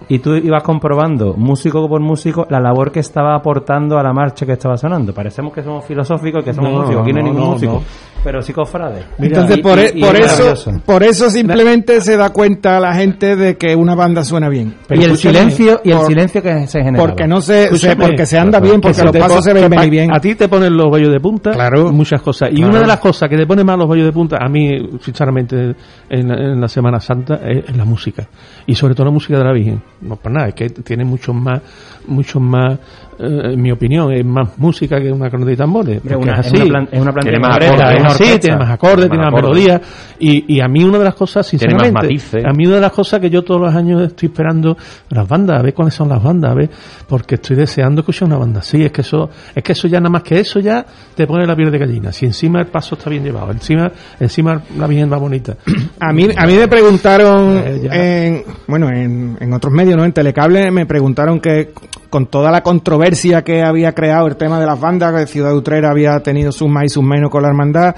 y 0.09 0.19
tú 0.19 0.35
ibas 0.35 0.63
comprobando, 0.63 1.35
músico 1.37 1.87
por 1.89 2.01
músico, 2.01 2.47
la 2.49 2.59
labor 2.61 2.91
que 2.91 3.01
estaba 3.01 3.35
aportando 3.35 3.99
a 3.99 4.03
la 4.03 4.13
marcha 4.13 4.47
que 4.47 4.53
estaba 4.53 4.77
sonando. 4.77 5.13
Parecemos 5.13 5.53
que 5.53 5.63
somos 5.63 5.85
filosóficos 5.85 6.43
y 6.43 6.45
que 6.47 6.55
somos 6.55 6.73
No, 6.73 6.79
músicos. 6.81 7.03
Aquí 7.03 7.13
no 7.13 7.19
hay 7.19 7.25
no, 7.25 7.31
ningún 7.31 7.45
no, 7.45 7.53
músico. 7.53 7.83
Pero 8.23 8.43
sí 8.43 8.53
cofrades. 8.53 9.05
Entonces, 9.19 9.59
Y- 9.59 9.63
por, 9.63 9.79
y- 9.79 9.83
e- 9.83 9.93
y 9.95 10.01
por 10.03 10.17
es 10.17 10.39
eso, 10.39 10.81
por 10.85 11.03
eso 11.03 11.31
simplemente 11.31 12.01
se 12.01 12.17
da 12.17 12.31
cuenta 12.31 12.79
la 12.81 12.95
gente 12.95 13.37
de 13.37 13.57
que 13.57 13.75
una 13.75 13.95
banda 13.95 14.25
suena 14.25 14.49
bien. 14.49 14.75
y 14.91 15.03
el 15.05 15.17
silencio 15.17 15.81
y 15.85 15.91
el 15.91 15.99
Por- 15.99 16.07
silencio 16.07 16.43
que 16.43 16.67
se 16.67 16.83
genera. 16.83 17.03
Porque 17.05 17.27
no 17.27 17.41
se, 17.41 17.77
se- 17.79 17.97
porque 17.97 18.27
se 18.27 18.39
anda 18.39 18.61
bien, 18.61 18.81
porque 18.81 18.99
que 18.99 19.05
los 19.05 19.17
pasos 19.17 19.45
se 19.45 19.53
ven 19.53 19.71
venir 19.71 19.91
bien. 19.91 20.15
A 20.15 20.21
ti 20.21 20.35
te 20.35 20.49
ponen 20.49 20.77
los 20.77 20.91
vellos 20.91 21.13
de 21.13 21.21
punta, 21.21 21.53
Claro. 21.53 21.93
muchas 21.93 22.21
cosas. 22.23 22.51
Y 22.53 22.57
Claro. 22.57 22.71
una 22.71 22.81
de 22.81 22.87
las 22.87 22.99
cosas 23.01 23.29
que 23.29 23.37
te 23.37 23.47
pone 23.47 23.65
más 23.65 23.79
los 23.79 23.89
vellos 23.89 24.07
de 24.07 24.13
punta, 24.13 24.37
a 24.41 24.49
mí, 24.49 24.69
sinceramente, 25.01 25.75
en, 26.09 26.31
en 26.31 26.61
la 26.61 26.69
Semana 26.69 27.01
Santa, 27.01 27.37
es, 27.45 27.69
es 27.71 27.77
la 27.77 27.85
música. 27.85 28.29
Y 28.67 28.75
sobre 28.75 28.95
todo 28.95 29.07
la 29.07 29.13
música 29.13 29.39
de 29.39 29.45
la 29.45 29.53
Virgen. 29.53 29.83
No 30.03 30.17
por 30.17 30.33
nada, 30.33 30.49
es 30.49 30.55
que 30.55 30.69
tiene 30.71 31.05
muchos 31.05 31.35
más, 31.35 31.61
muchos 32.07 32.41
más, 32.43 32.79
en 33.23 33.61
mi 33.61 33.71
opinión, 33.71 34.13
es 34.13 34.25
más 34.25 34.57
música 34.59 35.01
que 35.01 35.13
una 35.13 35.29
corneta 35.31 35.53
y 35.53 35.57
tambores. 35.57 35.99
Hombre, 35.99 36.15
porque 36.17 36.31
una- 36.31 36.41
es 36.41 36.47
es 36.47 36.53
así. 36.53 36.57
una 36.63 36.65
plan- 36.71 36.89
es 36.91 37.01
una 37.01 37.13
plantilla 37.13 37.33
tiene 37.33 37.39
más 37.49 37.57
acordes, 37.57 37.71
es 38.01 38.05
así, 38.05 38.39
tiene 38.41 38.57
más 38.59 38.71
acordes, 38.71 39.09
tiene 39.11 39.25
más 39.25 39.33
melodías. 39.35 39.81
Y, 40.19 40.55
y 40.57 40.61
a 40.61 40.69
mí 40.69 40.85
una 40.85 40.99
de 40.99 41.05
las 41.05 41.15
cosas, 41.15 41.47
sinceramente, 41.47 42.09
a 42.45 42.53
mí 42.53 42.67
una 42.67 42.77
de 42.77 42.81
las 42.83 42.93
cosas 42.93 43.21
que 43.21 43.31
yo 43.31 43.43
todos 43.43 43.61
los 43.61 43.75
años 43.75 44.03
estoy 44.03 44.29
esperando 44.29 44.77
las 45.11 45.27
bandas, 45.29 45.59
a 45.59 45.63
ver 45.63 45.75
cuáles 45.75 45.95
son 45.95 46.09
las 46.09 46.23
bandas, 46.23 46.51
a 46.51 46.55
ver, 46.55 46.71
porque 47.09 47.37
estoy 47.37 47.57
deseando 47.57 48.01
escuchar 48.01 48.27
una 48.29 48.39
banda. 48.39 48.63
Sí, 48.63 48.83
es 48.85 48.93
que 48.93 49.01
eso, 49.03 49.31
es 49.55 49.63
que 49.63 49.73
eso 49.73 49.89
ya 49.89 49.99
nada 50.01 50.11
más 50.11 50.23
que 50.23 50.41
eso 50.41 50.61
ya 50.61 50.85
te 51.15 51.27
pone 51.27 51.47
la 51.47 51.57
piel 51.57 51.71
de 51.71 51.79
gallina. 51.79 52.13
Si 52.13 52.27
encima 52.27 52.61
el 52.61 52.67
paso 52.67 52.95
está 52.97 53.11
bien 53.11 53.25
llevado, 53.25 53.51
encima, 53.53 53.91
encima 54.19 54.61
la 54.79 54.87
virgen 54.87 55.11
va 55.13 55.17
bonita. 55.19 55.57
A 56.01 56.13
mí, 56.13 56.29
a 56.37 56.47
mí 56.47 56.55
me 56.55 56.69
preguntaron 56.69 57.59
Eh, 57.65 57.89
en, 57.93 58.43
bueno, 58.67 58.89
en, 58.89 59.37
en 59.41 59.53
otros 59.53 59.73
medios, 59.73 59.97
¿no? 59.97 60.05
En 60.05 60.13
Telecable 60.13 60.71
me 60.71 60.87
preguntaron 60.87 61.41
que 61.41 61.73
con 62.11 62.27
toda 62.27 62.51
la 62.51 62.63
controversia 62.63 63.43
que 63.43 63.63
había 63.63 63.93
creado 63.93 64.27
el 64.27 64.37
tema 64.37 64.61
de 64.61 64.67
las 64.67 64.79
bandas, 64.81 65.15
que 65.15 65.27
Ciudad 65.27 65.55
Utrera 65.55 65.91
había 65.91 66.21
tenido 66.21 66.53
sus 66.53 66.69
más 66.69 66.85
y 66.85 66.89
sus 66.89 67.03
menos 67.05 67.31
con 67.31 67.43
la 67.43 67.49
hermandad, 67.49 67.95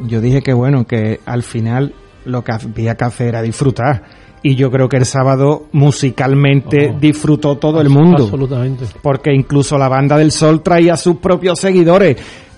yo 0.00 0.20
dije 0.20 0.42
que 0.42 0.52
bueno, 0.52 0.86
que 0.86 1.20
al 1.26 1.42
final 1.42 1.94
lo 2.24 2.42
que 2.42 2.52
había 2.52 2.94
que 2.96 3.04
hacer 3.04 3.28
era 3.28 3.42
disfrutar. 3.42 4.02
Y 4.42 4.56
yo 4.56 4.70
creo 4.70 4.88
que 4.90 4.98
el 4.98 5.06
sábado 5.06 5.68
musicalmente 5.72 6.90
Oh. 6.94 6.98
disfrutó 7.00 7.56
todo 7.56 7.80
el 7.80 7.88
mundo. 7.88 8.24
Absolutamente. 8.24 8.84
Porque 9.02 9.32
incluso 9.32 9.78
la 9.78 9.88
banda 9.88 10.18
del 10.18 10.30
Sol 10.32 10.62
traía 10.62 10.96
sus 10.96 11.16
propios 11.16 11.58
seguidores. 11.58 12.16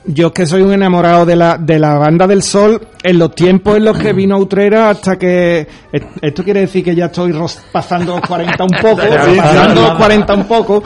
Yo 0.09 0.29
es 0.29 0.33
que 0.33 0.47
soy 0.47 0.63
un 0.63 0.73
enamorado 0.73 1.27
de 1.27 1.35
la, 1.37 1.59
de 1.59 1.79
la 1.79 1.95
banda 1.99 2.27
del 2.27 2.43
Sol 2.43 2.81
en 3.03 3.19
los 3.19 3.35
tiempos 3.35 3.77
en 3.77 3.85
los 3.85 3.99
que 3.99 4.13
vino 4.13 4.39
Utrera 4.39 4.91
hasta 4.91 5.17
que... 5.19 5.67
e- 5.93 6.03
Esto 6.23 6.45
quiere 6.45 6.61
decir 6.61 6.85
que 6.85 6.95
ya 6.95 7.07
estoy 7.07 7.35
pasando 7.73 8.17
los 8.17 8.21
40 8.27 8.65
un 8.65 8.71
poco, 8.81 8.97
pasando 9.37 9.81
los 9.83 9.95
40 9.95 10.35
un 10.35 10.45
poco. 10.45 10.83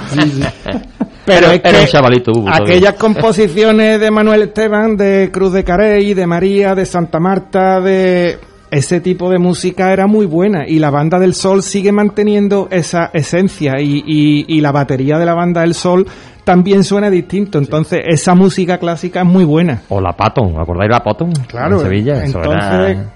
Pero 1.27 1.47
Era- 1.53 1.55
es 1.55 1.61
que 1.87 1.87
chavalito, 1.93 2.33
aquellas 2.51 2.95
composiciones 2.95 4.01
de 4.01 4.11
Manuel 4.11 4.43
Esteban, 4.43 4.97
de 4.97 5.31
Cruz 5.33 5.53
de 5.53 5.65
Carey, 5.65 6.15
de 6.15 6.27
María, 6.27 6.75
de 6.75 6.87
Santa 6.87 7.21
Marta, 7.21 7.81
de 7.81 8.39
ese 8.71 9.01
tipo 9.01 9.29
de 9.31 9.39
música 9.39 9.93
era 9.93 10.07
muy 10.07 10.27
buena 10.27 10.67
y 10.67 10.79
la 10.79 10.91
banda 10.91 11.19
del 11.19 11.35
Sol 11.35 11.63
sigue 11.63 11.91
manteniendo 11.93 12.69
esa 12.71 13.11
esencia 13.13 13.81
y, 13.81 14.03
y, 14.07 14.45
y 14.49 14.61
la 14.61 14.71
batería 14.73 15.19
de 15.19 15.27
la 15.27 15.35
banda 15.35 15.63
del 15.63 15.75
Sol 15.75 16.07
también 16.51 16.85
suena 16.85 17.11
distinto. 17.11 17.59
Entonces 17.59 18.01
esa 18.07 18.35
música 18.35 18.79
clásica 18.79 19.21
es 19.21 19.27
muy 19.27 19.45
buena. 19.45 19.83
O 19.89 20.01
la 20.01 20.13
Patton, 20.13 20.55
¿acordáis 20.59 20.91
la 20.91 21.01
Patton? 21.01 21.33
Claro, 21.49 21.77
En 21.77 21.83
Sevilla, 21.83 22.25
eso 22.25 22.39
entonces 22.39 22.65
era... 22.91 23.13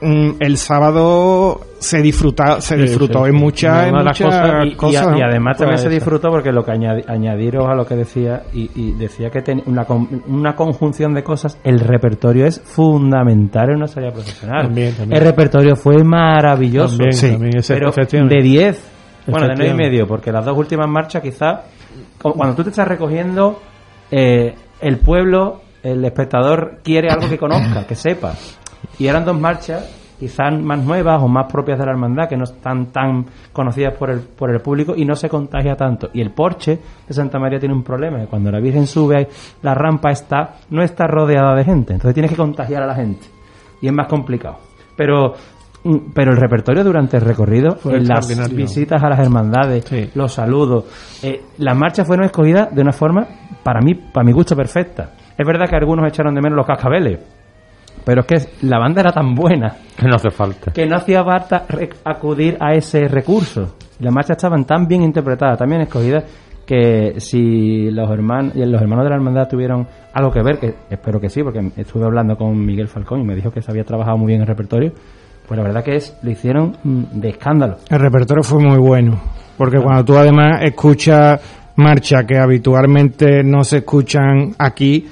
mm, 0.00 0.30
el 0.40 0.56
sábado 0.56 1.60
se 1.78 2.00
disfruta, 2.00 2.60
se 2.60 2.74
Sí, 2.76 2.82
disfrutó 2.82 3.24
sí. 3.24 3.30
en 3.30 3.36
muchas, 3.36 3.84
en 3.86 3.90
Una 3.90 3.98
de 3.98 4.04
las 4.04 4.20
muchas 4.20 4.40
cosas- 4.40 4.66
y, 4.66 4.74
cosas. 4.76 5.18
y 5.18 5.22
además 5.22 5.56
también 5.58 5.74
Pues 5.74 5.80
se 5.82 5.86
esa. 5.88 5.94
disfrutó 5.94 6.30
porque 6.30 6.50
lo 6.52 6.64
que 6.64 6.70
añadi- 6.72 7.04
añadiros 7.08 7.66
a 7.68 7.74
lo 7.74 7.84
que 7.86 7.96
decía 7.96 8.42
y, 8.54 8.70
y 8.74 8.92
decía 8.92 9.30
que 9.30 9.42
ten- 9.42 9.62
una, 9.66 9.84
con- 9.84 10.22
una 10.28 10.54
conjunción 10.56 11.12
de 11.14 11.22
cosas 11.22 11.58
el 11.64 11.80
repertorio 11.80 12.46
es 12.46 12.60
fundamental 12.64 13.70
en 13.70 13.76
una 13.76 13.86
salida 13.88 14.12
profesional 14.12 14.62
También, 14.66 14.94
también. 14.94 15.20
el 15.20 15.26
repertorio 15.28 15.76
fue 15.76 16.02
maravilloso 16.04 16.96
También, 16.96 17.12
Sí. 17.12 17.30
también, 17.30 17.56
ese- 17.58 17.74
pero 17.74 17.90
de 17.90 18.42
10 18.42 18.92
bueno 19.26 19.48
de 19.48 19.54
9 19.56 19.72
y 19.72 19.74
medio 19.76 20.06
porque 20.06 20.30
las 20.32 20.44
dos 20.44 20.56
últimas 20.56 20.88
marchas 20.88 21.20
quizás 21.22 21.60
cu- 21.60 21.66
cuando 22.20 22.54
tú 22.54 22.64
te 22.64 22.70
estás 22.70 22.88
recogiendo 22.88 23.60
eh, 24.10 24.54
el 24.80 24.98
pueblo 24.98 25.62
el 25.82 26.04
espectador 26.04 26.78
quiere 26.82 27.10
algo 27.10 27.28
que 27.28 27.38
conozca 27.38 27.86
que 27.86 27.94
sepa. 27.94 28.34
Y 28.98 29.06
eran 29.06 29.24
dos 29.24 29.38
marchas 29.38 29.88
quizás 30.18 30.52
más 30.58 30.82
nuevas 30.82 31.22
o 31.22 31.28
más 31.28 31.50
propias 31.52 31.78
de 31.78 31.84
la 31.84 31.92
hermandad 31.92 32.28
que 32.28 32.36
no 32.36 32.44
están 32.44 32.86
tan 32.86 33.26
conocidas 33.52 33.94
por 33.94 34.10
el, 34.10 34.20
por 34.20 34.50
el 34.50 34.60
público 34.60 34.94
y 34.96 35.04
no 35.04 35.14
se 35.14 35.28
contagia 35.28 35.76
tanto. 35.76 36.10
Y 36.12 36.20
el 36.20 36.30
porche 36.30 36.78
de 37.06 37.14
Santa 37.14 37.38
María 37.38 37.60
tiene 37.60 37.74
un 37.74 37.84
problema 37.84 38.18
que 38.18 38.26
cuando 38.26 38.50
la 38.50 38.58
Virgen 38.58 38.86
sube 38.86 39.28
la 39.62 39.74
rampa 39.74 40.10
está 40.10 40.56
no 40.70 40.82
está 40.82 41.06
rodeada 41.06 41.54
de 41.54 41.64
gente 41.64 41.92
entonces 41.92 42.14
tienes 42.14 42.30
que 42.30 42.36
contagiar 42.36 42.82
a 42.82 42.86
la 42.86 42.94
gente. 42.94 43.26
Y 43.80 43.88
es 43.88 43.92
más 43.92 44.08
complicado. 44.08 44.58
Pero 44.96 45.34
pero 46.14 46.32
el 46.32 46.36
repertorio 46.38 46.82
durante 46.84 47.16
el 47.16 47.22
recorrido 47.24 47.76
en 47.84 48.06
las 48.06 48.28
visitas 48.54 49.02
a 49.02 49.08
las 49.08 49.18
hermandades 49.20 49.84
Sí. 49.84 50.10
los 50.14 50.32
saludos 50.32 50.84
eh, 51.22 51.40
las 51.58 51.76
marchas 51.76 52.06
fueron 52.06 52.26
escogidas 52.26 52.74
de 52.74 52.82
una 52.82 52.92
forma 52.92 53.26
para 53.62 53.80
mí 53.80 53.94
para 53.94 54.24
mi 54.24 54.32
gusto 54.32 54.54
perfecta 54.56 55.10
es 55.36 55.46
verdad 55.46 55.66
que 55.68 55.76
algunos 55.76 56.06
echaron 56.06 56.34
de 56.34 56.40
menos 56.40 56.56
los 56.56 56.66
cascabeles 56.66 57.20
pero 58.04 58.20
es 58.20 58.26
que 58.26 58.66
la 58.66 58.78
banda 58.78 59.00
era 59.00 59.10
tan 59.12 59.34
buena 59.34 59.74
Que 59.98 60.06
no 60.06 60.14
hace 60.16 60.30
falta. 60.30 60.70
que 60.72 60.86
no 60.86 60.96
hacía 60.96 61.24
falta 61.24 61.64
re- 61.68 61.88
acudir 62.04 62.56
a 62.60 62.72
ese 62.74 63.08
recurso. 63.08 63.74
Las 63.98 64.14
marchas 64.14 64.36
estaban 64.36 64.64
tan 64.64 64.86
bien 64.86 65.02
interpretadas, 65.02 65.58
tan 65.58 65.68
bien 65.68 65.80
escogidas, 65.80 66.22
que 66.64 67.14
si 67.18 67.90
los 67.90 68.08
hermanos, 68.10 68.54
los 68.54 68.80
hermanos 68.80 69.04
de 69.04 69.10
la 69.10 69.16
hermandad 69.16 69.48
tuvieron 69.48 69.88
algo 70.12 70.30
que 70.30 70.42
ver, 70.42 70.58
que 70.60 70.74
espero 70.90 71.18
que 71.18 71.28
sí, 71.30 71.42
porque 71.42 71.72
estuve 71.76 72.04
hablando 72.04 72.36
con 72.36 72.56
Miguel 72.64 72.86
Falcón 72.86 73.22
y 73.22 73.24
me 73.24 73.34
dijo 73.34 73.50
que 73.50 73.60
se 73.62 73.72
había 73.72 73.82
trabajado 73.82 74.18
muy 74.18 74.28
bien 74.28 74.42
el 74.42 74.46
repertorio, 74.46 74.92
pues 75.46 75.56
la 75.58 75.64
verdad 75.64 75.84
que 75.84 75.96
es 75.96 76.16
lo 76.22 76.30
hicieron 76.30 76.76
mm, 76.82 77.02
de 77.12 77.28
escándalo. 77.30 77.76
El 77.88 77.98
repertorio 78.00 78.42
fue 78.42 78.60
muy 78.62 78.78
bueno, 78.78 79.20
porque 79.56 79.78
cuando 79.80 80.04
tú 80.04 80.16
además 80.16 80.60
escuchas 80.62 81.40
marchas 81.76 82.24
que 82.26 82.38
habitualmente 82.38 83.42
no 83.44 83.62
se 83.64 83.78
escuchan 83.78 84.54
aquí, 84.58 85.06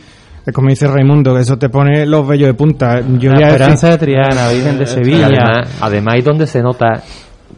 es 0.46 0.52
como 0.52 0.68
dice 0.68 0.86
Raimundo, 0.86 1.34
que 1.34 1.40
eso 1.40 1.56
te 1.56 1.68
pone 1.68 2.04
los 2.06 2.26
vellos 2.26 2.48
de 2.48 2.54
punta. 2.54 3.00
Yo 3.18 3.30
La 3.32 3.48
Esperanza 3.48 3.88
de 3.90 3.98
Triana, 3.98 4.48
Virgen 4.50 4.76
de 4.78 4.84
Y 4.84 4.86
Sevilla. 4.86 5.26
además, 5.26 5.78
además 5.80 6.14
es 6.18 6.24
donde 6.24 6.46
se 6.46 6.62
nota 6.62 7.02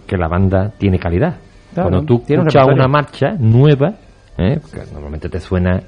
que 0.06 0.16
la 0.16 0.28
banda 0.28 0.70
tiene 0.78 0.98
calidad. 0.98 1.36
Claro, 1.74 1.90
Cuando 1.90 2.06
tú 2.06 2.14
un 2.28 2.32
escuchas 2.46 2.66
una 2.72 2.86
marcha 2.88 3.32
nueva, 3.38 3.92
¿eh? 4.38 4.58
porque 4.62 4.80
normalmente 4.92 5.28
te 5.28 5.40
suena 5.40 5.80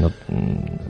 no, 0.00 0.08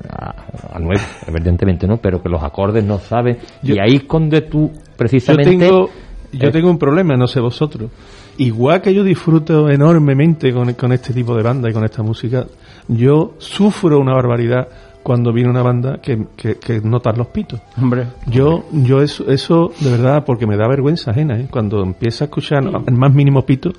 a, 0.08 0.34
a 0.76 0.78
nuevo, 0.78 1.00
evidentemente 1.26 1.86
no, 1.86 1.96
pero 1.96 2.22
que 2.22 2.28
los 2.28 2.42
acordes 2.42 2.84
no 2.84 2.98
sabes. 2.98 3.38
Yo- 3.62 3.74
y 3.74 3.78
ahí 3.80 3.96
es 3.96 4.08
donde 4.08 4.42
tú 4.42 4.70
Yo 5.00 5.08
precisamente... 5.08 5.50
tengo, 5.50 5.90
yo 6.32 6.48
eh, 6.48 6.52
tengo 6.52 6.70
un 6.70 6.78
problema, 6.78 7.16
no 7.16 7.26
sé 7.26 7.40
vosotros. 7.40 7.90
Igual 8.38 8.80
que 8.80 8.94
yo 8.94 9.02
disfruto 9.02 9.68
enormemente 9.68 10.52
con, 10.52 10.72
con 10.74 10.92
este 10.92 11.12
tipo 11.12 11.34
de 11.34 11.42
banda 11.42 11.70
y 11.70 11.72
con 11.72 11.84
esta 11.84 12.02
música, 12.02 12.46
yo 12.88 13.34
sufro 13.38 13.98
una 13.98 14.14
barbaridad 14.14 14.68
cuando 15.02 15.32
viene 15.32 15.48
una 15.48 15.62
banda 15.62 15.98
que, 16.02 16.26
que, 16.36 16.56
que 16.56 16.80
notas 16.82 17.16
los 17.16 17.28
pitos. 17.28 17.60
Hombre, 17.80 18.06
Yo, 18.26 18.64
yo 18.72 19.00
eso, 19.00 19.30
eso 19.30 19.72
de 19.80 19.90
verdad, 19.90 20.24
porque 20.24 20.46
me 20.46 20.56
da 20.56 20.68
vergüenza 20.68 21.10
ajena, 21.10 21.38
¿eh? 21.38 21.48
cuando 21.50 21.82
empieza 21.82 22.24
a 22.24 22.26
escuchar 22.26 22.62
el 22.86 22.94
más 22.94 23.14
mínimo 23.14 23.44
pito, 23.44 23.72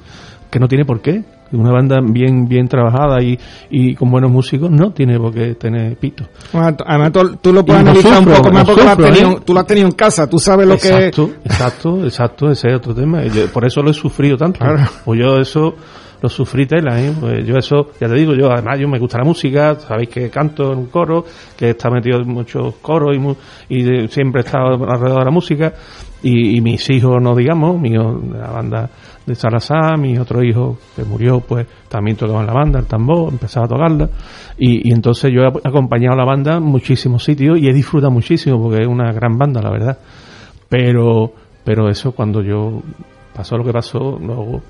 que 0.52 0.60
no 0.60 0.68
tiene 0.68 0.86
por 0.86 1.02
qué. 1.02 1.24
Una 1.54 1.72
banda 1.72 2.00
bien, 2.02 2.48
bien 2.48 2.68
trabajada 2.70 3.22
y, 3.22 3.38
y 3.70 3.94
con 3.96 4.10
buenos 4.10 4.32
músicos 4.32 4.70
no 4.72 4.92
tiene 4.92 5.18
por 5.20 5.34
qué 5.34 5.56
tener 5.56 5.98
pito. 5.98 6.24
Bueno, 6.54 6.78
Además, 6.86 7.12
tú, 7.12 7.36
tú 7.42 7.52
lo 7.52 7.66
puedes 7.66 7.82
analizar 7.82 8.20
un 8.20 8.26
poco 8.34 8.52
más 8.54 8.64
porque 8.66 8.84
lo 8.84 8.90
has 8.90 8.96
sufro, 8.96 9.14
tenido, 9.14 9.32
¿eh? 9.32 9.42
tú 9.46 9.54
lo 9.54 9.60
has 9.60 9.68
tenido 9.68 9.88
en 9.88 9.94
casa, 9.94 10.30
tú 10.30 10.40
sabes 10.40 10.66
lo 10.66 10.78
que 10.78 10.88
exacto, 10.88 11.30
exacto, 11.44 12.04
exacto, 12.06 12.52
ese 12.52 12.70
es 12.70 12.76
otro 12.78 12.94
tema. 12.96 13.24
Yo- 13.26 13.48
por 13.52 13.66
eso 13.66 13.82
lo 13.82 13.92
he 13.92 13.94
sufrido 13.94 14.38
tanto. 14.38 14.60
Claro. 14.60 14.84
Pues 15.04 15.20
yo 15.20 15.40
eso 15.40 15.74
lo 16.22 16.30
sufrí 16.30 16.68
tela, 16.68 17.02
¿eh? 17.02 17.12
Pues 17.20 17.46
yo 17.46 17.56
eso, 17.58 17.88
ya 18.00 18.08
te 18.08 18.14
digo, 18.14 18.34
yo 18.34 18.50
además 18.50 18.80
yo 18.80 18.88
me 18.88 18.98
gusta 19.00 19.18
la 19.18 19.26
música, 19.26 19.76
sabéis 19.76 20.08
que 20.08 20.30
canto 20.30 20.72
en 20.72 20.80
un 20.80 20.86
coro, 20.86 21.26
que 21.58 21.72
está 21.72 21.90
metido 21.90 22.20
en 22.22 22.30
muchos 22.30 22.76
coros 22.76 23.14
y, 23.14 23.20
mu- 23.20 23.36
y 23.68 23.84
de- 23.84 24.08
siempre 24.08 24.42
he 24.42 24.46
estado 24.46 24.76
alrededor 24.90 25.20
de 25.20 25.26
la 25.26 25.32
música. 25.32 25.74
Y, 26.24 26.56
y 26.58 26.62
mis 26.62 26.88
hijos, 26.92 27.20
no 27.20 27.36
digamos, 27.36 27.82
de 27.82 27.90
la 28.38 28.52
banda 28.52 28.88
de 29.26 29.36
Salazar, 29.36 29.98
mi 29.98 30.18
otro 30.18 30.44
hijo 30.44 30.78
que 30.96 31.04
murió, 31.04 31.40
pues 31.40 31.68
también 31.88 32.18
tocaba 32.18 32.42
en 32.42 32.48
la 32.48 32.54
banda, 32.54 32.80
el 32.80 32.88
tambor, 32.88 33.32
empezaba 33.32 33.66
a 33.66 33.70
tocarla. 33.70 34.10
Y, 34.58 34.90
y 34.90 34.92
entonces 34.92 35.32
yo 35.34 35.42
he 35.44 35.48
acompañado 35.48 36.14
a 36.14 36.18
la 36.18 36.26
banda 36.26 36.58
en 36.58 36.64
muchísimos 36.64 37.24
sitios 37.24 37.60
y 37.60 37.68
he 37.68 37.74
disfrutado 37.74 38.12
muchísimo 38.12 38.62
porque 38.62 38.82
es 38.82 38.88
una 38.88 39.12
gran 39.12 39.38
banda, 39.38 39.62
la 39.62 39.72
verdad. 39.72 39.98
Pero, 40.70 41.34
pero 41.64 41.90
eso 41.90 42.14
cuando 42.14 42.42
yo 42.42 42.82
pasó 43.34 43.58
lo 43.58 43.64
que 43.64 43.74
pasó, 43.74 44.18
luego 44.20 44.62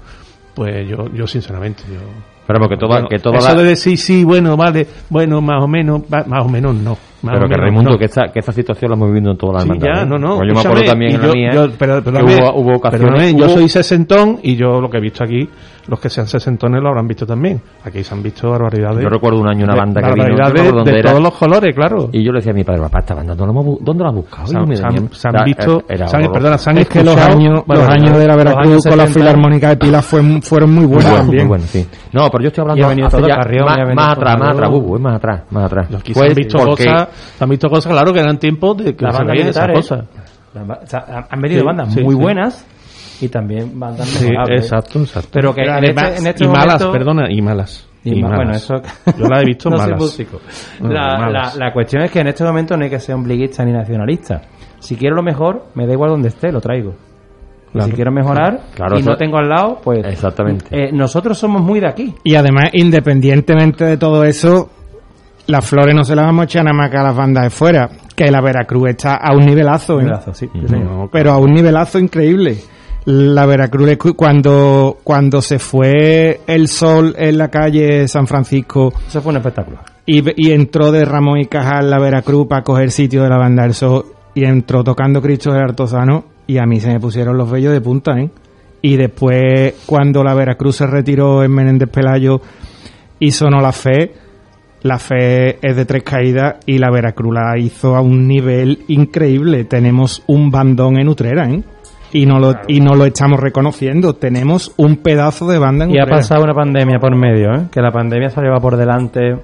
pues 0.53 0.87
yo, 0.87 1.07
yo 1.13 1.27
sinceramente, 1.27 1.83
yo... 1.91 1.99
Pero 2.47 2.59
porque 2.59 2.75
toda, 2.75 2.95
Bueno, 2.95 3.07
que 3.07 3.19
toda 3.19 3.37
eso 3.37 3.49
la- 3.55 3.61
de 3.61 3.69
decir 3.69 3.97
sí, 3.97 4.23
bueno, 4.23 4.57
vale, 4.57 4.85
bueno, 5.09 5.41
más 5.41 5.63
o 5.63 5.67
menos, 5.67 6.01
más 6.09 6.43
o 6.45 6.49
menos 6.49 6.75
no. 6.75 6.97
Pero 7.23 7.47
que 7.47 7.55
Raimundo, 7.55 7.91
no. 7.91 7.97
que 7.99 8.05
esta, 8.05 8.31
que 8.33 8.39
esta 8.39 8.51
situación 8.51 8.89
la 8.89 8.97
hemos 8.97 9.09
vivido 9.13 9.31
en 9.31 9.37
todas 9.37 9.53
las 9.57 9.63
Sí, 9.63 9.69
hermandades, 9.69 9.95
ya, 9.99 10.03
¿eh? 10.03 10.05
no, 10.09 10.17
no. 10.17 10.37
Pues 10.37 10.47
yo 10.49 10.53
me 10.55 10.59
acuerdo 10.59 10.83
también 10.83 11.11
en 11.15 11.21
la 11.21 11.27
yo- 11.27 11.33
mía, 11.33 11.49
yo- 11.53 11.67
pero- 11.77 11.95
que 11.97 12.01
perdóname, 12.11 12.35
hubo, 12.35 12.53
hubo 12.61 12.75
ocasiones... 12.77 13.07
perdóname, 13.09 13.39
yo 13.39 13.45
hubo- 13.45 13.53
soy 13.53 13.69
sesentón 13.69 14.39
y 14.41 14.55
yo 14.55 14.81
lo 14.81 14.89
que 14.89 14.97
he 14.97 15.01
visto 15.01 15.23
aquí, 15.23 15.47
los 15.87 15.99
que 15.99 16.09
sean 16.09 16.27
sesentones 16.27 16.81
lo 16.81 16.89
habrán 16.89 17.07
visto 17.07 17.25
también. 17.25 17.61
Aquí 17.83 18.03
se 18.03 18.13
han 18.13 18.21
visto 18.23 18.49
barbaridades. 18.49 19.01
Yo 19.01 19.09
recuerdo 19.09 19.39
un 19.39 19.47
año 19.49 19.63
una 19.65 19.73
de- 19.73 19.79
banda 19.79 20.01
que 20.01 20.13
vino, 20.13 20.83
de 20.83 20.99
era. 20.99 21.09
todos 21.11 21.23
los 21.23 21.33
colores, 21.33 21.75
claro. 21.75 22.09
Y 22.11 22.23
yo 22.23 22.31
le 22.31 22.37
decía 22.39 22.51
a 22.51 22.55
mi 22.55 22.63
padre, 22.63 22.81
papá, 22.81 22.99
esta 22.99 23.15
banda, 23.15 23.35
¿dónde 23.35 23.53
la, 23.53 23.59
hemos 23.59 23.65
bu- 23.65 23.79
dónde 23.81 24.03
la 24.03 24.09
has 24.09 24.15
buscado? 24.15 24.47
Se 24.47 24.57
han- 24.57 24.75
se 24.75 24.83
han- 24.83 25.09
se 25.13 25.27
han 25.27 25.43
visto- 25.45 25.83
era 25.89 26.07
se 26.07 26.15
han- 26.15 26.21
horroroso. 26.23 26.33
perdona, 26.33 26.57
se 26.57 26.69
han 26.69 26.77
Es 26.77 26.87
que 26.89 27.03
los 27.03 27.17
años, 27.17 27.63
los 27.67 27.89
años 27.89 28.17
de 28.17 28.27
la 28.27 28.35
Veracruz 28.35 28.83
con 28.83 28.97
la 28.97 29.07
70. 29.07 29.13
Filarmónica 29.13 29.69
de 29.69 29.77
Pilas 29.77 30.05
fue- 30.05 30.41
fueron 30.41 30.73
muy 30.73 30.85
buenos 30.85 31.05
también. 31.15 31.43
muy 31.43 31.47
bueno, 31.49 31.63
sí. 31.67 31.87
No, 32.13 32.29
pero 32.29 32.43
yo 32.43 32.47
estoy 32.49 32.61
hablando 32.61 32.81
Carrión, 32.87 33.65
más, 33.65 33.75
más 33.95 34.15
todo 34.15 34.21
atrás, 34.21 34.39
más 34.39 34.49
atrás, 34.49 34.55
Carrión. 34.61 34.71
Bubu, 34.83 34.95
es 34.95 35.01
más 35.01 35.15
atrás, 35.15 35.41
más 35.51 35.65
atrás. 35.65 35.87
Pues 35.89 36.13
se 36.13 36.25
han 36.27 36.33
visto 36.35 36.57
cosas, 36.59 37.07
se 37.37 37.43
han 37.43 37.49
visto 37.49 37.69
cosas, 37.69 37.91
claro, 37.91 38.13
que 38.13 38.19
eran 38.19 38.37
tiempos 38.37 38.77
de 38.77 38.95
que 38.95 39.11
se 39.11 39.23
veían 39.23 39.47
esas 39.47 39.67
cosas. 39.73 40.05
han- 41.29 41.41
venido 41.41 41.63
bandas 41.65 41.95
muy 41.97 42.15
buenas 42.15 42.65
y 43.21 43.29
también 43.29 43.79
bandas 43.79 44.07
Sí, 44.07 44.25
mejorables. 44.25 44.63
exacto, 44.65 44.99
exacto. 44.99 45.29
Pero 45.31 45.53
que 45.53 45.61
Pero 45.61 45.77
en 45.77 45.83
este, 45.85 45.99
además- 46.01 46.19
en 46.19 46.27
este 46.27 46.43
y 46.43 46.47
malas, 46.47 46.83
perdona, 46.85 47.31
y 47.31 47.41
malas. 47.41 47.87
Y 48.03 48.17
Y 48.17 48.21
ma- 48.21 48.29
bueno, 48.29 48.43
malas. 48.45 48.63
eso... 48.63 48.75
Yo 49.17 49.27
la 49.27 49.41
he 49.41 49.45
visto 49.45 49.69
no 49.71 49.77
malas. 49.77 49.99
músico. 49.99 50.39
No, 50.81 50.89
La, 50.89 51.17
malas. 51.19 51.55
la- 51.55 51.65
la 51.67 51.73
cuestión 51.73 52.03
es 52.03 52.11
que 52.11 52.19
en 52.19 52.27
este 52.27 52.43
momento 52.43 52.75
no 52.75 52.83
hay 52.83 52.89
que 52.89 52.99
ser 52.99 53.15
ombliguista 53.15 53.63
ni 53.63 53.71
nacionalista. 53.71 54.41
Si 54.79 54.95
quiero 54.95 55.15
lo 55.15 55.23
mejor, 55.23 55.67
me 55.75 55.85
da 55.85 55.93
igual 55.93 56.09
donde 56.11 56.29
esté, 56.29 56.51
lo 56.51 56.59
traigo. 56.59 56.91
Y 57.69 57.71
Claro. 57.73 57.87
Si 57.87 57.93
quiero 57.95 58.11
mejorar 58.11 58.59
Claro, 58.75 58.99
y 58.99 59.03
no 59.03 59.15
tengo 59.15 59.37
al 59.37 59.47
lado, 59.47 59.79
pues... 59.81 60.03
Exactamente. 60.05 60.65
eh, 60.71 60.89
nosotros 60.91 61.37
somos 61.37 61.61
muy 61.61 61.79
de 61.79 61.87
aquí. 61.87 62.13
Y 62.23 62.35
además, 62.35 62.65
independientemente 62.73 63.85
de 63.85 63.97
todo 63.97 64.23
eso, 64.25 64.69
las 65.47 65.65
flores 65.65 65.95
no 65.95 66.03
se 66.03 66.15
las 66.15 66.25
vamos 66.25 66.41
a 66.41 66.45
echar 66.45 66.63
nada 66.65 66.75
más 66.75 66.89
que 66.89 66.97
a 66.97 67.03
las 67.03 67.15
bandas 67.15 67.43
de 67.45 67.49
fuera. 67.49 67.89
Que 68.15 68.29
la 68.29 68.41
Veracruz 68.41 68.89
está 68.89 69.15
a 69.15 69.33
un 69.33 69.45
nivelazo, 69.45 69.93
¿eh? 69.99 70.03
Nivelazo, 70.03 70.33
sí, 70.33 70.49
sí, 70.51 70.67
señor. 70.67 70.85
No, 70.91 71.09
Pero 71.11 71.31
a 71.31 71.37
un 71.37 71.51
nivelazo 71.53 71.97
increíble. 71.99 72.57
La 73.05 73.45
Veracruz, 73.47 73.97
cuando, 74.15 74.97
cuando 75.03 75.41
se 75.41 75.57
fue 75.57 76.41
el 76.45 76.67
sol 76.67 77.15
en 77.17 77.37
la 77.37 77.49
calle 77.49 78.07
San 78.07 78.27
Francisco 78.27 78.93
Eso 79.07 79.21
fue 79.21 79.31
un 79.31 79.37
espectáculo. 79.37 79.79
y, 80.05 80.21
y 80.35 80.51
entró 80.51 80.91
de 80.91 81.03
Ramón 81.05 81.39
y 81.39 81.45
Cajal 81.45 81.89
la 81.89 81.99
Veracruz 81.99 82.47
para 82.47 82.63
coger 82.63 82.91
sitio 82.91 83.23
de 83.23 83.29
la 83.29 83.37
banda 83.37 83.63
del 83.63 83.73
sol 83.73 84.05
y 84.35 84.45
entró 84.45 84.83
tocando 84.83 85.21
Cristo 85.21 85.51
del 85.51 85.63
Artozano 85.63 86.25
y 86.47 86.57
a 86.57 86.65
mí 86.65 86.79
se 86.79 86.89
me 86.89 86.99
pusieron 86.99 87.37
los 87.37 87.49
vellos 87.49 87.73
de 87.73 87.81
punta, 87.81 88.13
¿eh? 88.19 88.29
Y 88.83 88.97
después, 88.97 89.75
cuando 89.85 90.23
la 90.23 90.33
Veracruz 90.33 90.77
se 90.77 90.87
retiró 90.87 91.43
en 91.43 91.51
Menéndez 91.51 91.89
Pelayo 91.89 92.41
y 93.19 93.31
sonó 93.31 93.61
la 93.61 93.71
fe, 93.71 94.13
la 94.81 94.97
fe 94.97 95.57
es 95.65 95.75
de 95.75 95.85
tres 95.85 96.03
caídas 96.03 96.55
y 96.65 96.79
la 96.79 96.89
Veracruz 96.89 97.33
la 97.33 97.57
hizo 97.59 97.95
a 97.95 98.01
un 98.01 98.27
nivel 98.27 98.83
increíble. 98.87 99.65
Tenemos 99.65 100.23
un 100.27 100.49
bandón 100.49 100.97
en 100.99 101.09
Utrera, 101.09 101.47
¿eh? 101.49 101.63
Y 102.13 102.25
no 102.25 102.39
lo, 102.39 102.53
y 102.67 102.79
no 102.81 102.93
lo 102.95 103.05
estamos 103.05 103.39
reconociendo. 103.39 104.13
Tenemos 104.15 104.73
un 104.77 104.97
pedazo 104.97 105.47
de 105.47 105.59
banda 105.59 105.85
en 105.85 105.91
Y 105.91 105.99
ha 105.99 106.03
Utrera. 106.03 106.17
pasado 106.17 106.43
una 106.43 106.53
pandemia 106.53 106.99
por 106.99 107.15
medio, 107.15 107.53
¿eh? 107.53 107.67
Que 107.71 107.81
la 107.81 107.91
pandemia 107.91 108.29
se 108.29 108.39
ha 108.39 108.43
llevado 108.43 108.61
por 108.61 108.75
delante 108.77 109.35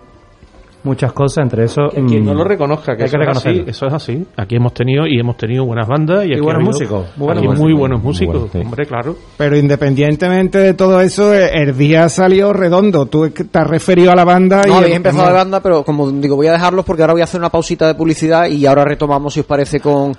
muchas 0.83 1.11
cosas, 1.11 1.43
entre 1.43 1.65
eso... 1.65 1.81
Que 1.93 2.01
quien 2.05 2.23
no 2.23 2.33
mm, 2.33 2.37
lo 2.37 2.43
reconozca, 2.45 2.95
que, 2.95 3.03
hay 3.03 3.07
eso, 3.09 3.17
que 3.17 3.23
es 3.23 3.29
así, 3.29 3.47
reconocerlo. 3.49 3.71
eso 3.71 3.87
es 3.87 3.93
así. 3.93 4.25
Aquí 4.37 4.55
hemos 4.55 4.73
tenido 4.73 5.05
y 5.05 5.19
hemos 5.19 5.35
tenido 5.35 5.65
buenas 5.65 5.85
bandas 5.85 6.23
y, 6.25 6.29
Y 6.29 6.31
aquí 6.33 6.41
buenos 6.41 6.53
ha 6.53 6.55
habido- 6.55 6.71
músicos, 6.71 7.17
muy 7.17 7.25
buenos 7.25 7.37
aquí 7.41 7.47
músicos. 7.47 7.59
muy 7.69 7.73
buenos 7.73 8.03
músicos, 8.03 8.49
sí. 8.53 8.57
hombre, 8.59 8.85
claro. 8.85 9.15
Pero 9.37 9.57
independientemente 9.57 10.59
de 10.59 10.73
todo 10.75 11.01
eso, 11.01 11.33
eh, 11.33 11.49
el 11.55 11.77
día 11.77 12.07
salió 12.07 12.53
redondo. 12.53 13.05
Tú 13.07 13.25
es 13.25 13.33
que 13.33 13.43
te 13.43 13.59
has 13.59 13.67
referido 13.67 14.11
a 14.11 14.15
la 14.15 14.23
banda 14.23 14.61
y... 14.65 14.69
No, 14.69 14.77
habéis 14.77 14.95
empezado 14.95 15.23
hemos- 15.23 15.33
la 15.33 15.39
banda, 15.39 15.59
pero 15.61 15.83
como 15.83 16.09
digo, 16.09 16.37
voy 16.37 16.47
a 16.47 16.53
dejarlos 16.53 16.85
porque 16.85 17.01
ahora 17.01 17.13
voy 17.13 17.21
a 17.21 17.25
hacer 17.25 17.41
una 17.41 17.49
pausita 17.49 17.85
de 17.87 17.95
publicidad 17.95 18.47
y 18.47 18.65
ahora 18.65 18.85
retomamos, 18.85 19.33
si 19.33 19.41
os 19.41 19.45
parece, 19.45 19.81
con 19.81 20.13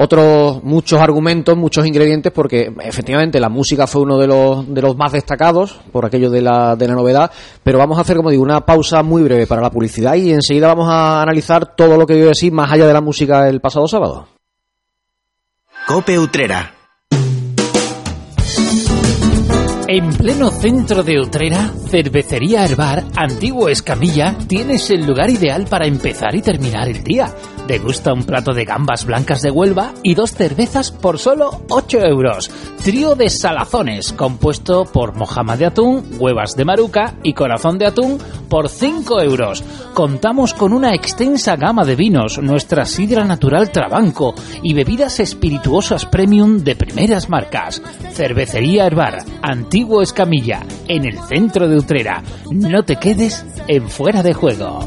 otros 0.00 0.62
muchos 0.62 1.00
argumentos, 1.00 1.56
muchos 1.56 1.84
ingredientes, 1.84 2.30
porque 2.30 2.72
efectivamente 2.82 3.40
la 3.40 3.48
música 3.48 3.88
fue 3.88 4.02
uno 4.02 4.16
de 4.16 4.28
los, 4.28 4.72
de 4.72 4.80
los 4.80 4.96
más 4.96 5.10
destacados 5.10 5.80
por 5.90 6.06
aquello 6.06 6.30
de 6.30 6.40
la, 6.40 6.76
de 6.76 6.86
la 6.86 6.94
novedad, 6.94 7.32
pero 7.64 7.78
vamos 7.78 7.98
a 7.98 8.02
hacer, 8.02 8.16
como 8.16 8.30
digo, 8.30 8.44
una 8.44 8.64
pausa 8.64 9.02
muy 9.02 9.24
breve 9.24 9.48
para 9.48 9.60
la 9.60 9.70
publicidad 9.70 10.14
y 10.14 10.30
enseguida 10.30 10.68
vamos 10.68 10.88
a 10.88 11.20
analizar 11.20 11.74
todo 11.74 11.96
lo 11.96 12.06
que 12.06 12.16
yo 12.16 12.26
decir 12.26 12.52
más 12.52 12.70
allá 12.70 12.86
de 12.86 12.92
la 12.92 13.00
música 13.00 13.48
el 13.48 13.60
pasado 13.60 13.88
sábado. 13.88 14.28
Cope 15.88 16.16
Utrera. 16.16 16.74
En 19.88 20.10
pleno 20.10 20.50
centro 20.50 21.02
de 21.02 21.18
Utrera, 21.18 21.72
Cervecería 21.88 22.64
Herbar, 22.64 23.04
Antiguo 23.16 23.68
Escamilla, 23.68 24.36
tienes 24.46 24.90
el 24.90 25.04
lugar 25.04 25.28
ideal 25.30 25.66
para 25.68 25.86
empezar 25.86 26.36
y 26.36 26.42
terminar 26.42 26.88
el 26.88 27.02
día. 27.02 27.34
Degusta 27.68 28.14
un 28.14 28.24
plato 28.24 28.54
de 28.54 28.64
gambas 28.64 29.04
blancas 29.04 29.42
de 29.42 29.50
Huelva 29.50 29.92
y 30.02 30.14
dos 30.14 30.32
cervezas 30.32 30.90
por 30.90 31.18
solo 31.18 31.64
8 31.68 31.98
euros. 31.98 32.50
Trío 32.82 33.14
de 33.14 33.28
salazones, 33.28 34.14
compuesto 34.14 34.86
por 34.86 35.14
mojama 35.14 35.54
de 35.58 35.66
atún, 35.66 36.16
huevas 36.18 36.56
de 36.56 36.64
maruca 36.64 37.16
y 37.22 37.34
corazón 37.34 37.76
de 37.76 37.84
atún 37.84 38.18
por 38.48 38.70
5 38.70 39.20
euros. 39.20 39.62
Contamos 39.92 40.54
con 40.54 40.72
una 40.72 40.94
extensa 40.94 41.56
gama 41.56 41.84
de 41.84 41.94
vinos, 41.94 42.38
nuestra 42.38 42.86
sidra 42.86 43.24
natural 43.24 43.70
Trabanco 43.70 44.34
y 44.62 44.72
bebidas 44.72 45.20
espirituosas 45.20 46.06
premium 46.06 46.64
de 46.64 46.74
primeras 46.74 47.28
marcas. 47.28 47.82
Cervecería 48.14 48.86
Herbar, 48.86 49.24
Antiguo 49.42 50.00
Escamilla, 50.00 50.64
en 50.88 51.04
el 51.04 51.18
centro 51.18 51.68
de 51.68 51.76
Utrera. 51.76 52.22
No 52.50 52.82
te 52.84 52.96
quedes 52.96 53.44
en 53.66 53.90
fuera 53.90 54.22
de 54.22 54.32
juego. 54.32 54.80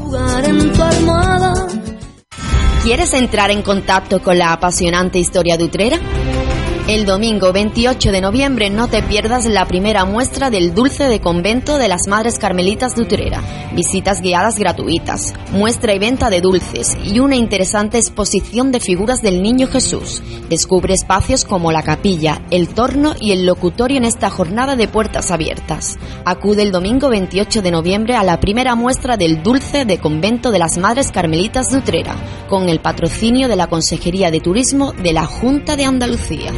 ¿Quieres 2.82 3.14
entrar 3.14 3.52
en 3.52 3.62
contacto 3.62 4.20
con 4.20 4.36
la 4.36 4.52
apasionante 4.52 5.20
historia 5.20 5.56
de 5.56 5.62
Utrera? 5.62 6.00
El 6.88 7.06
domingo 7.06 7.52
28 7.52 8.10
de 8.10 8.20
noviembre 8.20 8.68
no 8.68 8.88
te 8.88 9.04
pierdas 9.04 9.46
la 9.46 9.66
primera 9.66 10.04
muestra 10.04 10.50
del 10.50 10.74
dulce 10.74 11.04
de 11.04 11.20
convento 11.20 11.78
de 11.78 11.86
las 11.86 12.08
Madres 12.08 12.40
Carmelitas 12.40 12.96
de 12.96 13.02
Utrera. 13.02 13.40
Visitas 13.72 14.20
guiadas 14.20 14.58
gratuitas, 14.58 15.32
muestra 15.52 15.94
y 15.94 16.00
venta 16.00 16.28
de 16.28 16.40
dulces 16.40 16.98
y 17.04 17.20
una 17.20 17.36
interesante 17.36 17.98
exposición 17.98 18.72
de 18.72 18.80
figuras 18.80 19.22
del 19.22 19.42
Niño 19.42 19.68
Jesús. 19.68 20.22
Descubre 20.50 20.92
espacios 20.92 21.44
como 21.44 21.70
la 21.70 21.84
capilla, 21.84 22.42
el 22.50 22.68
torno 22.68 23.14
y 23.18 23.30
el 23.30 23.46
locutorio 23.46 23.98
en 23.98 24.04
esta 24.04 24.28
jornada 24.28 24.74
de 24.74 24.88
puertas 24.88 25.30
abiertas. 25.30 25.98
Acude 26.24 26.62
el 26.62 26.72
domingo 26.72 27.08
28 27.10 27.62
de 27.62 27.70
noviembre 27.70 28.16
a 28.16 28.24
la 28.24 28.40
primera 28.40 28.74
muestra 28.74 29.16
del 29.16 29.44
dulce 29.44 29.84
de 29.84 29.98
convento 29.98 30.50
de 30.50 30.58
las 30.58 30.78
Madres 30.78 31.12
Carmelitas 31.12 31.70
de 31.70 31.78
Utrera, 31.78 32.16
con 32.48 32.68
el 32.68 32.80
patrocinio 32.80 33.46
de 33.46 33.56
la 33.56 33.68
Consejería 33.68 34.32
de 34.32 34.40
Turismo 34.40 34.92
de 34.92 35.12
la 35.12 35.26
Junta 35.26 35.76
de 35.76 35.84
Andalucía. 35.84 36.52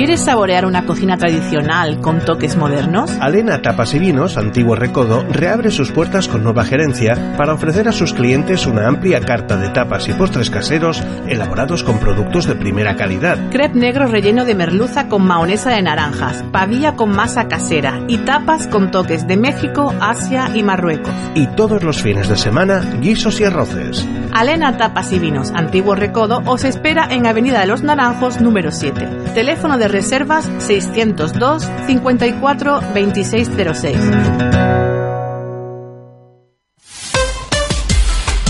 ¿Quieres 0.00 0.22
saborear 0.22 0.64
una 0.64 0.86
cocina 0.86 1.18
tradicional 1.18 2.00
con 2.00 2.24
toques 2.24 2.56
modernos? 2.56 3.10
Alena 3.20 3.60
Tapas 3.60 3.92
y 3.92 3.98
Vinos, 3.98 4.38
antiguo 4.38 4.74
recodo, 4.74 5.26
reabre 5.28 5.70
sus 5.70 5.92
puertas 5.92 6.26
con 6.26 6.42
nueva 6.42 6.64
gerencia 6.64 7.34
para 7.36 7.52
ofrecer 7.52 7.86
a 7.86 7.92
sus 7.92 8.14
clientes 8.14 8.64
una 8.64 8.88
amplia 8.88 9.20
carta 9.20 9.58
de 9.58 9.68
tapas 9.68 10.08
y 10.08 10.14
postres 10.14 10.48
caseros 10.48 11.02
elaborados 11.28 11.84
con 11.84 11.98
productos 11.98 12.46
de 12.46 12.54
primera 12.54 12.96
calidad. 12.96 13.50
Crepe 13.50 13.78
negro 13.78 14.06
relleno 14.06 14.46
de 14.46 14.54
merluza 14.54 15.06
con 15.08 15.26
mahonesa 15.26 15.68
de 15.68 15.82
naranjas, 15.82 16.44
pavilla 16.50 16.96
con 16.96 17.10
masa 17.10 17.46
casera 17.46 18.00
y 18.08 18.16
tapas 18.16 18.68
con 18.68 18.90
toques 18.90 19.26
de 19.26 19.36
México, 19.36 19.92
Asia 20.00 20.48
y 20.54 20.62
Marruecos. 20.62 21.12
Y 21.34 21.46
todos 21.48 21.82
los 21.82 22.00
fines 22.00 22.30
de 22.30 22.38
semana, 22.38 22.80
guisos 23.02 23.38
y 23.38 23.44
arroces. 23.44 24.08
Alena 24.32 24.78
Tapas 24.78 25.12
y 25.12 25.18
Vinos, 25.18 25.50
Antiguo 25.50 25.94
Recodo, 25.94 26.40
os 26.46 26.64
espera 26.64 27.08
en 27.10 27.26
Avenida 27.26 27.60
de 27.60 27.66
los 27.66 27.82
Naranjos 27.82 28.40
número 28.40 28.70
7. 28.70 29.34
Teléfono 29.34 29.76
de 29.76 29.89
reservas 29.90 30.48
602 30.58 31.68
54 31.86 32.80
2606. 32.94 33.98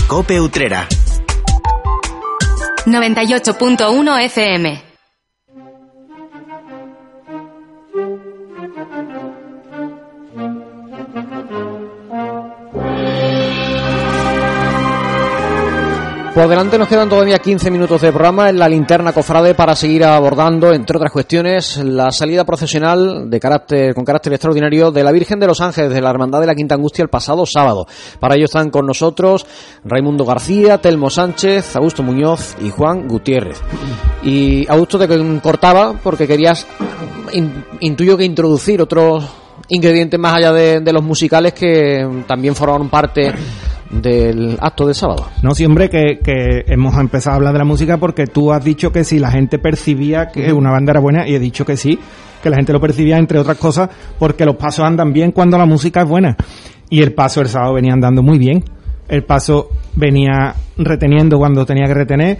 Cope 0.07 0.39
Utrera. 0.41 0.87
98.1 2.85 4.29
FM. 4.29 4.90
Por 16.33 16.47
delante 16.47 16.77
nos 16.77 16.87
quedan 16.87 17.09
todavía 17.09 17.39
15 17.39 17.69
minutos 17.69 17.99
de 18.01 18.09
programa 18.13 18.49
en 18.49 18.57
la 18.57 18.69
linterna 18.69 19.11
cofrade 19.11 19.53
para 19.53 19.75
seguir 19.75 20.05
abordando, 20.05 20.71
entre 20.73 20.95
otras 20.95 21.11
cuestiones, 21.11 21.75
la 21.83 22.09
salida 22.11 22.45
procesional 22.45 23.29
de 23.29 23.37
carácter, 23.39 23.93
con 23.93 24.05
carácter 24.05 24.31
extraordinario 24.33 24.91
de 24.91 25.03
la 25.03 25.11
Virgen 25.11 25.41
de 25.41 25.47
los 25.47 25.59
Ángeles 25.59 25.91
de 25.93 25.99
la 25.99 26.09
Hermandad 26.09 26.39
de 26.39 26.47
la 26.47 26.55
Quinta 26.55 26.75
Angustia 26.75 27.03
el 27.03 27.09
pasado 27.09 27.45
sábado. 27.45 27.85
Para 28.21 28.35
ello 28.35 28.45
están 28.45 28.69
con 28.69 28.85
nosotros 28.85 29.45
Raimundo 29.83 30.23
García, 30.23 30.77
Telmo 30.77 31.09
Sánchez, 31.09 31.75
Augusto 31.75 32.01
Muñoz 32.01 32.55
y 32.61 32.69
Juan 32.69 33.09
Gutiérrez. 33.09 33.59
Y 34.23 34.65
Augusto 34.71 34.97
te 34.97 35.09
cortaba 35.41 35.95
porque 36.01 36.27
querías, 36.27 36.65
in- 37.33 37.65
intuyo 37.81 38.15
que 38.15 38.23
introducir 38.23 38.81
otros 38.81 39.25
ingredientes 39.67 40.17
más 40.19 40.35
allá 40.35 40.53
de, 40.53 40.79
de 40.79 40.93
los 40.93 41.03
musicales 41.03 41.51
que 41.53 42.07
también 42.25 42.55
formaron 42.55 42.89
parte 42.89 43.33
del 43.91 44.57
acto 44.61 44.85
del 44.85 44.95
sábado. 44.95 45.27
No, 45.41 45.53
siempre 45.53 45.89
que, 45.89 46.19
que 46.23 46.63
hemos 46.67 46.97
empezado 46.97 47.33
a 47.33 47.35
hablar 47.37 47.53
de 47.53 47.59
la 47.59 47.65
música 47.65 47.97
porque 47.97 48.25
tú 48.25 48.51
has 48.51 48.63
dicho 48.63 48.91
que 48.91 49.03
si 49.03 49.19
la 49.19 49.31
gente 49.31 49.59
percibía 49.59 50.27
que 50.27 50.53
una 50.53 50.71
banda 50.71 50.91
era 50.91 50.99
buena 50.99 51.27
y 51.27 51.35
he 51.35 51.39
dicho 51.39 51.65
que 51.65 51.75
sí, 51.75 51.99
que 52.41 52.49
la 52.49 52.55
gente 52.55 52.73
lo 52.73 52.79
percibía 52.79 53.17
entre 53.17 53.39
otras 53.39 53.57
cosas 53.57 53.89
porque 54.17 54.45
los 54.45 54.55
pasos 54.55 54.85
andan 54.85 55.11
bien 55.11 55.31
cuando 55.31 55.57
la 55.57 55.65
música 55.65 56.01
es 56.01 56.07
buena. 56.07 56.37
Y 56.89 57.01
el 57.01 57.13
paso 57.13 57.41
el 57.41 57.47
sábado 57.47 57.73
venía 57.73 57.93
andando 57.93 58.23
muy 58.23 58.37
bien. 58.37 58.63
El 59.07 59.23
paso 59.23 59.69
venía 59.95 60.55
reteniendo 60.77 61.37
cuando 61.37 61.65
tenía 61.65 61.85
que 61.85 61.93
retener, 61.93 62.37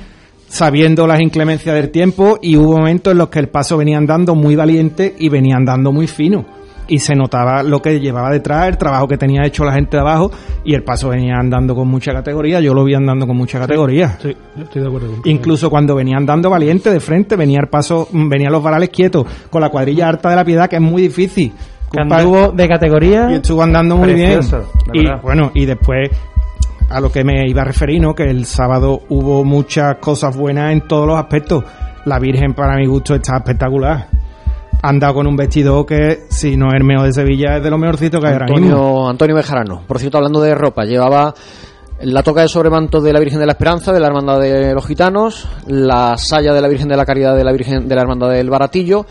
sabiendo 0.47 1.05
las 1.05 1.19
inclemencias 1.19 1.75
del 1.75 1.89
tiempo 1.89 2.39
y 2.41 2.55
hubo 2.55 2.77
momentos 2.77 3.11
en 3.11 3.17
los 3.17 3.29
que 3.29 3.39
el 3.39 3.49
paso 3.49 3.77
venía 3.77 3.97
andando 3.97 4.35
muy 4.35 4.55
valiente 4.55 5.13
y 5.19 5.27
venía 5.29 5.57
andando 5.57 5.91
muy 5.91 6.07
fino 6.07 6.60
y 6.91 6.99
se 6.99 7.15
notaba 7.15 7.63
lo 7.63 7.81
que 7.81 8.01
llevaba 8.01 8.29
detrás, 8.29 8.67
el 8.67 8.77
trabajo 8.77 9.07
que 9.07 9.17
tenía 9.17 9.45
hecho 9.45 9.63
la 9.63 9.71
gente 9.71 9.95
de 9.95 10.01
abajo 10.01 10.29
y 10.65 10.75
el 10.75 10.83
paso 10.83 11.07
venía 11.07 11.35
andando 11.39 11.73
con 11.73 11.87
mucha 11.87 12.11
categoría, 12.11 12.59
yo 12.59 12.73
lo 12.73 12.83
vi 12.83 12.93
andando 12.93 13.25
con 13.25 13.37
mucha 13.37 13.59
categoría. 13.59 14.17
Sí, 14.21 14.35
yo 14.57 14.63
estoy 14.63 14.81
de 14.81 14.87
acuerdo 14.89 15.07
contigo. 15.07 15.33
Incluso 15.33 15.69
cuando 15.69 15.95
venía 15.95 16.17
andando 16.17 16.49
valiente 16.49 16.91
de 16.91 16.99
frente, 16.99 17.37
venía 17.37 17.59
el 17.61 17.69
paso, 17.69 18.09
venían 18.11 18.51
los 18.51 18.61
varales 18.61 18.89
quietos, 18.89 19.25
con 19.49 19.61
la 19.61 19.69
cuadrilla 19.69 20.09
harta 20.09 20.31
de 20.31 20.35
la 20.35 20.43
piedad, 20.43 20.69
que 20.69 20.75
es 20.75 20.81
muy 20.81 21.03
difícil. 21.03 21.53
Que 21.89 22.01
anduvo 22.01 22.51
de 22.51 22.67
categoría 22.67 23.31
y 23.31 23.35
estuvo 23.35 23.63
andando 23.63 23.95
muy 23.95 24.13
precioso, 24.13 24.69
bien. 24.91 25.07
Y 25.07 25.21
bueno, 25.21 25.51
y 25.53 25.65
después 25.65 26.09
a 26.89 26.99
lo 26.99 27.09
que 27.09 27.23
me 27.23 27.47
iba 27.47 27.61
a 27.61 27.65
referir, 27.65 28.01
¿no? 28.01 28.13
Que 28.13 28.23
el 28.23 28.45
sábado 28.45 29.03
hubo 29.07 29.45
muchas 29.45 29.95
cosas 30.01 30.35
buenas 30.35 30.73
en 30.73 30.81
todos 30.81 31.07
los 31.07 31.17
aspectos. 31.17 31.63
La 32.03 32.19
Virgen, 32.19 32.53
para 32.53 32.75
mi 32.75 32.85
gusto, 32.85 33.15
está 33.15 33.37
espectacular. 33.37 34.07
Ha 34.81 34.89
andado 34.89 35.13
con 35.13 35.27
un 35.27 35.35
vestido 35.35 35.85
que, 35.85 36.25
si 36.29 36.57
no 36.57 36.69
es 36.69 36.75
el 36.75 36.83
mejor 36.83 37.05
de 37.05 37.13
Sevilla, 37.13 37.57
es 37.57 37.63
de 37.63 37.69
lo 37.69 37.77
mejorcito 37.77 38.19
que 38.19 38.27
hay 38.27 38.33
ahora 38.33 38.47
mismo. 38.47 38.65
Antonio, 38.65 39.09
Antonio 39.09 39.35
Bejarano. 39.35 39.83
Por 39.87 39.99
cierto, 39.99 40.17
hablando 40.17 40.41
de 40.41 40.55
ropa, 40.55 40.85
llevaba 40.85 41.33
la 42.03 42.23
toca 42.23 42.41
de 42.41 42.47
sobremanto 42.47 42.99
de 42.99 43.13
la 43.13 43.19
Virgen 43.19 43.39
de 43.39 43.45
la 43.45 43.51
Esperanza, 43.51 43.93
de 43.93 43.99
la 43.99 44.07
Hermandad 44.07 44.39
de 44.39 44.73
los 44.73 44.85
Gitanos, 44.85 45.47
la 45.67 46.17
saya 46.17 46.53
de 46.53 46.61
la 46.61 46.67
Virgen 46.67 46.87
de 46.87 46.97
la 46.97 47.05
Caridad 47.05 47.35
de 47.35 47.43
la 47.43 47.51
Virgen 47.51 47.87
de 47.87 47.95
la 47.95 48.01
Hermandad 48.01 48.31
del 48.31 48.49
Baratillo, 48.49 49.05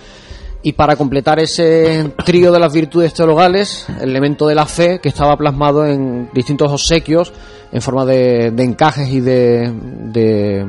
y 0.62 0.72
para 0.72 0.96
completar 0.96 1.38
ese 1.38 2.12
trío 2.24 2.52
de 2.52 2.58
las 2.58 2.72
virtudes 2.72 3.14
teologales, 3.14 3.86
el 4.00 4.10
elemento 4.10 4.46
de 4.46 4.54
la 4.54 4.66
fe 4.66 4.98
que 5.00 5.08
estaba 5.08 5.36
plasmado 5.36 5.86
en 5.86 6.28
distintos 6.34 6.70
obsequios 6.70 7.32
en 7.72 7.80
forma 7.80 8.04
de, 8.04 8.50
de 8.50 8.64
encajes 8.64 9.08
y 9.08 9.20
de, 9.20 9.72
de, 10.12 10.66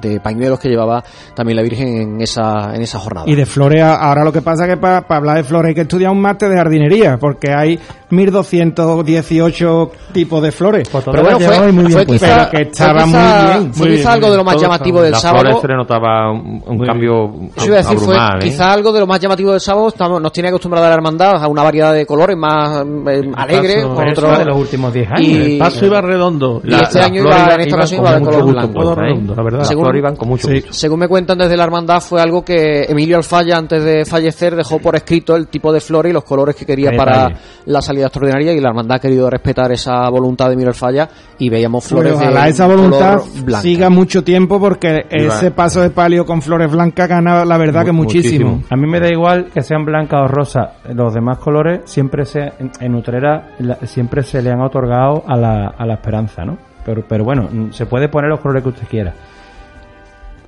de 0.00 0.20
pañuelos 0.20 0.58
que 0.58 0.68
llevaba 0.68 1.02
también 1.34 1.56
la 1.56 1.62
Virgen 1.62 1.96
en 1.96 2.20
esa, 2.20 2.74
en 2.74 2.82
esa 2.82 2.98
jornada. 2.98 3.28
Y 3.28 3.34
de 3.34 3.46
flores, 3.46 3.82
ahora 3.82 4.24
lo 4.24 4.32
que 4.32 4.42
pasa 4.42 4.64
es 4.64 4.70
que 4.70 4.76
para 4.76 5.04
hablar 5.08 5.36
de 5.36 5.44
flores 5.44 5.70
hay 5.70 5.74
que 5.74 5.82
estudiar 5.82 6.10
un 6.10 6.20
máster 6.20 6.48
de 6.48 6.56
jardinería, 6.56 7.18
porque 7.18 7.52
hay 7.52 7.78
1218 8.08 9.90
tipos 10.12 10.42
de 10.42 10.52
flores. 10.52 10.88
Pero 10.88 11.22
bueno, 11.22 11.38
fue, 11.40 11.72
fue 11.90 12.06
quizá, 12.06 12.26
Pero 12.26 12.50
que 12.50 12.56
fue 12.56 12.62
estaba 12.70 13.04
quizá- 13.04 13.06
muy 13.44 13.60
bien. 13.60 13.74
fue 13.74 13.88
quizá 13.88 14.12
algo 14.12 14.30
de 14.30 14.36
lo 14.36 14.44
más 14.44 14.60
llamativo 14.60 15.02
del 15.02 15.12
Las 15.12 15.20
sábado. 15.22 15.40
flores 15.42 15.60
se 15.60 15.68
le 15.68 15.76
notaba 15.76 16.32
un, 16.32 16.62
un 16.66 16.78
cambio 16.86 17.30
Eso 17.56 17.66
iba 17.66 17.74
a 17.76 17.78
decir, 17.78 17.98
fue 17.98 18.14
abrumal, 18.16 18.42
¿eh? 18.42 18.44
quizá 18.50 18.72
algo 18.72 18.92
de 18.92 19.00
lo 19.00 19.06
más 19.06 19.20
llamativo 19.20 19.50
del 19.52 19.60
sábado. 19.60 19.88
Estamos, 19.88 20.20
nos 20.20 20.32
tiene 20.32 20.48
acostumbrada 20.48 20.88
la 20.88 20.94
hermandad 20.94 21.42
a 21.42 21.48
una 21.48 21.62
variedad 21.62 21.92
de 21.92 22.06
colores 22.06 22.36
más 22.36 22.84
eh, 23.08 23.30
alegre. 23.36 23.74
paso- 23.76 23.88
con 23.94 23.96
pero 24.04 24.10
otro- 24.28 24.38
de 24.38 24.44
los 24.44 24.58
últimos 24.58 24.92
10 24.92 25.08
años. 25.10 25.20
Y, 25.28 25.36
El 25.54 25.58
paso 25.58 25.86
iba 25.86 26.00
redondo. 26.00 26.60
y 26.64 26.74
este 26.74 27.00
año 27.00 27.22
iba, 27.22 27.54
en 27.54 27.60
esta 27.60 27.76
ocasión 27.76 28.00
iba 28.00 28.14
de 28.14 28.20
color 28.24 28.44
blanco. 28.52 28.80
Todo 28.80 28.94
redondo, 28.94 29.34
la 29.34 29.42
verdad. 29.42 29.64
Según- 29.64 29.96
iban 29.96 30.16
con 30.16 30.28
mucho. 30.28 30.48
Según 30.70 30.98
me 31.00 31.08
cuentan 31.08 31.38
desde 31.38 31.56
la 31.56 31.64
hermandad, 31.64 32.00
fue 32.00 32.20
algo 32.20 32.44
que 32.44 32.82
Emilio 32.84 33.16
Alfaya, 33.16 33.56
antes 33.56 33.82
de 33.82 34.04
fallecer, 34.04 34.54
dejó 34.54 34.78
por 34.78 34.94
escrito 34.96 35.34
el 35.36 35.48
tipo 35.48 35.72
de 35.72 35.80
flores 35.80 36.10
y 36.10 36.12
los 36.12 36.24
colores 36.24 36.54
que 36.54 36.66
quería 36.66 36.90
para 36.96 37.30
la 37.64 37.80
salida 37.80 37.95
extraordinaria. 38.04 38.52
Y 38.52 38.60
la 38.60 38.68
hermandad 38.68 38.96
ha 38.96 39.00
querido 39.00 39.28
respetar 39.30 39.72
esa 39.72 40.08
voluntad 40.10 40.46
de 40.48 40.52
Emilio 40.54 40.70
Alfaya 40.70 41.08
y 41.38 41.48
veíamos 41.48 41.84
flores 41.86 42.12
Pues 42.12 42.20
de 42.20 42.26
ojalá 42.28 42.48
esa 42.48 42.66
voluntad 42.66 43.18
siga 43.62 43.90
mucho 43.90 44.22
tiempo 44.22 44.60
porque 44.60 45.06
ese 45.10 45.50
paso 45.50 45.80
de 45.80 45.90
palio 45.90 46.24
con 46.26 46.42
flores 46.42 46.70
blancas 46.70 47.08
gana 47.08 47.44
la 47.44 47.58
verdad 47.58 47.84
que 47.84 47.92
muchísimo. 47.92 48.62
A 48.70 48.76
mí 48.76 48.86
me 48.86 49.00
da 49.00 49.08
igual 49.08 49.46
que 49.52 49.62
sean 49.62 49.84
blancas 49.84 50.20
o 50.24 50.28
rosas. 50.28 50.68
Los 50.92 51.14
demás 51.14 51.38
colores 51.38 51.80
siempre 51.84 52.24
se, 52.24 52.40
en, 52.58 52.70
en 52.80 52.94
Utrera 52.94 53.50
la- 53.58 53.76
siempre 53.86 54.22
se 54.22 54.42
le 54.42 54.50
han 54.50 54.60
otorgado 54.60 55.24
a 55.26 55.36
la, 55.36 55.68
a 55.68 55.86
la 55.86 55.94
esperanza, 55.94 56.44
¿no? 56.44 56.58
Pero, 56.84 57.02
pero 57.08 57.24
bueno, 57.24 57.48
se 57.72 57.86
puede 57.86 58.08
poner 58.08 58.30
los 58.30 58.40
colores 58.40 58.62
que 58.62 58.68
usted 58.68 58.86
quiera. 58.88 59.12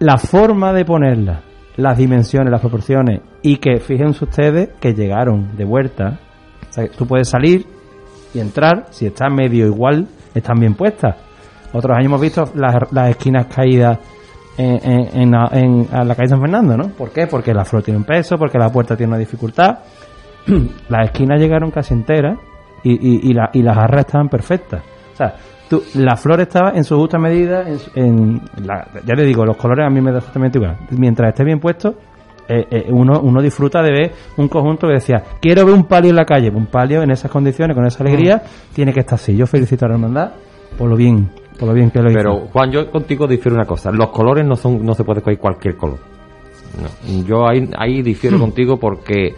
La 0.01 0.17
forma 0.19 0.73
de 0.73 0.85
ponerla, 0.85 1.41
las 1.77 1.99
dimensiones, 1.99 2.51
las 2.53 2.61
proporciones 2.61 3.21
y 3.43 3.57
que 3.57 3.79
fíjense 3.81 4.25
ustedes 4.25 4.69
que 4.81 4.95
llegaron 4.95 5.57
de 5.57 5.65
vuelta. 5.65 6.19
O 6.69 6.73
sea, 6.73 6.89
tú 6.89 7.07
puedes 7.07 7.29
salir 7.29 7.67
y 8.35 8.41
entrar, 8.41 8.87
si 8.91 9.07
está 9.07 9.29
medio 9.29 9.67
igual, 9.67 10.07
están 10.35 10.59
bien 10.61 10.75
puestas. 10.75 11.17
Otros 11.73 11.95
años 11.97 12.07
hemos 12.07 12.21
visto 12.21 12.45
las, 12.55 12.75
las 12.93 13.11
esquinas 13.11 13.47
caídas 13.47 13.99
en, 14.57 14.79
en- 14.83 15.23
en 15.23 15.35
en- 15.53 15.89
a 15.93 16.05
la 16.05 16.15
calle 16.15 16.29
San 16.29 16.41
Fernando, 16.41 16.77
¿no? 16.77 16.89
¿Por 16.89 17.11
qué? 17.11 17.27
Porque 17.27 17.53
la 17.55 17.65
flor 17.65 17.83
tiene 17.83 17.99
un 17.99 18.05
peso, 18.05 18.37
porque 18.39 18.59
la 18.59 18.71
puerta 18.71 18.97
tiene 18.97 19.11
una 19.11 19.19
dificultad. 19.19 19.79
las 20.89 21.07
esquinas 21.07 21.41
llegaron 21.41 21.71
casi 21.71 21.95
enteras 21.95 22.39
y, 22.83 22.93
y, 22.93 23.31
y, 23.31 23.35
la- 23.35 23.51
y 23.53 23.63
las 23.63 23.77
arras 23.77 24.07
estaban 24.07 24.29
perfectas. 24.29 24.83
O 25.13 25.17
sea, 25.17 25.35
tú- 25.69 25.83
la 25.95 26.17
flor 26.17 26.41
estaba 26.41 26.71
en 26.75 26.85
su 26.85 26.97
justa 26.97 27.19
medida, 27.19 27.65
en, 27.69 27.79
en 27.95 28.41
la- 28.67 28.89
ya 29.05 29.15
le 29.15 29.25
digo, 29.25 29.45
los 29.45 29.57
colores 29.57 29.87
a 29.87 29.91
mí 29.91 30.01
me 30.01 30.11
da 30.13 30.19
exactamente 30.19 30.59
igual. 30.59 30.77
Mientras 30.91 31.29
esté 31.31 31.45
bien 31.45 31.61
puesto, 31.61 31.95
eh, 32.49 32.67
eh, 32.71 32.87
uno, 32.89 33.21
uno 33.21 33.43
disfruta 33.43 33.83
de 33.83 33.91
ver 33.93 34.13
un 34.37 34.49
conjunto 34.49 34.87
que 34.87 34.95
decía, 34.95 35.23
quiero 35.41 35.65
ver 35.67 35.75
un 35.75 35.85
palio 35.85 36.11
en 36.11 36.17
la 36.17 36.25
calle. 36.25 36.51
Un 36.51 36.67
palio 36.67 37.03
en 37.03 37.11
esas 37.11 37.31
condiciones, 37.31 37.75
con 37.77 37.87
esa 37.87 38.03
alegría, 38.03 38.43
tiene 38.75 38.93
que 38.93 39.01
estar 39.01 39.15
así. 39.17 39.37
Yo 39.37 39.47
felicito 39.47 39.85
a 39.85 39.89
la 39.89 39.95
hermandad 39.95 40.33
por 40.79 40.89
lo 40.89 40.97
bien, 40.97 41.31
por 41.59 41.69
lo 41.69 41.75
bien 41.75 41.91
que 41.91 42.01
lo 42.01 42.11
hizo. 42.11 42.19
Pero 42.19 42.47
Juan, 42.53 42.71
yo 42.71 42.91
contigo 42.91 43.27
difiero 43.27 43.57
una 43.57 43.67
cosa. 43.67 43.91
Los 43.93 44.09
colores 44.11 44.47
no 44.47 44.57
son, 44.57 44.85
no 44.85 44.95
se 44.95 45.05
puede 45.05 45.21
coger 45.23 45.39
cualquier 45.39 45.77
color. 45.77 45.99
No. 46.81 47.25
Yo 47.27 47.49
ahí, 47.49 47.69
ahí 47.77 48.03
difiero 48.03 48.39
contigo 48.39 48.77
porque 48.79 49.35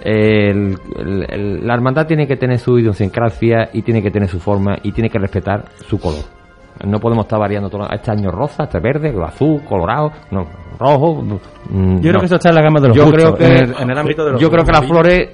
el- 0.00 0.78
el- 0.96 1.26
el- 1.28 1.66
la 1.66 1.74
hermandad 1.74 2.06
tiene 2.06 2.26
que 2.26 2.36
tener 2.36 2.58
su 2.58 2.78
idiosincrasia 2.78 3.70
y 3.72 3.82
tiene 3.82 4.02
que 4.02 4.10
tener 4.10 4.28
su 4.28 4.38
forma 4.38 4.76
y 4.82 4.92
tiene 4.92 5.10
que 5.10 5.18
respetar 5.18 5.64
su 5.88 5.98
color. 5.98 6.22
No 6.84 6.98
podemos 7.00 7.24
estar 7.24 7.38
variando 7.38 7.68
todo. 7.68 7.88
Este 7.90 8.10
año 8.10 8.30
rosa, 8.30 8.64
este 8.64 8.78
verde, 8.80 9.14
azul, 9.26 9.62
colorado, 9.68 10.12
no, 10.30 10.46
rojo. 10.78 11.22
mm, 11.22 11.96
Yo 12.00 12.10
creo 12.10 12.20
que 12.20 12.26
eso 12.26 12.36
está 12.36 12.50
en 12.50 12.54
la 12.54 12.62
gama 12.62 12.80
de 12.80 12.88
los 12.88 12.96
Yo 12.96 13.10
creo 13.10 13.34
que 13.34 13.44
en 13.46 13.52
el- 13.56 13.74
en 13.80 13.90
el 13.90 13.98
ámbito 13.98 14.24
de 14.24 14.32
los 14.32 14.40
yo 14.40 14.50
creo 14.50 14.64
que 14.64 14.72
las 14.72 14.86
flores 14.86 15.30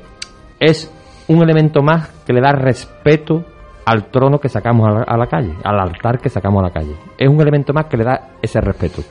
es 0.59 0.93
un 1.29 1.43
elemento 1.43 1.83
más 1.83 2.09
que 2.27 2.33
le 2.33 2.41
da 2.41 2.53
respeto 2.53 3.45
al 3.87 4.07
trono 4.11 4.39
que 4.39 4.49
sacamos 4.49 4.89
a 4.89 4.91
la, 4.93 5.03
a 5.03 5.17
la 5.19 5.27
calle, 5.27 5.55
al 5.63 5.79
altar 5.79 6.19
que 6.19 6.31
sacamos 6.31 6.61
a 6.63 6.69
la 6.69 6.73
calle. 6.73 6.95
Es 7.19 7.29
un 7.29 7.41
elemento 7.41 7.73
más 7.75 7.85
que 7.87 7.97
le 7.99 8.05
da 8.05 8.29
ese 8.41 8.61
respeto. 8.61 9.03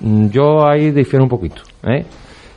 Mm, 0.00 0.26
Yo 0.28 0.64
ahí 0.66 0.90
difiero 0.92 1.24
un 1.24 1.28
poquito, 1.28 1.62
¿eh? 1.84 2.04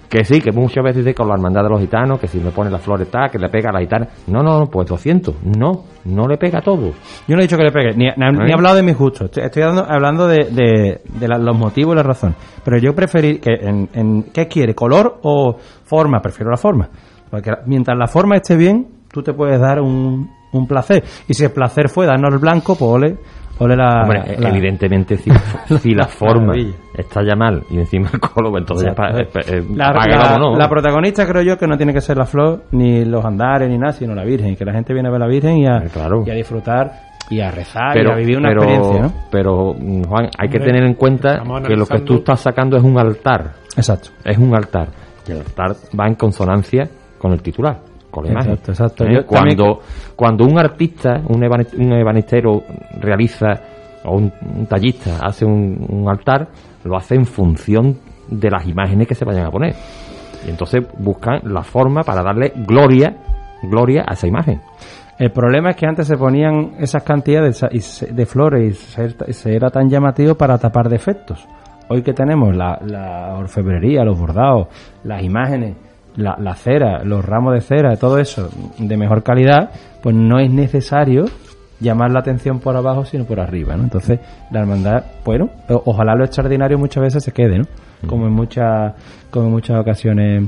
Que 0.10 0.24
sí, 0.24 0.39
que 0.39 0.51
muchas 0.51 0.84
veces 0.84 1.03
dice 1.03 1.16
con 1.16 1.28
la 1.28 1.34
hermandad 1.34 1.64
de 1.64 1.70
los 1.70 1.82
gitanos, 1.82 2.20
que 2.20 2.28
si 2.28 2.39
le 2.39 2.51
pone 2.51 2.70
las 2.70 2.82
flores 2.82 3.10
tal, 3.10 3.30
que 3.32 3.39
le 3.39 3.49
pega 3.49 3.70
a 3.70 3.74
la 3.74 3.80
gitana. 3.80 4.08
No, 4.28 4.41
no, 4.43 4.60
no, 4.60 4.66
pues 4.68 4.88
200. 4.88 5.36
No, 5.58 5.84
no 6.06 6.28
le 6.28 6.38
pega 6.38 6.62
todo. 6.62 6.91
Yo 7.28 7.36
no 7.36 7.39
he 7.39 7.43
dicho 7.43 7.58
que 7.58 7.64
le 7.64 7.72
pegue, 7.72 7.93
ni, 7.95 8.06
ni- 8.06 8.38
ni 8.45 8.51
he 8.51 8.53
hablado 8.53 8.76
de 8.76 8.84
mis 8.84 8.97
gustos. 8.97 9.26
Estoy, 9.26 9.43
estoy 9.43 9.64
hablando, 9.64 9.86
hablando 9.91 10.28
de, 10.28 10.45
de- 10.51 11.01
de 11.20 11.28
la- 11.28 11.38
los 11.39 11.58
motivos 11.58 11.93
y 11.93 11.97
la 11.97 12.03
razón. 12.03 12.36
Pero 12.64 12.78
yo 12.78 12.93
preferí 12.93 13.39
que 13.39 13.51
en, 13.53 13.89
en- 13.93 14.24
¿qué 14.32 14.47
quiere? 14.47 14.76
¿Color 14.76 15.20
o 15.24 15.58
forma? 15.84 16.20
Prefiero 16.22 16.51
la 16.51 16.58
forma. 16.58 16.88
Porque 17.30 17.49
la- 17.51 17.62
mientras 17.66 17.97
la 17.97 18.08
forma 18.08 18.36
esté 18.36 18.56
bien, 18.56 18.88
tú 19.12 19.24
te 19.24 19.34
puedes 19.34 19.60
dar 19.60 19.82
un, 19.82 20.30
un 20.53 20.68
placer. 20.68 21.03
Y 21.28 21.34
si 21.34 21.43
el 21.43 21.51
placer 21.51 21.89
fue 21.89 22.06
darnos 22.06 22.32
el 22.34 22.39
blanco, 22.39 22.76
pues 22.76 22.91
ole, 22.91 23.18
ole 23.60 23.76
la... 23.76 24.01
Hombre, 24.03 24.38
la- 24.38 24.49
evidentemente, 24.49 25.18
si, 25.18 25.32
si 25.80 25.93
la 25.93 26.08
forma 26.08 26.47
Maravilla. 26.47 26.74
está 26.97 27.22
ya 27.24 27.36
mal 27.36 27.64
y 27.70 27.78
encima 27.78 28.10
el 28.14 28.20
color, 28.20 28.51
pues 28.51 28.62
entonces 28.62 28.88
Exacto. 28.89 29.30
pa- 29.34 29.39
eh, 29.41 29.60
eh, 29.60 29.64
La, 29.76 29.88
apague, 29.89 30.58
la- 30.58 30.70
protagonista 30.70 31.26
creo 31.26 31.41
yo 31.43 31.58
que 31.58 31.68
no 31.68 31.78
tiene 31.78 31.93
que 31.93 32.01
ser 32.01 32.18
la 32.18 32.26
flor, 32.26 32.64
ni 32.72 33.06
los 33.06 33.24
andares, 33.24 33.70
ni 33.70 33.78
nada, 33.78 33.93
sino 33.93 34.14
la 34.14 34.24
Virgen. 34.24 34.56
Que 34.56 34.66
la 34.66 34.74
gente 34.74 34.93
viene 34.93 35.08
a 35.10 35.12
ver 35.12 35.22
la 35.22 35.28
Virgen 35.28 35.58
y 35.58 35.68
a, 35.68 35.84
y 36.26 36.30
a 36.30 36.34
disfrutar 36.34 36.91
y 37.30 37.39
a 37.41 37.49
rezar 37.49 37.91
pero, 37.93 38.10
y 38.10 38.14
a 38.14 38.16
vivir 38.18 38.38
una 38.38 38.49
pero, 38.49 38.62
experiencia, 38.64 39.01
¿no? 39.01 39.14
Pero, 39.32 39.74
mm, 39.74 40.03
Juan, 40.03 40.30
hay 40.38 40.49
que 40.49 40.58
Hombre, 40.58 40.72
tener 40.74 40.84
en 40.84 40.93
cuenta 40.93 41.41
que 41.66 41.76
lo 41.76 41.86
que 41.88 41.99
tú 42.01 42.16
estás 42.16 42.41
sacando 42.41 42.78
es 42.78 42.84
un 42.84 42.99
altar. 42.99 43.53
Exacto. 43.76 44.10
Es 44.24 44.38
un 44.38 44.56
altar. 44.56 44.89
Y 45.28 45.32
el 45.32 45.39
altar 45.39 45.72
va 45.99 46.08
en 46.08 46.16
consonancia 46.16 46.88
con 47.18 47.32
el 47.32 47.41
titular, 47.41 47.80
Exacto, 48.49 48.72
exacto. 48.72 49.03
¿Eh? 49.03 49.07
También- 49.07 49.57
Cuando, 49.57 49.80
cuando 50.16 50.45
un 50.45 50.59
artista, 50.59 51.22
un, 51.28 51.41
ebani- 51.41 51.74
un 51.78 51.93
ebanistero 51.93 52.63
realiza, 52.99 53.47
o 54.05 54.16
un, 54.18 54.32
un 54.57 54.66
tallista 54.68 55.20
hace 55.24 55.45
un, 55.45 55.86
un 55.89 56.09
altar, 56.09 56.47
lo 56.84 56.95
hace 56.97 57.16
en 57.16 57.26
función 57.26 57.97
de 58.30 58.49
las 58.49 58.66
imágenes 58.68 59.07
que 59.07 59.16
se 59.16 59.26
vayan 59.26 59.45
a 59.45 59.51
poner. 59.51 59.74
Y 60.45 60.49
entonces 60.51 60.86
buscan 60.99 61.39
la 61.45 61.63
forma 61.63 62.03
para 62.03 62.22
darle 62.24 62.53
gloria, 62.55 63.16
gloria 63.63 64.03
a 64.07 64.13
esa 64.13 64.28
imagen. 64.28 64.61
El 65.18 65.32
problema 65.32 65.70
es 65.72 65.76
que 65.78 65.88
antes 65.88 66.07
se 66.07 66.18
ponían 66.18 66.74
esas 66.80 67.01
cantidades 67.03 67.66
de 68.11 68.26
flores 68.26 68.70
y 68.70 68.74
se, 68.74 69.34
se 69.34 69.55
era 69.55 69.70
tan 69.70 69.89
llamativo 69.89 70.36
para 70.36 70.57
tapar 70.57 70.89
defectos. 70.89 71.47
Hoy 71.88 72.01
que 72.01 72.13
tenemos 72.13 72.55
la, 72.55 72.78
la 72.86 73.36
orfebrería, 73.38 74.03
los 74.03 74.20
bordados, 74.20 74.68
las 75.03 75.24
imágenes, 75.24 75.78
la, 76.16 76.36
la 76.39 76.53
cera, 76.55 77.03
los 77.03 77.24
ramos 77.26 77.53
de 77.53 77.61
cera, 77.61 77.95
todo 77.97 78.18
eso 78.20 78.49
de 78.78 78.97
mejor 78.97 79.24
calidad, 79.24 79.70
pues 80.01 80.16
no 80.16 80.39
es 80.39 80.49
necesario 80.51 81.26
llamar 81.80 82.11
la 82.11 82.20
atención 82.20 82.59
por 82.59 82.76
abajo 82.78 83.03
sino 83.03 83.26
por 83.26 83.39
arriba, 83.39 83.76
¿no? 83.76 83.84
Entonces 83.84 84.20
la 84.51 84.61
hermandad, 84.61 85.03
bueno, 85.26 85.49
ojalá 85.68 86.16
lo 86.16 86.24
extraordinario 86.24 86.78
muchas 86.78 87.03
veces 87.03 87.24
se 87.24 87.32
quede, 87.34 87.59
¿no? 87.59 87.66
Como 88.07 88.28
en 88.28 88.34
muchas, 88.34 88.93
como 89.30 89.47
en 89.47 89.51
muchas 89.51 89.80
ocasiones 89.80 90.47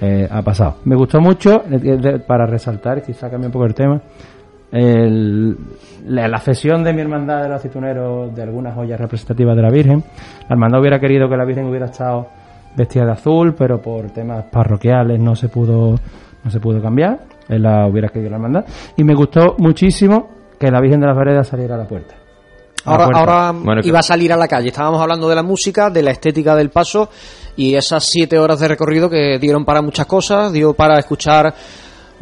eh, 0.00 0.26
ha 0.30 0.40
pasado. 0.42 0.76
Me 0.84 0.96
gustó 0.96 1.20
mucho, 1.20 1.62
eh, 1.70 1.78
de- 1.78 2.18
para 2.20 2.46
resaltar, 2.46 3.02
quizá 3.02 3.28
cambie 3.30 3.46
un 3.46 3.52
poco 3.52 3.66
el 3.66 3.74
tema, 3.74 4.00
el- 4.72 5.56
la, 6.06 6.26
la 6.28 6.38
cesión 6.38 6.82
de 6.82 6.92
mi 6.92 7.02
hermandad 7.02 7.42
de 7.42 7.48
los 7.48 7.56
aceituneros 7.58 8.34
de 8.34 8.42
algunas 8.42 8.74
joyas 8.74 8.98
representativas 9.00 9.54
de 9.56 9.62
la 9.62 9.70
Virgen. 9.70 10.02
La 10.48 10.54
hermandad 10.54 10.80
hubiera 10.80 10.98
querido 10.98 11.28
que 11.28 11.36
la 11.36 11.44
Virgen 11.44 11.66
hubiera 11.66 11.86
estado 11.86 12.28
vestida 12.76 13.04
de 13.04 13.12
azul, 13.12 13.54
pero 13.56 13.80
por 13.80 14.10
temas 14.10 14.44
parroquiales 14.50 15.20
no 15.20 15.34
se 15.36 15.48
pudo, 15.48 15.98
no 16.44 16.50
se 16.50 16.60
pudo 16.60 16.80
cambiar. 16.80 17.20
Él 17.48 17.62
la 17.62 17.86
hubiera 17.86 18.08
querido 18.08 18.30
la 18.30 18.36
hermandad. 18.36 18.64
Y 18.96 19.04
me 19.04 19.14
gustó 19.14 19.56
muchísimo 19.58 20.28
que 20.58 20.70
la 20.70 20.80
Virgen 20.80 21.00
de 21.00 21.06
las 21.06 21.16
Veredas 21.16 21.48
saliera 21.48 21.74
a 21.74 21.78
la 21.78 21.86
puerta. 21.86 22.14
A 22.84 22.90
Ahora, 22.90 23.04
puerta. 23.04 23.48
ahora 23.48 23.80
iba 23.84 23.98
a 23.98 24.02
salir 24.02 24.32
a 24.32 24.36
la 24.36 24.48
calle. 24.48 24.68
Estábamos 24.68 25.00
hablando 25.00 25.28
de 25.28 25.34
la 25.36 25.42
música, 25.42 25.90
de 25.90 26.02
la 26.02 26.10
estética 26.10 26.56
del 26.56 26.70
paso 26.70 27.08
y 27.56 27.74
esas 27.74 28.04
siete 28.04 28.38
horas 28.38 28.58
de 28.60 28.68
recorrido 28.68 29.08
que 29.08 29.38
dieron 29.40 29.64
para 29.64 29.82
muchas 29.82 30.06
cosas. 30.06 30.52
Dio 30.52 30.74
para 30.74 30.98
escuchar 30.98 31.54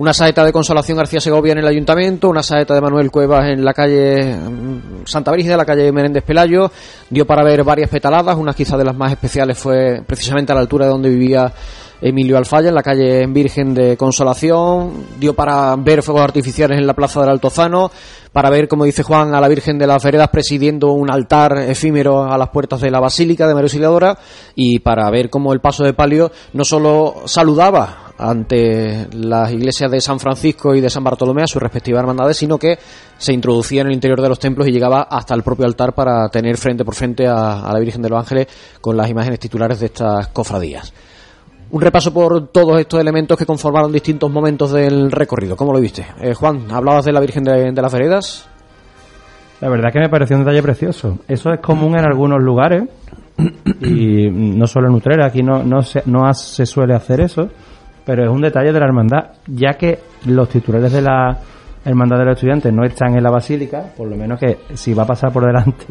una 0.01 0.15
saeta 0.15 0.47
de 0.47 0.53
Consolación 0.53 0.97
García 0.97 1.21
Segovia 1.21 1.53
en 1.53 1.59
el 1.59 1.67
ayuntamiento, 1.67 2.31
una 2.31 2.43
saeta 2.43 2.73
de 2.73 2.81
Manuel 2.81 3.11
Cuevas 3.11 3.51
en 3.51 3.63
la 3.63 3.75
calle 3.75 4.35
mm, 4.35 5.05
Santa 5.05 5.31
Brígida, 5.31 5.59
la 5.59 5.67
calle 5.67 5.93
Menéndez 5.93 6.25
Pelayo. 6.25 6.73
Dio 7.11 7.27
para 7.27 7.45
ver 7.45 7.63
varias 7.65 7.91
petaladas, 7.91 8.35
una 8.39 8.55
quizá 8.55 8.79
de 8.79 8.85
las 8.85 8.97
más 8.97 9.13
especiales 9.13 9.59
fue 9.59 10.03
precisamente 10.07 10.53
a 10.53 10.55
la 10.55 10.63
altura 10.63 10.87
de 10.87 10.93
donde 10.93 11.11
vivía 11.11 11.53
Emilio 12.01 12.39
Alfaya, 12.39 12.71
en 12.71 12.77
la 12.77 12.83
calle 12.83 13.27
Virgen 13.27 13.75
de 13.75 13.99
Consolación. 13.99 15.05
Dio 15.19 15.35
para 15.35 15.77
ver 15.77 16.03
fuegos 16.03 16.25
artificiales 16.25 16.79
en 16.79 16.87
la 16.87 16.95
plaza 16.95 17.21
del 17.21 17.29
Altozano, 17.29 17.91
para 18.33 18.49
ver, 18.49 18.69
como 18.69 18.87
dice 18.87 19.03
Juan, 19.03 19.35
a 19.35 19.41
la 19.43 19.49
Virgen 19.49 19.77
de 19.77 19.87
las 19.87 20.03
Veredas 20.03 20.31
presidiendo 20.31 20.93
un 20.93 21.11
altar 21.11 21.59
efímero 21.59 22.25
a 22.25 22.39
las 22.39 22.49
puertas 22.49 22.81
de 22.81 22.91
la 22.91 23.01
Basílica 23.01 23.47
de 23.47 23.53
María 23.53 23.67
Auxiliadora 23.67 24.17
y 24.55 24.79
para 24.79 25.11
ver 25.11 25.29
cómo 25.29 25.53
el 25.53 25.61
paso 25.61 25.85
de 25.85 25.93
palio 25.93 26.33
no 26.55 26.65
solo 26.65 27.17
saludaba 27.27 28.10
ante 28.21 29.09
las 29.13 29.51
iglesias 29.51 29.91
de 29.91 30.01
San 30.01 30.21
Francisco 30.21 30.75
y 30.75 30.81
de 30.81 30.91
San 30.91 31.03
Bartolomé 31.03 31.43
a 31.43 31.47
sus 31.47 31.63
respectivas 31.63 32.01
hermandades, 32.01 32.37
sino 32.37 32.59
que 32.59 32.79
se 33.17 33.33
introducía 33.33 33.81
en 33.81 33.89
el 33.89 33.95
interior 33.95 34.21
de 34.21 34.29
los 34.29 34.39
templos 34.39 34.69
y 34.69 34.73
llegaba 34.73 35.03
hasta 35.03 35.35
el 35.35 35.43
propio 35.43 35.65
altar 35.65 35.95
para 35.95 36.29
tener 36.29 36.57
frente 36.59 36.85
por 36.85 36.95
frente 36.95 37.27
a, 37.27 37.71
la 37.73 37.79
Virgen 37.81 38.03
de 38.03 38.11
los 38.11 38.19
Ángeles 38.19 38.47
con 38.81 38.97
las 38.97 39.09
imágenes 39.09 39.41
titulares 39.41 39.81
de 39.81 39.87
estas 39.87 40.29
cofradías. 40.29 40.93
Un 41.71 41.81
repaso 41.81 42.13
por 42.13 42.49
todos 42.49 42.79
estos 42.81 43.01
elementos 43.01 43.39
que 43.39 43.47
conformaron 43.47 43.93
distintos 43.93 44.31
momentos 44.31 44.73
del 44.73 45.11
recorrido. 45.11 45.57
¿Cómo 45.57 45.73
lo 45.73 45.81
viste? 45.81 46.05
Eh, 46.21 46.35
Juan, 46.35 46.67
hablabas 46.71 47.05
de 47.05 47.13
la 47.13 47.21
Virgen 47.21 47.45
de, 47.45 47.73
las 47.73 47.93
Veredas. 47.93 48.49
La 49.61 49.69
verdad 49.69 49.93
que 49.93 50.01
me 50.01 50.09
pareció 50.09 50.37
un 50.37 50.45
detalle 50.45 50.63
precioso. 50.63 51.19
Eso 51.29 51.53
es 51.53 51.61
común 51.61 51.97
en 51.97 52.05
algunos 52.05 52.43
lugares 52.43 52.85
y 53.81 54.29
no 54.31 54.67
solo 54.67 54.89
en 54.89 54.95
Utrera, 54.95 55.27
aquí 55.27 55.43
no, 55.43 55.63
no, 55.63 55.83
se, 55.83 56.03
no 56.07 56.33
se 56.35 56.67
suele 56.67 56.95
hacer 56.95 57.21
eso, 57.21 57.49
pero 58.11 58.25
es 58.25 58.29
un 58.29 58.41
detalle 58.41 58.73
de 58.73 58.81
la 58.81 58.87
hermandad, 58.87 59.25
ya 59.47 59.75
que 59.75 60.01
los 60.27 60.49
titulares 60.49 60.93
de 60.93 61.01
la 61.01 61.39
hermandad 61.85 62.19
de 62.19 62.25
los 62.25 62.35
estudiantes 62.35 62.73
no 62.73 62.83
están 62.85 63.15
en 63.17 63.23
la 63.23 63.31
basílica, 63.31 63.85
por 63.97 64.09
lo 64.09 64.17
menos 64.17 64.41
que 64.41 64.59
si 64.75 64.93
va 64.95 65.05
a 65.05 65.07
pasar 65.07 65.33
por 65.33 65.47
delante 65.47 65.87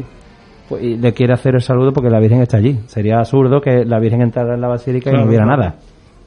pues, 0.68 0.82
y 0.82 0.96
le 0.98 1.14
quiere 1.14 1.32
hacer 1.32 1.54
el 1.54 1.62
saludo 1.62 1.94
porque 1.94 2.10
la 2.10 2.20
Virgen 2.20 2.42
está 2.42 2.58
allí. 2.58 2.78
Sería 2.88 3.20
absurdo 3.20 3.58
que 3.62 3.86
la 3.86 3.98
Virgen 3.98 4.20
entrara 4.20 4.52
en 4.54 4.60
la 4.60 4.68
basílica 4.68 5.08
y 5.08 5.12
Claro, 5.14 5.24
no 5.24 5.28
hubiera 5.30 5.44
claro. 5.46 5.62
nada. 5.62 5.74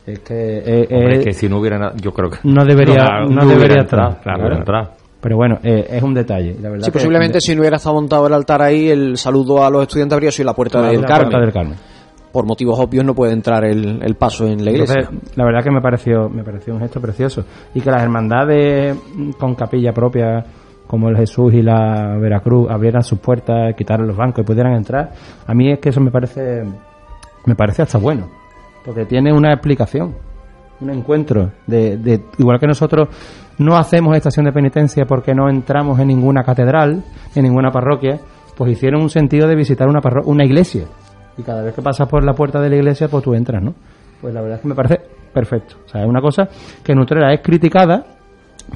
Es 0.07 0.19
que, 0.21 0.33
eh, 0.65 0.87
Hombre, 0.91 1.15
eh, 1.15 1.19
es 1.19 1.25
que 1.25 1.33
si 1.33 1.47
no 1.47 1.59
hubiera 1.59 1.77
nada, 1.77 1.93
yo 2.01 2.11
creo 2.11 2.31
que 2.31 2.37
no 2.43 2.65
debería, 2.65 3.03
no, 3.21 3.27
no 3.29 3.41
no 3.43 3.45
debería 3.45 3.81
entrar. 3.83 4.19
claro, 4.19 4.51
entrado. 4.57 4.89
Pero 5.21 5.37
bueno, 5.37 5.59
eh, 5.63 5.85
es 5.91 6.01
un 6.01 6.15
detalle. 6.15 6.55
La 6.59 6.69
verdad 6.69 6.85
Sí, 6.85 6.91
que- 6.91 6.97
posiblemente 6.97 7.39
si 7.39 7.53
no 7.53 7.61
hubiera 7.61 7.77
estado 7.77 7.93
montado 7.95 8.25
el 8.25 8.33
altar 8.33 8.63
ahí, 8.63 8.89
el 8.89 9.15
saludo 9.17 9.63
a 9.63 9.69
los 9.69 9.83
estudiantes 9.83 10.15
habría 10.15 10.31
sido 10.31 10.47
la 10.47 10.53
puerta, 10.55 10.81
La 10.81 10.87
del, 10.87 10.97
puerta 11.01 11.13
Carmen. 11.19 11.39
del 11.41 11.53
Carmen. 11.53 11.75
Por 12.33 12.45
motivos 12.45 12.77
obvios 12.79 13.05
no 13.05 13.13
puede 13.13 13.31
entrar 13.31 13.63
el, 13.63 14.01
el 14.03 14.15
paso 14.15 14.45
en 14.47 14.65
la 14.65 14.71
iglesia. 14.71 14.95
Entonces, 15.01 15.37
la 15.37 15.45
verdad 15.45 15.63
que 15.63 15.71
me 15.71 15.79
pareció, 15.81 16.27
me 16.29 16.43
pareció 16.43 16.73
un 16.73 16.79
gesto 16.81 16.99
precioso. 16.99 17.45
Y 17.75 17.79
que 17.79 17.91
las 17.91 18.01
hermandades 18.01 18.97
mm, 19.15 19.31
con 19.39 19.53
capilla 19.55 19.93
propia, 19.93 20.43
como 20.87 21.09
el 21.09 21.15
Jesús 21.15 21.53
y 21.53 21.61
la 21.61 22.17
Veracruz, 22.19 22.69
abrieran 22.71 23.03
sus 23.03 23.19
puertas, 23.19 23.75
quitaran 23.75 24.07
los 24.07 24.17
bancos 24.17 24.43
y 24.43 24.47
pudieran 24.47 24.73
entrar, 24.73 25.11
a 25.45 25.53
mí 25.53 25.71
es 25.71 25.79
que 25.79 25.89
eso 25.89 26.01
me 26.01 26.09
parece, 26.11 26.63
me 27.45 27.55
parece 27.55 27.83
hasta 27.83 27.99
bueno. 27.99 28.27
Porque 28.83 29.05
tiene 29.05 29.31
una 29.31 29.53
explicación, 29.53 30.15
un 30.81 30.89
encuentro. 30.89 31.51
De, 31.67 31.97
de, 31.97 32.19
igual 32.39 32.59
que 32.59 32.65
nosotros 32.67 33.09
no 33.59 33.77
hacemos 33.77 34.15
estación 34.17 34.45
de 34.47 34.51
penitencia 34.51 35.05
porque 35.05 35.35
no 35.35 35.47
entramos 35.49 35.99
en 35.99 36.07
ninguna 36.07 36.41
catedral, 36.43 37.03
en 37.35 37.43
ninguna 37.43 37.69
parroquia, 37.71 38.19
pues 38.57 38.71
hicieron 38.71 39.01
un 39.03 39.09
sentido 39.11 39.47
de 39.47 39.55
visitar 39.55 39.87
una, 39.87 40.01
parro- 40.01 40.23
una 40.25 40.43
iglesia. 40.43 40.85
Y 41.37 41.43
cada 41.43 41.63
vez 41.63 41.73
que 41.73 41.81
pasas 41.81 42.07
por 42.07 42.23
la 42.23 42.33
puerta 42.33 42.59
de 42.61 42.69
la 42.69 42.75
iglesia, 42.75 43.07
pues 43.07 43.23
tú 43.23 43.33
entras, 43.33 43.61
¿no? 43.61 43.73
Pues 44.21 44.33
la 44.33 44.41
verdad 44.41 44.57
es 44.57 44.61
que 44.61 44.67
me 44.67 44.75
parece 44.75 45.01
perfecto. 45.33 45.75
O 45.85 45.89
sea, 45.89 46.01
es 46.01 46.07
una 46.07 46.21
cosa 46.21 46.47
que 46.83 46.91
en 46.91 46.99
Utrera 46.99 47.33
es 47.33 47.41
criticada, 47.41 48.03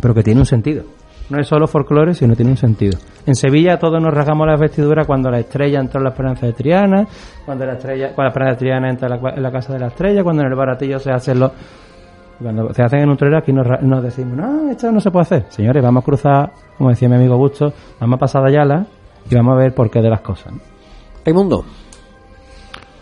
pero 0.02 0.14
que 0.14 0.24
tiene 0.24 0.40
un 0.40 0.46
sentido. 0.46 0.84
No 1.30 1.40
es 1.40 1.48
solo 1.48 1.68
folclore, 1.68 2.14
sino 2.14 2.36
tiene 2.36 2.52
un 2.52 2.58
sentido. 2.58 2.98
En 3.26 3.36
Sevilla 3.36 3.78
todos 3.78 4.02
nos 4.02 4.14
rasgamos 4.14 4.48
las 4.48 4.60
vestiduras 4.60 5.06
cuando 5.06 5.30
la 5.30 5.40
estrella 5.40 5.80
entró 5.80 6.00
en 6.00 6.06
la 6.06 6.10
esperanza 6.12 6.46
de 6.46 6.54
Triana, 6.54 7.06
cuando 7.46 7.66
la 7.66 7.74
estrella, 7.74 8.14
cuando 8.16 8.24
la 8.24 8.30
esperanza 8.30 8.54
de 8.54 8.60
Triana 8.60 8.90
entra 8.90 9.08
en 9.14 9.22
la, 9.22 9.30
en 9.32 9.44
la 9.44 9.52
casa 9.52 9.74
de 9.74 9.80
la 9.80 9.88
estrella, 9.88 10.24
cuando 10.24 10.44
en 10.44 10.50
el 10.50 10.56
baratillo 10.56 11.00
se 11.00 11.12
hacen 11.12 11.40
los... 11.40 11.52
Cuando 12.42 12.72
se 12.72 12.84
hacen 12.84 13.00
en 13.00 13.10
Utrera, 13.10 13.40
aquí 13.40 13.52
nos, 13.52 13.66
nos 13.82 14.04
decimos, 14.04 14.38
no, 14.38 14.70
esto 14.70 14.92
no 14.92 15.00
se 15.00 15.10
puede 15.10 15.24
hacer. 15.24 15.46
Señores, 15.50 15.84
vamos 15.84 16.04
a 16.04 16.06
cruzar, 16.06 16.52
como 16.78 16.92
decía 16.92 17.10
mi 17.10 17.16
amigo 17.16 17.36
Busto, 17.36 17.74
vamos 18.00 18.18
a 18.18 18.20
pasar 18.20 18.44
de 18.44 18.50
Ayala 18.50 18.86
y 19.30 19.36
vamos 19.36 19.56
a 19.56 19.58
ver 19.58 19.74
por 19.74 19.90
qué 19.90 20.02
de 20.02 20.10
las 20.10 20.22
cosas. 20.22 20.54
¿no? 20.54 20.60
Raimundo. 21.26 21.66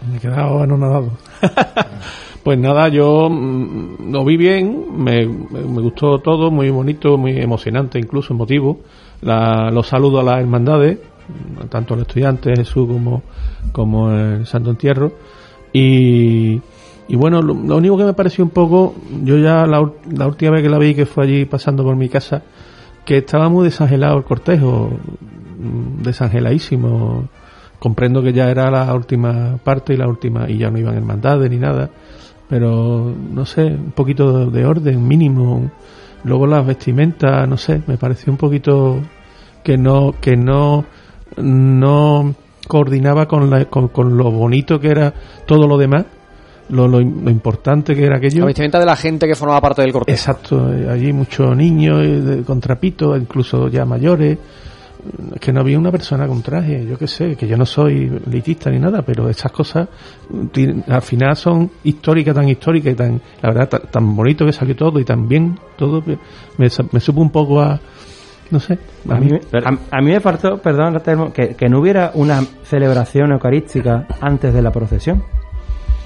Me 0.10 0.18
he 0.18 0.20
quedado 0.20 0.62
anonadado. 0.62 1.12
pues 2.44 2.58
nada, 2.60 2.88
yo 2.90 3.30
mm, 3.30 4.12
lo 4.12 4.24
vi 4.26 4.38
bien, 4.38 4.86
me, 4.98 5.26
me- 5.26 5.82
gustó 5.82 6.20
todo, 6.20 6.52
muy 6.52 6.70
bonito, 6.70 7.18
muy 7.18 7.38
emocionante, 7.40 8.00
incluso 8.00 8.34
emotivo. 8.34 8.80
La- 9.22 9.72
los 9.72 9.88
saludos 9.88 10.22
a 10.22 10.24
las 10.32 10.40
hermandades, 10.42 11.00
tanto 11.70 11.94
a 11.94 11.98
los 11.98 12.08
estudiantes, 12.08 12.58
Jesús 12.60 12.88
como, 12.88 13.24
como 13.72 14.12
el 14.12 14.46
Santo 14.46 14.70
Entierro. 14.72 15.12
Y, 15.74 16.62
y 17.08 17.16
bueno, 17.16 17.42
lo, 17.42 17.54
lo 17.54 17.78
único 17.78 17.98
que 17.98 18.04
me 18.06 18.14
pareció 18.14 18.44
un 18.44 18.52
poco, 18.52 18.96
yo 19.24 19.38
ya 19.38 19.66
la, 19.66 19.90
la 20.12 20.28
última 20.28 20.52
vez 20.52 20.64
que 20.64 20.70
la 20.70 20.78
vi, 20.78 20.94
que 20.96 21.06
fue 21.06 21.24
allí 21.26 21.46
pasando 21.46 21.84
por 21.84 21.96
mi 21.96 22.10
casa, 22.10 22.44
que 23.06 23.18
estaba 23.18 23.50
muy 23.50 23.66
desangelado 23.66 24.18
el 24.18 24.24
cortejo, 24.24 24.92
mm, 25.60 26.04
desangeladísimo. 26.04 27.28
Comprendo 27.86 28.24
que 28.24 28.34
ya 28.34 28.50
era 28.50 28.72
la 28.72 28.92
última 28.96 29.60
parte 29.64 29.94
y 29.94 29.98
la 29.98 30.08
última, 30.08 30.50
y 30.50 30.58
ya 30.58 30.72
no 30.72 30.80
iban 30.80 30.96
hermandades 30.96 31.52
ni 31.52 31.60
nada, 31.60 31.88
pero 32.50 33.14
no 33.32 33.46
sé, 33.46 33.66
un 33.66 33.92
poquito 33.92 34.40
de, 34.40 34.60
de 34.60 34.66
orden 34.66 35.08
mínimo. 35.08 35.70
Luego 36.24 36.48
las 36.48 36.66
vestimentas, 36.66 37.48
no 37.48 37.58
sé, 37.58 37.84
me 37.86 37.98
pareció 37.98 38.34
un 38.34 38.38
poquito 38.38 39.00
que 39.64 39.78
no, 39.78 40.16
que 40.20 40.36
no, 40.36 40.84
no 41.38 42.34
coordinaba 42.68 43.28
con, 43.28 43.52
la, 43.52 43.66
con, 43.66 43.90
con 43.90 44.18
lo 44.18 44.32
bonito 44.32 44.80
que 44.80 44.90
era 44.90 45.14
todo 45.46 45.68
lo 45.68 45.78
demás, 45.78 46.06
lo, 46.70 46.88
lo, 46.88 47.00
lo 47.00 47.30
importante 47.30 47.94
que 47.94 48.04
era 48.04 48.18
aquello. 48.18 48.40
La 48.40 48.46
vestimenta 48.48 48.80
de 48.80 48.86
la 48.88 48.96
gente 48.96 49.28
que 49.28 49.36
formaba 49.36 49.62
parte 49.62 49.84
del 49.84 49.94
cortejo. 49.94 50.12
Exacto, 50.12 50.74
eh, 50.74 50.90
allí 50.90 51.14
muchos 51.14 51.56
niños 51.56 52.00
eh, 52.04 52.42
con 52.48 52.60
trapitos, 52.60 53.22
incluso 53.22 53.68
ya 53.68 53.86
mayores. 53.86 54.40
Es 55.34 55.40
que 55.40 55.52
no 55.52 55.62
había 55.62 55.78
una 55.78 55.92
persona 55.92 56.28
con 56.28 56.42
traje, 56.42 56.86
yo 56.86 56.98
qué 56.98 57.08
sé, 57.08 57.36
que 57.36 57.48
yo 57.48 57.58
no 57.58 57.66
soy 57.66 58.22
elitista 58.26 58.70
ni 58.70 58.80
nada, 58.80 59.02
pero 59.02 59.30
estas 59.30 59.52
cosas 59.52 59.88
al 60.88 61.02
final 61.02 61.36
son 61.36 61.70
históricas, 61.84 62.36
tan 62.36 62.50
históricas 62.50 62.94
y 62.94 62.96
tan, 62.96 63.22
la 63.42 63.50
verdad, 63.50 63.70
tan, 63.70 63.82
tan 63.92 64.16
bonito 64.16 64.46
que 64.46 64.54
salió 64.54 64.76
todo 64.76 65.00
y 65.00 65.06
tan 65.06 65.28
bien 65.28 65.60
todo, 65.78 66.04
me, 66.06 66.18
me 66.92 67.00
supo 67.00 67.22
un 67.22 67.30
poco 67.30 67.62
a, 67.62 67.80
No 68.52 68.60
sé. 68.60 68.78
A 69.10 69.16
mí, 69.16 69.32
a, 69.54 69.98
a 69.98 70.02
mí 70.02 70.12
me 70.12 70.20
faltó, 70.20 70.58
perdón, 70.60 71.02
que, 71.32 71.56
que 71.56 71.70
no 71.70 71.80
hubiera 71.80 72.12
una 72.14 72.42
celebración 72.64 73.32
eucarística 73.32 74.08
antes 74.22 74.54
de 74.54 74.62
la 74.62 74.72
procesión. 74.72 75.24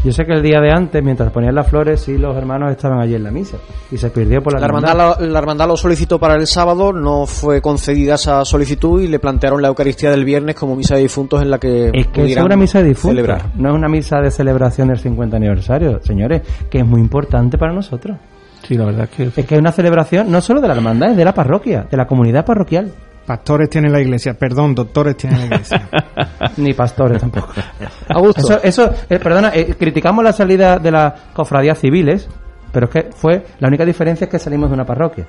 Yo 0.04 0.14
sé 0.14 0.24
que 0.26 0.32
el 0.32 0.41
día 0.41 0.62
de 0.62 0.72
antes, 0.72 1.04
mientras 1.04 1.30
ponían 1.32 1.54
las 1.54 1.68
flores, 1.68 2.00
sí 2.00 2.18
los 2.18 2.36
hermanos 2.36 2.72
estaban 2.72 3.02
allí 3.02 3.16
en 3.16 3.24
la 3.24 3.32
misa. 3.32 3.58
Y 3.91 3.97
se 3.97 4.10
perdió 4.10 4.41
por 4.41 4.54
la, 4.54 4.60
La 4.60 4.68
hermandad, 4.68 4.95
lo, 5.20 5.28
la 5.28 5.39
hermandad 5.39 5.68
lo 5.68 5.76
solicitó 5.76 6.18
para 6.18 6.36
el 6.36 6.47
sábado, 6.47 6.93
no 6.93 7.26
fue 7.26 7.62
concedida 7.62 8.16
esa 8.16 8.45
solicitud 8.45 9.02
y 9.02 9.10
le 9.10 9.20
plantearon 9.20 9.62
la 9.62 9.68
Eucaristía 9.68 10.10
del 10.10 10.24
viernes 10.24 10.56
como 10.56 10.76
misa 10.78 10.95
de 10.95 11.02
difuntos 11.02 11.41
en 11.41 11.52
la 11.52 11.58
que 11.58 11.91
Es 11.93 12.08
que 12.08 12.24
es 12.32 12.38
una 12.38 12.56
misa 12.56 12.82
de 12.82 12.89
difuntos, 12.89 13.10
celebrar. 13.12 13.52
no 13.56 13.70
es 13.70 13.76
una 13.76 13.89
misa 13.89 14.22
de 14.22 14.32
celebración 14.32 14.88
del 14.88 15.00
50 15.00 15.36
aniversario, 15.36 16.00
señores, 16.02 16.43
que 16.70 16.80
es 16.80 16.86
muy 16.86 17.02
importante 17.02 17.58
para 17.58 17.74
nosotros. 17.74 18.18
Sí, 18.66 18.76
la 18.76 18.86
verdad 18.86 19.10
es 19.12 19.32
que... 19.34 19.41
Es 19.41 19.45
que 19.45 19.56
es 19.56 19.60
una 19.60 19.72
celebración 19.74 20.32
no 20.32 20.39
solo 20.41 20.62
de 20.62 20.68
la 20.70 20.76
hermandad, 20.76 21.12
es 21.12 21.18
de 21.18 21.26
la 21.26 21.34
parroquia, 21.34 21.88
de 21.89 21.97
la 21.97 22.08
comunidad 22.08 22.45
parroquial. 22.45 22.91
Pastores 23.26 23.70
tiene 23.70 23.90
la 23.90 24.00
iglesia, 24.02 24.34
perdón, 24.34 24.74
doctores 24.74 25.16
tiene 25.16 25.38
la 25.38 25.46
iglesia. 25.46 25.88
Ni 26.58 26.74
pastores 26.74 27.20
tampoco. 27.22 27.50
Augusto. 28.10 28.42
Eso, 28.42 28.60
eso 28.64 28.92
eh, 29.10 29.20
perdona, 29.20 29.52
eh, 29.54 29.76
criticamos 29.78 30.24
la 30.24 30.34
salida 30.34 30.80
de 30.80 30.90
las 30.92 31.14
cofradías 31.34 31.78
civiles, 31.78 32.28
pero 32.72 32.88
es 32.88 32.92
que 32.92 33.10
fue 33.12 33.46
la 33.60 33.68
única 33.68 33.86
diferencia 33.86 34.26
es 34.26 34.32
que 34.32 34.40
salimos 34.40 34.70
de 34.70 34.76
una 34.76 34.86
parroquia. 34.86 35.28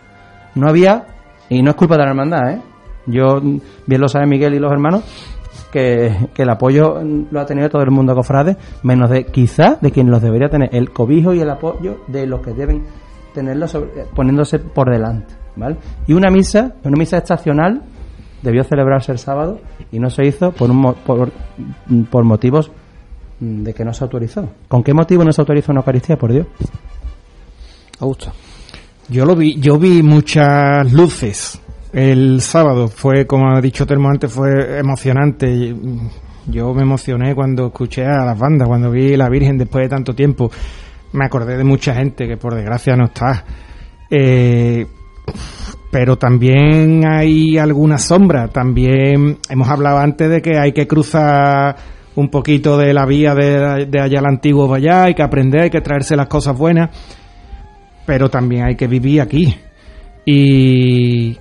No 0.54 0.68
había, 0.68 1.04
y 1.50 1.62
no 1.62 1.70
es 1.70 1.76
culpa 1.76 1.96
de 1.96 2.04
la 2.04 2.10
hermandad, 2.10 2.50
¿eh? 2.52 2.62
Yo, 3.06 3.40
bien 3.40 4.00
lo 4.00 4.08
sabe 4.08 4.26
Miguel 4.26 4.54
y 4.54 4.58
los 4.58 4.72
hermanos, 4.72 5.04
que, 5.70 6.28
que 6.34 6.42
el 6.42 6.50
apoyo 6.50 7.00
lo 7.30 7.40
ha 7.40 7.46
tenido 7.46 7.68
todo 7.68 7.82
el 7.82 7.90
mundo 7.90 8.14
cofrade, 8.14 8.56
menos 8.82 9.10
de 9.10 9.26
quizá 9.26 9.76
de 9.80 9.90
quien 9.90 10.10
los 10.10 10.20
debería 10.22 10.48
tener, 10.48 10.70
el 10.74 10.90
cobijo 10.90 11.32
y 11.34 11.40
el 11.40 11.50
apoyo 11.50 11.98
de 12.08 12.26
los 12.26 12.40
que 12.40 12.52
deben 12.52 12.84
tenerlo 13.34 13.68
sobre- 13.68 14.00
eh, 14.02 14.06
poniéndose 14.14 14.58
por 14.58 14.90
delante, 14.90 15.34
¿vale? 15.56 15.76
Y 16.06 16.12
una 16.12 16.30
misa, 16.30 16.74
una 16.84 16.96
misa 16.96 17.18
estacional, 17.18 17.82
debió 18.42 18.64
celebrarse 18.64 19.12
el 19.12 19.18
sábado 19.18 19.60
y 19.92 19.98
no 19.98 20.08
se 20.10 20.24
hizo 20.26 20.52
por, 20.52 20.70
un, 20.70 20.76
mo- 20.78 20.94
por, 20.94 21.30
por 22.10 22.24
motivos 22.24 22.70
mm, 23.40 23.62
de 23.64 23.74
que 23.74 23.84
no 23.84 23.92
se 23.92 24.04
autorizó. 24.04 24.48
¿Con 24.68 24.82
qué 24.82 24.94
motivo 24.94 25.24
no 25.24 25.32
se 25.32 25.40
autorizó 25.42 25.72
una 25.72 25.80
Eucaristía, 25.80 26.16
por 26.16 26.32
Dios? 26.32 26.46
Augusto. 27.98 28.32
Yo 29.08 29.24
lo 29.26 29.34
vi, 29.36 29.60
yo 29.60 29.78
vi 29.78 30.02
muchas 30.02 30.90
luces 30.92 31.60
el 31.92 32.40
sábado. 32.40 32.88
Fue, 32.88 33.26
como 33.26 33.50
ha 33.50 33.60
dicho 33.60 33.86
Termo 33.86 34.08
antes, 34.08 34.32
fue 34.32 34.78
emocionante. 34.78 35.74
Mm, 35.74 36.08
Yo 36.50 36.72
me 36.72 36.82
emocioné 36.82 37.34
cuando 37.34 37.66
escuché 37.66 38.06
a 38.06 38.24
las 38.24 38.38
bandas, 38.38 38.66
cuando 38.68 38.90
vi 38.90 39.16
la 39.16 39.28
Virgen 39.28 39.58
después 39.58 39.84
de 39.84 39.88
tanto 39.88 40.14
tiempo. 40.14 40.50
Me 41.12 41.26
acordé 41.26 41.56
de 41.56 41.64
mucha 41.64 41.94
gente 41.94 42.26
que 42.28 42.36
por 42.36 42.54
desgracia 42.54 42.94
no 42.96 43.06
está. 43.06 43.44
Eh, 44.08 44.86
pero 45.90 46.16
también 46.16 47.06
hay 47.06 47.58
alguna 47.58 47.98
sombra. 47.98 48.48
También 48.48 49.38
hemos 49.48 49.68
hablado 49.68 49.98
antes 49.98 50.30
de 50.30 50.42
que 50.42 50.58
hay 50.58 50.72
que 50.72 50.86
cruzar 50.86 51.76
un 52.16 52.28
poquito 52.28 52.76
de 52.76 52.92
la 52.92 53.06
vía 53.06 53.34
de, 53.34 53.86
de 53.86 54.00
allá 54.00 54.18
al 54.18 54.26
antiguo 54.26 54.68
para 54.68 54.78
allá, 54.78 55.04
hay 55.04 55.14
que 55.14 55.22
aprender, 55.22 55.62
hay 55.62 55.70
que 55.70 55.80
traerse 55.80 56.16
las 56.16 56.26
cosas 56.26 56.56
buenas 56.58 56.90
pero 58.10 58.28
también 58.28 58.64
hay 58.64 58.74
que 58.74 58.88
vivir 58.88 59.20
aquí. 59.20 59.54
Y, 60.24 61.38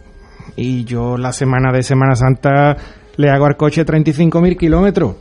y 0.55 0.83
yo 0.83 1.17
la 1.17 1.33
semana 1.33 1.71
de 1.71 1.81
Semana 1.81 2.13
Santa 2.13 2.77
le 3.17 3.29
hago 3.31 3.47
al 3.47 3.57
coche 3.57 3.83
35.000 3.83 4.55
kilómetros, 4.55 5.15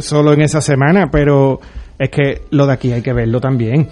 solo 0.00 0.34
en 0.34 0.42
esa 0.42 0.60
semana, 0.60 1.10
pero 1.10 1.58
es 1.98 2.10
que 2.10 2.42
lo 2.50 2.66
de 2.66 2.74
aquí 2.74 2.92
hay 2.92 3.00
que 3.00 3.14
verlo 3.14 3.40
también. 3.40 3.88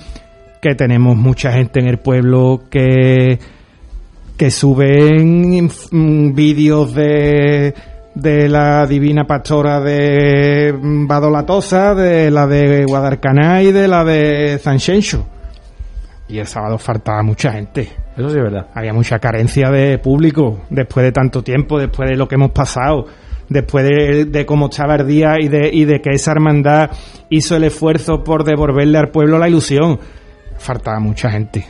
Que 0.61 0.75
tenemos 0.75 1.17
mucha 1.17 1.53
gente 1.53 1.81
en 1.81 1.87
el 1.87 1.99
pueblo 1.99 2.65
que, 2.71 3.39
que 4.37 4.51
suben 4.51 5.65
mm, 5.65 6.35
vídeos 6.35 6.95
de, 6.95 7.75
de 8.15 8.49
la 8.49 8.87
divina 8.87 9.25
pastora 9.25 9.81
de 9.81 10.73
mm, 10.73 11.07
Badolatosa, 11.07 11.95
de 11.95 12.31
la 12.31 12.47
de 12.47 12.85
Guadalcaná 12.85 13.63
y 13.63 13.73
de 13.73 13.89
la 13.89 14.05
de 14.05 14.59
Sanxenxo. 14.59 15.27
Y 16.29 16.39
el 16.39 16.47
sábado 16.47 16.79
faltaba 16.79 17.23
mucha 17.23 17.53
gente. 17.53 17.93
Eso 18.17 18.31
sí 18.31 18.37
es 18.37 18.43
verdad. 18.43 18.69
Había 18.75 18.93
mucha 18.93 19.19
carencia 19.19 19.71
de 19.71 19.99
público 19.99 20.63
después 20.71 21.05
de 21.05 21.13
tanto 21.13 21.43
tiempo, 21.43 21.79
después 21.79 22.09
de 22.09 22.17
lo 22.17 22.27
que 22.27 22.37
hemos 22.37 22.53
pasado, 22.53 23.07
después 23.49 23.85
de, 23.85 24.25
de 24.25 24.47
cómo 24.47 24.67
estaba 24.67 24.97
el 24.97 25.07
día 25.07 25.35
y 25.41 25.49
de, 25.49 25.69
y 25.73 25.85
de 25.85 26.01
que 26.01 26.11
esa 26.11 26.33
hermandad 26.33 26.91
hizo 27.29 27.57
el 27.57 27.65
esfuerzo 27.65 28.25
por 28.25 28.45
devolverle 28.45 28.99
al 28.99 29.11
pueblo 29.11 29.39
la 29.39 29.49
ilusión. 29.49 29.99
Faltaba 30.59 31.01
mucha 31.01 31.31
gente. 31.31 31.67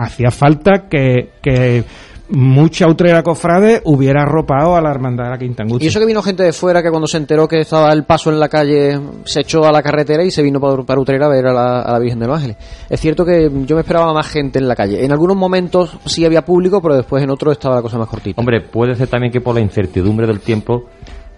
Hacía 0.00 0.30
falta 0.30 0.88
que, 0.88 1.30
que 1.42 1.84
mucha 2.30 2.86
utrera 2.86 3.22
cofrade 3.22 3.80
hubiera 3.84 4.22
arropado 4.22 4.76
a 4.76 4.80
la 4.80 4.90
hermandad 4.90 5.24
de 5.24 5.30
la 5.30 5.38
Quinta 5.38 5.62
Angustia. 5.62 5.86
Y 5.86 5.88
eso 5.88 5.98
que 5.98 6.06
vino 6.06 6.22
gente 6.22 6.42
de 6.42 6.52
fuera 6.52 6.82
que 6.82 6.90
cuando 6.90 7.06
se 7.06 7.16
enteró 7.16 7.48
que 7.48 7.60
estaba 7.60 7.92
el 7.92 8.04
paso 8.04 8.30
en 8.30 8.38
la 8.38 8.48
calle 8.48 9.00
se 9.24 9.40
echó 9.40 9.64
a 9.64 9.72
la 9.72 9.82
carretera 9.82 10.22
y 10.24 10.30
se 10.30 10.42
vino 10.42 10.60
para, 10.60 10.82
para 10.82 11.00
Utrera 11.00 11.26
a 11.26 11.30
ver 11.30 11.46
a 11.46 11.52
la, 11.52 11.80
a 11.80 11.92
la 11.92 11.98
Virgen 11.98 12.20
de 12.20 12.26
los 12.26 12.36
Ángeles. 12.36 12.56
Es 12.88 13.00
cierto 13.00 13.24
que 13.24 13.50
yo 13.66 13.74
me 13.74 13.80
esperaba 13.80 14.12
más 14.12 14.28
gente 14.28 14.58
en 14.58 14.68
la 14.68 14.76
calle. 14.76 15.04
En 15.04 15.10
algunos 15.10 15.36
momentos 15.36 15.98
sí 16.04 16.24
había 16.24 16.44
público, 16.44 16.80
pero 16.82 16.94
después 16.96 17.22
en 17.22 17.30
otros 17.30 17.52
estaba 17.52 17.76
la 17.76 17.82
cosa 17.82 17.98
más 17.98 18.08
cortita. 18.08 18.40
Hombre, 18.40 18.60
puede 18.60 18.94
ser 18.94 19.08
también 19.08 19.32
que 19.32 19.40
por 19.40 19.54
la 19.54 19.60
incertidumbre 19.60 20.26
del 20.26 20.40
tiempo 20.40 20.84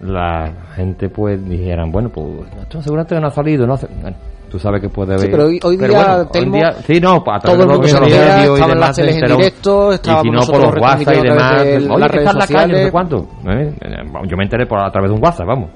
la 0.01 0.53
gente 0.75 1.09
pues 1.09 1.43
dijeran, 1.47 1.91
bueno, 1.91 2.09
pues 2.09 2.27
esto 2.63 2.83
seguramente 2.83 3.21
no 3.21 3.27
ha 3.27 3.31
salido, 3.31 3.67
no 3.67 3.75
hace... 3.75 3.87
Bueno, 3.87 4.17
tú 4.51 4.59
sabes 4.59 4.81
que 4.83 4.89
puede 4.89 5.15
haber... 5.15 5.27
Sí, 5.27 5.29
pero 5.31 5.47
hoy, 5.47 5.61
hoy 5.63 5.77
día, 5.77 6.27
Telmo, 6.31 6.59
sí, 6.87 7.01
no, 7.01 7.17
a 7.27 7.39
través 7.39 7.43
todo 7.43 7.53
el 7.55 7.59
de 7.61 7.67
mundo 7.67 7.83
los 7.83 7.91
se 7.91 8.01
medios 8.01 8.61
y 8.61 8.69
demás 8.69 8.99
en 8.99 9.07
directo, 9.21 9.93
y 9.95 9.97
si 9.97 10.31
no 10.31 10.41
por 10.41 10.61
los 10.61 10.83
WhatsApp 10.83 11.15
y 11.15 11.23
demás, 11.29 11.63
de 11.65 11.89
oye, 11.89 12.07
está 12.07 12.31
en 12.33 12.39
la 12.39 12.47
calle, 12.47 12.73
no 12.73 12.79
sé 12.79 12.91
cuánto. 12.91 13.17
¿eh? 13.49 13.73
Eh, 13.81 13.97
Yo 14.29 14.37
me 14.37 14.45
enteré 14.45 14.67
por, 14.67 14.79
a 14.81 14.91
través 14.91 15.11
de 15.11 15.17
un 15.17 15.23
WhatsApp, 15.25 15.47
vamos, 15.47 15.71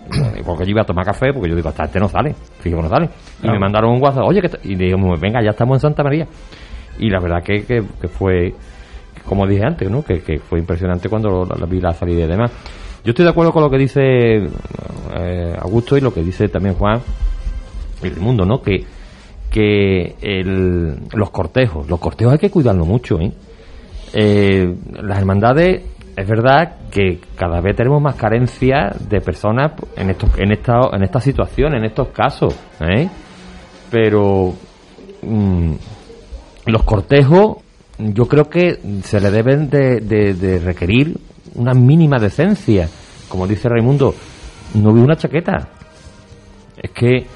porque 0.45 0.65
yo 0.65 0.71
iba 0.71 0.83
a 0.83 0.85
tomar 0.85 1.05
café, 1.07 1.33
porque 1.33 1.49
yo 1.49 1.57
digo, 1.57 1.69
hasta 1.69 1.85
este 1.85 2.01
no 2.01 2.09
sale, 2.09 2.35
fíjate 2.61 2.77
que 2.77 2.83
no 2.83 2.89
sale. 2.89 3.07
Y 3.07 3.41
Claro. 3.43 3.55
me 3.55 3.61
mandaron 3.61 3.91
un 3.93 4.03
WhatsApp, 4.03 4.25
oye, 4.27 4.41
que 4.43 4.51
y 4.65 4.75
dijimos, 4.75 5.21
venga, 5.21 5.41
ya 5.43 5.51
estamos 5.51 5.77
en 5.77 5.81
Santa 5.81 6.03
María. 6.03 6.27
Y 6.99 7.11
la 7.11 7.21
verdad 7.21 7.43
que, 7.45 7.65
que, 7.65 7.83
que 8.01 8.09
fue, 8.09 8.55
como 9.29 9.47
dije 9.47 9.65
antes, 9.65 9.91
¿no? 9.91 10.03
Que, 10.03 10.21
que 10.21 10.39
fue 10.39 10.59
impresionante 10.59 11.09
cuando 11.09 11.45
la, 11.45 11.57
la 11.59 11.67
vi 11.67 11.81
la 11.81 11.93
salida 11.93 12.25
y 12.25 12.29
demás. 12.29 12.51
Yo 13.05 13.11
estoy 13.11 13.25
de 13.27 13.31
acuerdo 13.33 13.53
con 13.53 13.63
lo 13.63 13.69
que 13.71 13.77
dice 13.77 14.01
eh, 15.17 15.57
Augusto 15.61 15.97
y 15.97 16.01
lo 16.01 16.13
que 16.15 16.23
dice 16.23 16.49
también 16.49 16.75
Juan 16.75 17.01
el 18.07 18.17
mundo, 18.17 18.45
¿no? 18.45 18.61
Que, 18.63 18.85
que 19.51 20.15
los 21.13 21.31
cortejos, 21.31 21.89
los 21.89 22.01
cortejos 22.01 22.33
hay 22.35 22.39
que 22.39 22.51
cuidarlo 22.51 22.85
mucho, 22.85 23.21
¿eh? 23.21 23.33
Eh, 24.13 24.75
las 25.03 25.19
hermandades, 25.19 25.83
es 26.17 26.29
verdad 26.29 26.77
que 26.91 27.19
cada 27.37 27.61
vez 27.61 27.75
tenemos 27.77 28.01
más 28.01 28.15
carencia 28.15 28.93
de 29.09 29.21
personas 29.21 29.73
en 29.97 30.11
estos, 30.11 30.31
en 30.39 30.53
esta, 30.53 30.79
en 30.93 31.03
esta 31.03 31.21
situación, 31.21 31.75
en 31.75 31.85
estos 31.85 32.09
casos, 32.09 32.55
¿eh? 32.81 33.09
Pero 33.91 34.55
mm, 35.23 35.73
los 36.67 36.83
cortejos, 36.85 37.57
yo 37.99 38.27
creo 38.27 38.49
que 38.49 38.79
se 39.03 39.21
le 39.21 39.31
deben 39.31 39.69
de, 39.71 40.01
de- 40.01 40.59
requerir 40.59 41.17
una 41.55 41.73
mínima 41.75 42.19
decencia. 42.19 42.89
Como 43.29 43.47
dice 43.47 43.69
Raimundo, 43.69 44.15
no 44.75 44.93
vi 44.93 45.01
una 45.01 45.17
chaqueta. 45.17 45.69
Es 46.81 46.91
que 46.91 47.27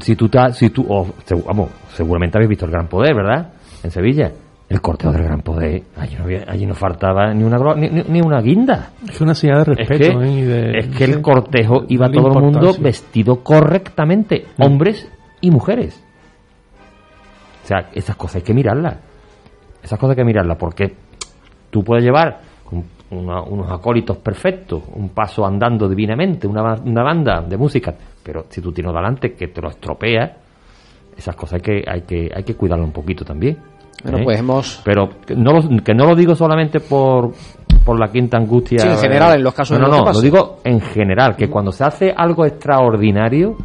si 0.00 0.16
tú, 0.16 0.28
ta- 0.28 0.52
si 0.52 0.70
tú 0.70 0.84
o, 0.88 1.06
se- 1.24 1.34
vamos, 1.34 1.70
seguramente 1.94 2.38
habéis 2.38 2.50
visto 2.50 2.64
el 2.64 2.70
Gran 2.72 2.88
Poder, 2.88 3.14
¿verdad? 3.14 3.52
En 3.82 3.90
Sevilla. 3.90 4.32
El 4.68 4.80
corteo 4.80 5.12
del 5.12 5.22
Gran 5.22 5.42
Poder, 5.42 5.82
allí 5.96 6.16
no, 6.16 6.24
había- 6.24 6.44
allí 6.48 6.66
no 6.66 6.74
faltaba 6.74 7.32
ni 7.32 7.44
una, 7.44 7.56
ni, 7.76 7.88
ni- 7.88 8.20
una 8.20 8.40
guinda. 8.40 8.90
Es 9.08 9.20
una 9.20 9.34
señal 9.34 9.58
de 9.64 9.74
respeto. 9.74 10.20
Es 10.22 10.28
que, 10.30 10.40
¿eh? 10.40 10.44
de- 10.44 10.78
es 10.78 10.88
que 10.88 11.04
el 11.04 11.22
cortejo 11.22 11.84
iba 11.88 12.10
todo 12.10 12.28
el 12.28 12.42
mundo 12.42 12.74
vestido 12.80 13.44
correctamente, 13.44 14.46
hombres 14.58 15.08
y 15.40 15.50
mujeres. 15.52 16.02
O 17.62 17.66
sea, 17.66 17.90
esas 17.92 18.16
cosas 18.16 18.36
hay 18.36 18.42
que 18.42 18.54
mirarlas. 18.54 18.96
Esas 19.82 19.98
cosas 19.98 20.10
hay 20.16 20.22
que 20.22 20.24
mirarlas 20.26 20.56
porque 20.58 20.94
tú 21.70 21.84
puedes 21.84 22.04
llevar 22.04 22.40
un- 22.72 22.84
una- 23.10 23.42
unos 23.42 23.70
acólitos 23.70 24.16
perfectos, 24.18 24.82
un 24.94 25.10
paso 25.10 25.46
andando 25.46 25.88
divinamente, 25.88 26.46
una, 26.46 26.74
una 26.84 27.02
banda 27.02 27.40
de 27.42 27.56
música, 27.56 27.94
pero 28.22 28.46
si 28.48 28.60
tú 28.60 28.72
tienes 28.72 28.92
delante 28.92 29.34
que 29.34 29.48
te 29.48 29.60
lo 29.62 29.68
estropea, 29.70 30.36
esas 31.16 31.34
cosas 31.36 31.54
hay 31.54 31.60
que, 31.60 31.84
hay 31.90 32.02
que, 32.02 32.30
hay 32.34 32.42
que 32.42 32.54
cuidarlo 32.54 32.84
un 32.84 32.92
poquito 32.92 33.24
también. 33.24 33.56
Bueno, 34.02 34.18
¿eh? 34.18 34.24
pues 34.24 34.38
hemos- 34.40 34.82
Pero 34.84 35.08
que 35.26 35.34
no, 35.34 35.52
lo, 35.52 35.82
que 35.82 35.94
no 35.94 36.04
lo 36.06 36.14
digo 36.14 36.34
solamente 36.34 36.80
por, 36.80 37.32
por 37.84 37.98
la 37.98 38.08
quinta 38.08 38.36
angustia. 38.36 38.78
Sí, 38.80 38.88
en 38.88 38.98
general, 38.98 39.36
en 39.36 39.42
los 39.44 39.54
casos 39.54 39.78
No, 39.78 39.86
en 39.86 39.90
no, 39.90 39.96
los 39.98 40.06
no, 40.06 40.12
lo 40.12 40.20
digo 40.20 40.56
en 40.64 40.80
general, 40.80 41.34
que 41.36 41.48
cuando 41.48 41.72
se 41.72 41.84
hace 41.84 42.12
algo 42.14 42.44
extraordinario, 42.44 43.56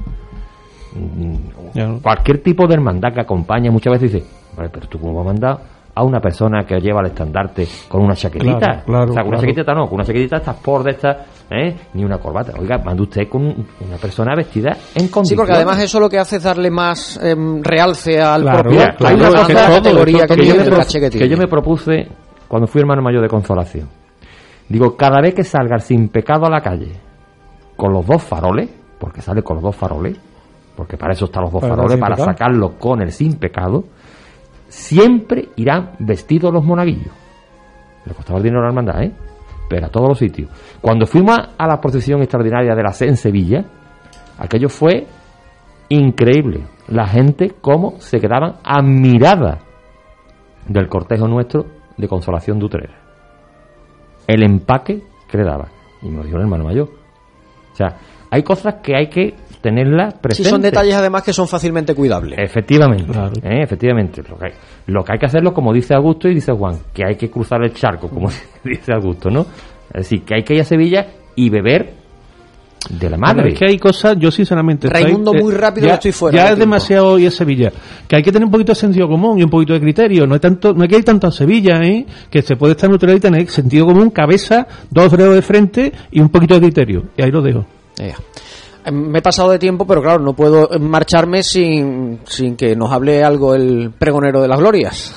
mm, 0.95 1.97
cualquier 2.01 2.41
tipo 2.41 2.67
de 2.67 2.75
hermandad 2.75 3.13
que 3.13 3.21
acompaña, 3.21 3.71
muchas 3.71 3.93
veces 3.93 4.13
dice, 4.13 4.25
vale, 4.55 4.69
pero 4.69 4.87
tú 4.87 4.99
cómo 4.99 5.15
vas 5.15 5.23
a 5.23 5.27
mandar 5.27 5.57
a 5.93 6.03
una 6.03 6.19
persona 6.19 6.63
que 6.65 6.79
lleva 6.79 7.01
el 7.01 7.07
estandarte 7.07 7.67
con 7.89 8.01
una 8.03 8.15
chaquetita. 8.15 8.57
Claro, 8.59 8.83
claro, 8.85 9.11
o 9.11 9.13
sea, 9.13 9.23
con 9.23 9.29
una 9.33 9.39
chaquetita 9.41 9.73
no, 9.73 9.85
con 9.87 9.95
una 9.95 10.03
chaquetita 10.05 10.37
estas 10.37 10.55
por 10.57 10.83
de 10.83 10.91
estas, 10.91 11.17
¿eh? 11.49 11.75
ni 11.93 12.03
una 12.05 12.17
corbata. 12.17 12.53
Oiga, 12.59 12.77
manda 12.77 13.03
usted 13.03 13.27
con 13.29 13.43
una 13.43 13.97
persona 14.01 14.33
vestida 14.35 14.71
en 14.95 15.07
condiciones. 15.09 15.27
Sí, 15.29 15.35
porque 15.35 15.53
además 15.53 15.81
eso 15.81 15.99
lo 15.99 16.09
que 16.09 16.17
hace 16.19 16.37
es 16.37 16.43
darle 16.43 16.71
más 16.71 17.19
em, 17.21 17.61
realce 17.61 18.19
al 18.21 18.41
Claro, 18.43 18.61
propio. 18.63 18.79
claro, 18.97 19.07
hay 19.07 19.15
una 19.15 19.27
es 19.41 19.47
que 19.47 19.53
todo, 19.53 19.65
categoría 19.83 20.25
que, 20.27 20.35
que, 20.35 20.45
yo 20.45 20.55
me 20.55 21.09
que 21.09 21.29
yo 21.29 21.37
me 21.37 21.47
propuse 21.47 22.07
cuando 22.47 22.67
fui 22.67 22.81
hermano 22.81 23.01
mayor 23.01 23.21
de 23.21 23.27
consolación. 23.27 23.87
Digo, 24.69 24.95
cada 24.95 25.19
vez 25.21 25.33
que 25.33 25.43
salga 25.43 25.75
el 25.75 25.81
sin 25.81 26.07
pecado 26.07 26.45
a 26.45 26.49
la 26.49 26.61
calle 26.61 26.91
con 27.75 27.91
los 27.91 28.05
dos 28.05 28.23
faroles, 28.23 28.69
porque 28.97 29.21
sale 29.21 29.43
con 29.43 29.55
los 29.57 29.63
dos 29.63 29.75
faroles, 29.75 30.17
porque 30.75 30.95
para 30.95 31.13
eso 31.13 31.25
están 31.25 31.43
los 31.43 31.51
dos 31.51 31.61
Para 31.61 31.75
faroles, 31.75 31.97
para 31.99 32.15
pecado. 32.15 32.31
sacarlo 32.31 32.71
con 32.79 33.01
el 33.01 33.11
sin 33.11 33.35
pecado, 33.37 33.83
siempre 34.71 35.49
irán 35.57 35.91
vestidos 35.99 36.53
los 36.53 36.63
monaguillos. 36.63 37.13
Le 38.05 38.13
costaba 38.13 38.37
el 38.37 38.43
dinero 38.43 38.61
a 38.61 38.63
la 38.63 38.69
hermandad, 38.69 39.03
¿eh? 39.03 39.11
Pero 39.69 39.85
a 39.85 39.89
todos 39.89 40.07
los 40.07 40.17
sitios. 40.17 40.49
Cuando 40.79 41.05
fuimos 41.05 41.37
a 41.57 41.67
la 41.67 41.79
procesión 41.79 42.21
extraordinaria 42.21 42.73
de 42.73 42.81
la 42.81 42.93
C 42.93 43.05
en 43.05 43.17
Sevilla, 43.17 43.65
aquello 44.37 44.69
fue 44.69 45.07
increíble. 45.89 46.61
La 46.87 47.05
gente 47.05 47.51
cómo 47.59 47.99
se 47.99 48.19
quedaban 48.19 48.55
admirada 48.63 49.59
del 50.67 50.87
cortejo 50.87 51.27
nuestro 51.27 51.65
de 51.97 52.07
Consolación 52.07 52.57
de 52.57 52.65
Utrera. 52.65 52.97
El 54.25 54.43
empaque 54.43 55.03
que 55.27 55.37
le 55.37 55.43
daba. 55.43 55.67
Y 56.01 56.09
me 56.09 56.17
lo 56.17 56.23
dijo 56.23 56.37
el 56.37 56.43
hermano 56.43 56.63
mayor. 56.63 56.89
O 57.73 57.75
sea, 57.75 57.97
hay 58.29 58.43
cosas 58.43 58.75
que 58.81 58.95
hay 58.95 59.09
que 59.09 59.35
tenerlas 59.61 60.13
Sí, 60.13 60.19
presentes. 60.21 60.49
son 60.51 60.61
detalles 60.61 60.95
además 60.95 61.23
que 61.23 61.33
son 61.33 61.47
fácilmente 61.47 61.93
cuidables. 61.95 62.37
Efectivamente, 62.39 63.11
¿eh? 63.43 63.61
efectivamente. 63.63 64.21
Lo 64.27 64.37
que, 64.37 64.45
hay, 64.45 64.51
lo 64.87 65.03
que 65.03 65.13
hay 65.13 65.19
que 65.19 65.25
hacerlo, 65.27 65.53
como 65.53 65.71
dice 65.73 65.93
Augusto 65.93 66.27
y 66.27 66.33
dice 66.35 66.51
Juan, 66.51 66.77
que 66.93 67.03
hay 67.05 67.15
que 67.15 67.29
cruzar 67.29 67.63
el 67.63 67.73
charco, 67.73 68.07
como 68.09 68.29
dice 68.63 68.93
Augusto, 68.93 69.29
¿no? 69.29 69.41
Es 69.93 70.03
decir, 70.03 70.23
que 70.23 70.35
hay 70.35 70.43
que 70.43 70.55
ir 70.55 70.61
a 70.61 70.65
Sevilla 70.65 71.05
y 71.35 71.49
beber 71.49 72.01
de 72.89 73.09
la 73.11 73.17
madre. 73.17 73.41
Bueno, 73.43 73.53
es 73.53 73.59
que 73.59 73.65
hay 73.69 73.77
cosas, 73.77 74.17
yo 74.17 74.31
sinceramente. 74.31 74.89
Raimundo, 74.89 75.31
estoy- 75.33 75.43
muy 75.43 75.53
rápido, 75.53 75.85
ya, 75.85 75.91
que 75.99 76.09
estoy 76.09 76.11
fuera 76.13 76.35
Ya 76.35 76.43
de 76.43 76.49
es 76.49 76.55
tiempo. 76.55 76.65
demasiado 76.73 77.07
hoy 77.09 77.25
en 77.25 77.31
Sevilla. 77.31 77.71
Que 78.07 78.15
hay 78.15 78.23
que 78.23 78.31
tener 78.31 78.45
un 78.45 78.51
poquito 78.51 78.71
de 78.71 78.75
sentido 78.75 79.07
común 79.07 79.37
y 79.37 79.43
un 79.43 79.49
poquito 79.51 79.73
de 79.73 79.79
criterio. 79.81 80.25
No 80.25 80.33
hay 80.33 80.39
tanto, 80.39 80.73
no 80.73 80.81
hay 80.81 80.87
que 80.89 80.97
ir 80.97 81.03
tanto 81.05 81.27
a 81.27 81.31
Sevilla, 81.31 81.79
¿eh? 81.83 82.05
Que 82.31 82.41
se 82.41 82.55
puede 82.55 82.71
estar 82.71 82.89
neutral 82.89 83.15
y 83.15 83.19
tener 83.19 83.47
sentido 83.49 83.85
común, 83.85 84.09
cabeza, 84.09 84.65
dos 84.89 85.11
dedos 85.15 85.35
de 85.35 85.41
frente 85.43 85.91
y 86.11 86.19
un 86.21 86.29
poquito 86.29 86.55
de 86.55 86.61
criterio. 86.61 87.03
Y 87.15 87.21
ahí 87.21 87.29
lo 87.29 87.41
dejo. 87.43 87.65
Ya. 87.97 88.15
Me 88.91 89.19
he 89.19 89.21
pasado 89.21 89.51
de 89.51 89.59
tiempo, 89.59 89.85
pero 89.85 90.01
claro, 90.01 90.19
no 90.19 90.33
puedo 90.33 90.67
marcharme 90.79 91.43
sin, 91.43 92.19
sin 92.25 92.55
que 92.55 92.75
nos 92.75 92.91
hable 92.91 93.23
algo 93.23 93.53
el 93.53 93.91
pregonero 93.91 94.41
de 94.41 94.47
las 94.47 94.59
glorias. 94.59 95.13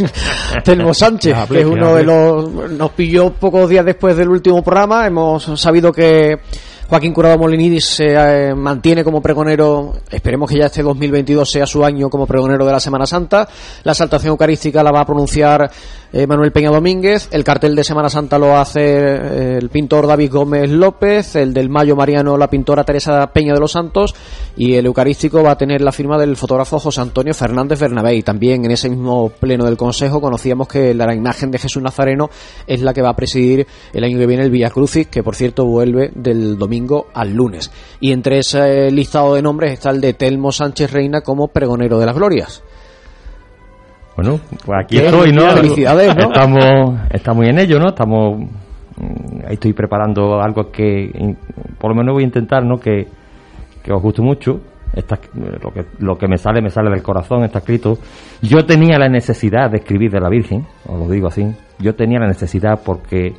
Telmo 0.64 0.94
Sánchez, 0.94 1.34
Que 1.34 1.40
hable, 1.40 1.58
que 1.58 1.60
es 1.62 1.66
uno 1.66 1.94
de 1.94 2.04
los... 2.04 2.70
Nos 2.70 2.90
pilló 2.92 3.32
pocos 3.32 3.68
días 3.68 3.84
después 3.84 4.16
del 4.16 4.28
último 4.28 4.62
programa. 4.62 5.06
Hemos 5.06 5.60
sabido 5.60 5.92
que 5.92 6.38
Joaquín 6.90 7.12
Curado 7.12 7.38
Molinidis 7.38 7.86
se 7.86 8.14
eh, 8.14 8.52
mantiene 8.52 9.04
como 9.04 9.22
pregonero. 9.22 9.92
Esperemos 10.10 10.50
que 10.50 10.58
ya 10.58 10.66
este 10.66 10.82
2022 10.82 11.48
sea 11.48 11.64
su 11.64 11.84
año 11.84 12.10
como 12.10 12.26
pregonero 12.26 12.66
de 12.66 12.72
la 12.72 12.80
Semana 12.80 13.06
Santa. 13.06 13.48
La 13.84 13.94
saltación 13.94 14.30
eucarística 14.30 14.82
la 14.82 14.90
va 14.90 15.02
a 15.02 15.06
pronunciar 15.06 15.70
eh, 16.12 16.26
Manuel 16.26 16.52
Peña 16.52 16.70
Domínguez. 16.70 17.28
El 17.30 17.44
cartel 17.44 17.74
de 17.76 17.84
Semana 17.84 18.08
Santa 18.08 18.38
lo 18.38 18.56
hace 18.56 18.80
eh, 18.82 19.58
el 19.58 19.68
pintor 19.68 20.06
David 20.06 20.32
Gómez 20.32 20.70
López. 20.70 21.36
El 21.36 21.54
del 21.54 21.68
Mayo 21.68 21.96
Mariano, 21.96 22.36
la 22.36 22.50
pintora 22.50 22.84
Teresa 22.84 23.26
Peña 23.32 23.54
de 23.54 23.60
los 23.60 23.72
Santos. 23.72 24.14
Y 24.56 24.74
el 24.74 24.86
eucarístico 24.86 25.42
va 25.42 25.52
a 25.52 25.58
tener 25.58 25.80
la 25.80 25.92
firma 25.92 26.18
del 26.18 26.36
fotógrafo 26.36 26.78
José 26.78 27.00
Antonio 27.00 27.34
Fernández 27.34 27.78
Bernabé. 27.78 28.16
Y 28.16 28.22
también 28.22 28.64
en 28.64 28.72
ese 28.72 28.88
mismo 28.88 29.30
pleno 29.30 29.64
del 29.64 29.76
Consejo 29.76 30.20
conocíamos 30.20 30.68
que 30.68 30.94
la 30.94 31.14
imagen 31.14 31.50
de 31.50 31.58
Jesús 31.58 31.82
Nazareno 31.82 32.30
es 32.66 32.80
la 32.80 32.92
que 32.92 33.02
va 33.02 33.10
a 33.10 33.16
presidir 33.16 33.66
el 33.92 34.04
año 34.04 34.18
que 34.18 34.26
viene 34.26 34.44
el 34.44 34.50
Villa 34.50 34.70
Crucis, 34.70 35.06
que 35.06 35.22
por 35.22 35.36
cierto 35.36 35.64
vuelve 35.64 36.10
del 36.14 36.58
domingo 36.58 37.06
al 37.14 37.32
lunes. 37.32 37.70
Y 38.00 38.12
entre 38.12 38.38
ese 38.38 38.90
listado 38.90 39.34
de 39.34 39.42
nombres 39.42 39.72
está 39.72 39.90
el 39.90 40.00
de 40.00 40.14
Telmo 40.14 40.52
Sánchez 40.52 40.92
Reina 40.92 41.20
como 41.20 41.48
pregonero 41.48 41.98
de 41.98 42.06
las 42.06 42.14
glorias. 42.14 42.62
Bueno, 44.22 44.38
pues 44.66 44.78
aquí 44.84 44.98
estoy, 44.98 45.32
¿no? 45.32 45.48
felicidades, 45.48 46.14
¿no? 46.14 46.24
Estamos, 46.24 47.00
estamos 47.10 47.46
en 47.46 47.58
ello, 47.58 47.78
¿no? 47.78 47.88
Estamos, 47.88 48.38
mm, 48.38 49.46
ahí 49.46 49.54
estoy 49.54 49.72
preparando 49.72 50.42
algo 50.42 50.70
que, 50.70 51.10
por 51.78 51.92
lo 51.92 51.96
menos 51.96 52.12
voy 52.12 52.24
a 52.24 52.26
intentar, 52.26 52.62
¿no? 52.62 52.76
Que, 52.76 53.08
que 53.82 53.90
os 53.90 54.02
guste 54.02 54.20
mucho. 54.20 54.60
Está, 54.94 55.18
lo, 55.32 55.70
que, 55.72 55.86
lo 56.00 56.18
que 56.18 56.28
me 56.28 56.36
sale, 56.36 56.60
me 56.60 56.68
sale 56.68 56.90
del 56.90 57.02
corazón, 57.02 57.44
está 57.44 57.60
escrito. 57.60 57.96
Yo 58.42 58.66
tenía 58.66 58.98
la 58.98 59.08
necesidad 59.08 59.70
de 59.70 59.78
escribir 59.78 60.10
de 60.10 60.20
la 60.20 60.28
Virgen, 60.28 60.66
os 60.86 60.98
lo 60.98 61.08
digo 61.08 61.28
así. 61.28 61.46
Yo 61.78 61.94
tenía 61.94 62.18
la 62.18 62.26
necesidad 62.26 62.78
porque 62.84 63.32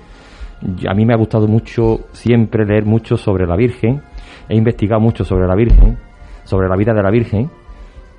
a 0.89 0.95
mí 0.95 1.05
me 1.05 1.13
ha 1.13 1.17
gustado 1.17 1.47
mucho 1.47 2.07
siempre 2.11 2.65
leer 2.65 2.86
mucho 2.86 3.17
sobre 3.17 3.45
la 3.45 3.55
Virgen. 3.55 4.01
He 4.49 4.55
investigado 4.55 4.99
mucho 4.99 5.23
sobre 5.25 5.45
la 5.45 5.53
Virgen, 5.53 5.99
sobre 6.43 6.67
la 6.67 6.75
vida 6.75 6.91
de 6.91 7.03
la 7.03 7.11
Virgen 7.11 7.51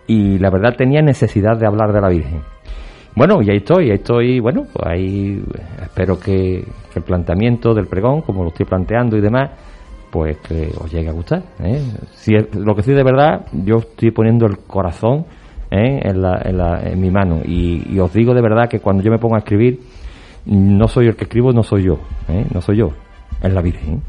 y 0.07 0.39
la 0.39 0.51
verdad 0.51 0.75
tenía 0.77 1.01
necesidad 1.03 1.57
de 1.59 1.67
hablar 1.67 1.93
de 1.93 2.01
la 2.01 2.09
Virgen. 2.09 2.41
Bueno, 3.15 3.43
y 3.43 3.51
ahí 3.51 3.59
estoy, 3.59 3.91
ahí 3.91 3.97
estoy, 3.97 4.41
bueno, 4.41 4.65
pues 4.73 4.87
ahí 4.87 5.43
espero 5.83 6.19
que, 6.19 6.65
el 6.95 7.03
planteamiento 7.03 7.73
del 7.75 7.87
pregón, 7.87 8.21
como 8.23 8.43
lo 8.43 8.49
estoy 8.49 8.67
planteando 8.67 9.17
y 9.17 9.21
demás, 9.21 9.51
pues 10.11 10.37
que 10.39 10.69
os 10.79 10.91
llegue 10.93 11.09
a 11.09 11.13
gustar. 11.13 11.43
¿eh? 11.63 11.81
Si 12.13 12.35
es- 12.35 12.55
lo 12.55 12.75
que 12.75 12.83
sí 12.83 12.93
de 12.93 13.03
verdad, 13.03 13.47
yo 13.65 13.79
estoy 13.79 14.11
poniendo 14.11 14.45
el 14.47 14.59
corazón 14.59 15.25
¿eh? 15.71 16.01
en, 16.03 16.21
la, 16.21 16.41
en, 16.45 16.57
la- 16.59 16.81
en 16.83 17.01
mi 17.01 17.11
mano 17.11 17.41
y, 17.45 17.83
y 17.95 17.99
os 17.99 18.13
digo 18.13 18.35
de 18.35 18.43
verdad 18.43 18.69
que 18.69 18.81
cuando 18.81 19.03
yo 19.03 19.11
me 19.11 19.19
pongo 19.19 19.37
a 19.37 19.39
escribir, 19.39 19.81
no 20.47 20.87
soy 20.89 21.07
el 21.07 21.17
que 21.17 21.25
escribo, 21.25 21.53
no 21.53 21.63
soy 21.63 21.85
yo, 21.85 21.99
¿eh? 22.29 22.45
no 22.53 22.61
soy 22.61 22.77
yo, 22.79 22.91
es 23.43 23.53
la 23.53 23.63
Virgen. 23.63 24.03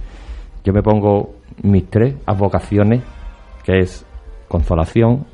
Yo 0.65 0.73
me 0.73 0.81
pongo 0.81 1.35
mis 1.61 1.89
tres 1.89 2.15
advocaciones, 2.25 3.01
que 3.63 3.79
es 3.79 4.05
consolación, 4.49 5.25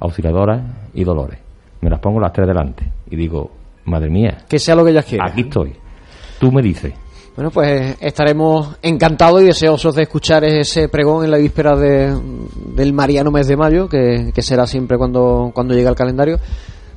auxiliadora 0.00 0.62
y 0.94 1.04
dolores. 1.04 1.38
Me 1.80 1.90
las 1.90 2.00
pongo 2.00 2.20
las 2.20 2.32
tres 2.32 2.46
delante 2.48 2.84
y 3.10 3.16
digo, 3.16 3.50
madre 3.84 4.10
mía, 4.10 4.38
Que 4.48 4.58
sea 4.58 4.74
lo 4.74 4.84
que 4.84 4.90
ellas 4.90 5.04
quieran. 5.04 5.28
aquí 5.30 5.42
estoy. 5.42 5.72
Tú 6.40 6.50
me 6.52 6.62
dices. 6.62 6.92
Bueno, 7.34 7.50
pues 7.50 7.96
estaremos 8.00 8.78
encantados 8.82 9.42
y 9.42 9.46
deseosos 9.46 9.94
de 9.94 10.02
escuchar 10.02 10.42
ese 10.44 10.88
pregón 10.88 11.24
en 11.24 11.30
la 11.30 11.36
víspera 11.36 11.76
de- 11.76 12.14
del 12.74 12.92
Mariano 12.94 13.30
mes 13.30 13.46
de 13.46 13.56
mayo, 13.58 13.88
que, 13.88 14.30
que 14.34 14.40
será 14.42 14.66
siempre 14.66 14.96
cuando, 14.96 15.50
cuando 15.54 15.74
llegue 15.74 15.88
el 15.88 15.94
calendario. 15.94 16.38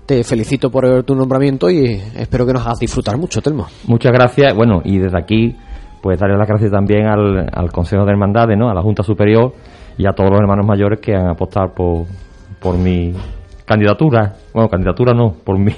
Te 0.05 0.23
felicito 0.23 0.71
por 0.71 1.03
tu 1.03 1.13
nombramiento 1.13 1.69
y 1.69 2.01
espero 2.15 2.45
que 2.45 2.53
nos 2.53 2.65
hagas 2.65 2.79
disfrutar 2.79 3.17
mucho, 3.17 3.41
Telmo. 3.41 3.67
Muchas 3.87 4.11
gracias. 4.13 4.55
Bueno, 4.55 4.81
y 4.83 4.97
desde 4.97 5.19
aquí, 5.19 5.55
pues 6.01 6.17
darle 6.19 6.37
las 6.37 6.47
gracias 6.47 6.71
también 6.71 7.05
al, 7.05 7.47
al 7.53 7.71
Consejo 7.71 8.05
de 8.05 8.11
Hermandades, 8.11 8.57
¿no? 8.57 8.69
a 8.69 8.73
la 8.73 8.81
Junta 8.81 9.03
Superior 9.03 9.53
y 9.97 10.07
a 10.07 10.13
todos 10.13 10.31
los 10.31 10.39
hermanos 10.39 10.65
mayores 10.65 10.99
que 11.01 11.13
han 11.13 11.27
apostado 11.27 11.73
por, 11.75 12.05
por 12.59 12.75
mi 12.77 13.13
candidatura. 13.65 14.35
Bueno, 14.53 14.69
candidatura 14.69 15.13
no, 15.13 15.33
por 15.43 15.57
mi, 15.57 15.73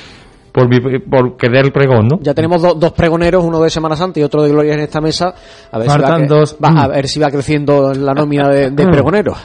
por 0.52 0.68
mi, 0.68 0.98
por 0.98 1.36
que 1.36 1.48
dé 1.48 1.60
el 1.60 1.72
pregón, 1.72 2.08
¿no? 2.08 2.18
Ya 2.20 2.34
tenemos 2.34 2.60
do- 2.62 2.74
dos 2.74 2.92
pregoneros, 2.92 3.44
uno 3.44 3.60
de 3.62 3.70
Semana 3.70 3.96
Santa 3.96 4.20
y 4.20 4.22
otro 4.22 4.42
de 4.42 4.50
Gloria 4.50 4.74
en 4.74 4.80
esta 4.80 5.00
mesa. 5.00 5.34
A 5.70 5.78
ver, 5.78 5.88
si 5.90 5.98
va, 5.98 6.06
Faltan 6.06 6.22
cre- 6.24 6.28
dos. 6.28 6.56
va- 6.62 6.82
a 6.82 6.88
ver 6.88 7.06
si 7.08 7.20
va 7.20 7.30
creciendo 7.30 7.92
la 7.94 8.12
nómina 8.14 8.48
de, 8.48 8.70
de 8.70 8.86
pregoneros. 8.86 9.38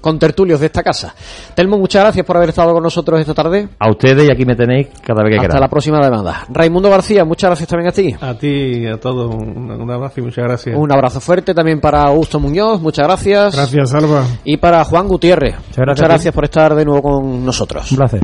Con 0.00 0.18
tertulios 0.18 0.60
de 0.60 0.66
esta 0.66 0.82
casa. 0.82 1.14
Telmo, 1.54 1.78
muchas 1.78 2.02
gracias 2.02 2.24
por 2.26 2.36
haber 2.36 2.48
estado 2.50 2.72
con 2.72 2.82
nosotros 2.82 3.20
esta 3.20 3.34
tarde. 3.34 3.68
A 3.78 3.90
ustedes 3.90 4.28
y 4.28 4.32
aquí 4.32 4.44
me 4.44 4.54
tenéis 4.56 4.88
cada 5.04 5.22
vez 5.22 5.30
que 5.32 5.36
Hasta 5.36 5.46
queráis. 5.48 5.60
la 5.60 5.68
próxima 5.68 5.98
demanda. 6.02 6.44
Raimundo 6.48 6.88
García, 6.90 7.24
muchas 7.24 7.50
gracias 7.50 7.68
también 7.68 7.88
a 7.88 7.92
ti. 7.92 8.14
A 8.20 8.34
ti 8.34 8.48
y 8.82 8.86
a 8.86 8.98
todos, 8.98 9.34
un, 9.34 9.70
un 9.70 9.90
abrazo 9.90 10.20
y 10.20 10.22
muchas 10.24 10.44
gracias. 10.44 10.76
Un 10.76 10.92
abrazo 10.92 11.20
fuerte 11.20 11.54
también 11.54 11.80
para 11.80 12.02
Augusto 12.02 12.40
Muñoz, 12.40 12.80
muchas 12.80 13.06
gracias. 13.06 13.54
Gracias, 13.54 13.94
Alba. 13.94 14.24
Y 14.44 14.56
para 14.56 14.82
Juan 14.84 15.06
Gutiérrez, 15.08 15.54
muchas 15.56 15.76
gracias 15.76 16.08
gracias, 16.08 16.26
a 16.26 16.30
ti. 16.32 16.34
por 16.34 16.44
estar 16.44 16.74
de 16.74 16.84
nuevo 16.84 17.02
con 17.02 17.44
nosotros. 17.44 17.90
Un 17.92 17.98
placer. 17.98 18.20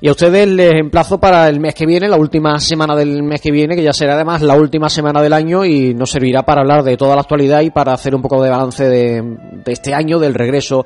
Y 0.00 0.08
a 0.08 0.10
ustedes 0.10 0.46
les 0.46 0.74
emplazo 0.74 1.18
para 1.18 1.48
el 1.48 1.58
mes 1.58 1.74
que 1.74 1.86
viene, 1.86 2.08
la 2.08 2.16
última 2.16 2.60
semana 2.60 2.94
del 2.94 3.22
mes 3.22 3.40
que 3.40 3.50
viene, 3.50 3.74
que 3.74 3.82
ya 3.82 3.94
será 3.94 4.14
además 4.14 4.42
la 4.42 4.54
última 4.54 4.90
semana 4.90 5.22
del 5.22 5.32
año 5.32 5.64
y 5.64 5.94
nos 5.94 6.10
servirá 6.10 6.42
para 6.42 6.60
hablar 6.60 6.82
de 6.82 6.98
toda 6.98 7.14
la 7.14 7.22
actualidad 7.22 7.62
y 7.62 7.70
para 7.70 7.94
hacer 7.94 8.14
un 8.14 8.20
poco 8.20 8.42
de 8.42 8.50
balance 8.50 8.86
de, 8.88 9.22
de 9.64 9.72
este 9.72 9.94
año, 9.94 10.18
del 10.18 10.34
regreso 10.34 10.84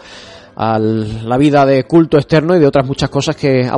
a 0.56 0.78
la 0.78 1.38
vida 1.38 1.64
de 1.64 1.84
culto 1.84 2.18
externo 2.18 2.54
y 2.54 2.60
de 2.60 2.66
otras 2.66 2.86
muchas 2.86 3.08
cosas 3.08 3.34
que 3.34 3.64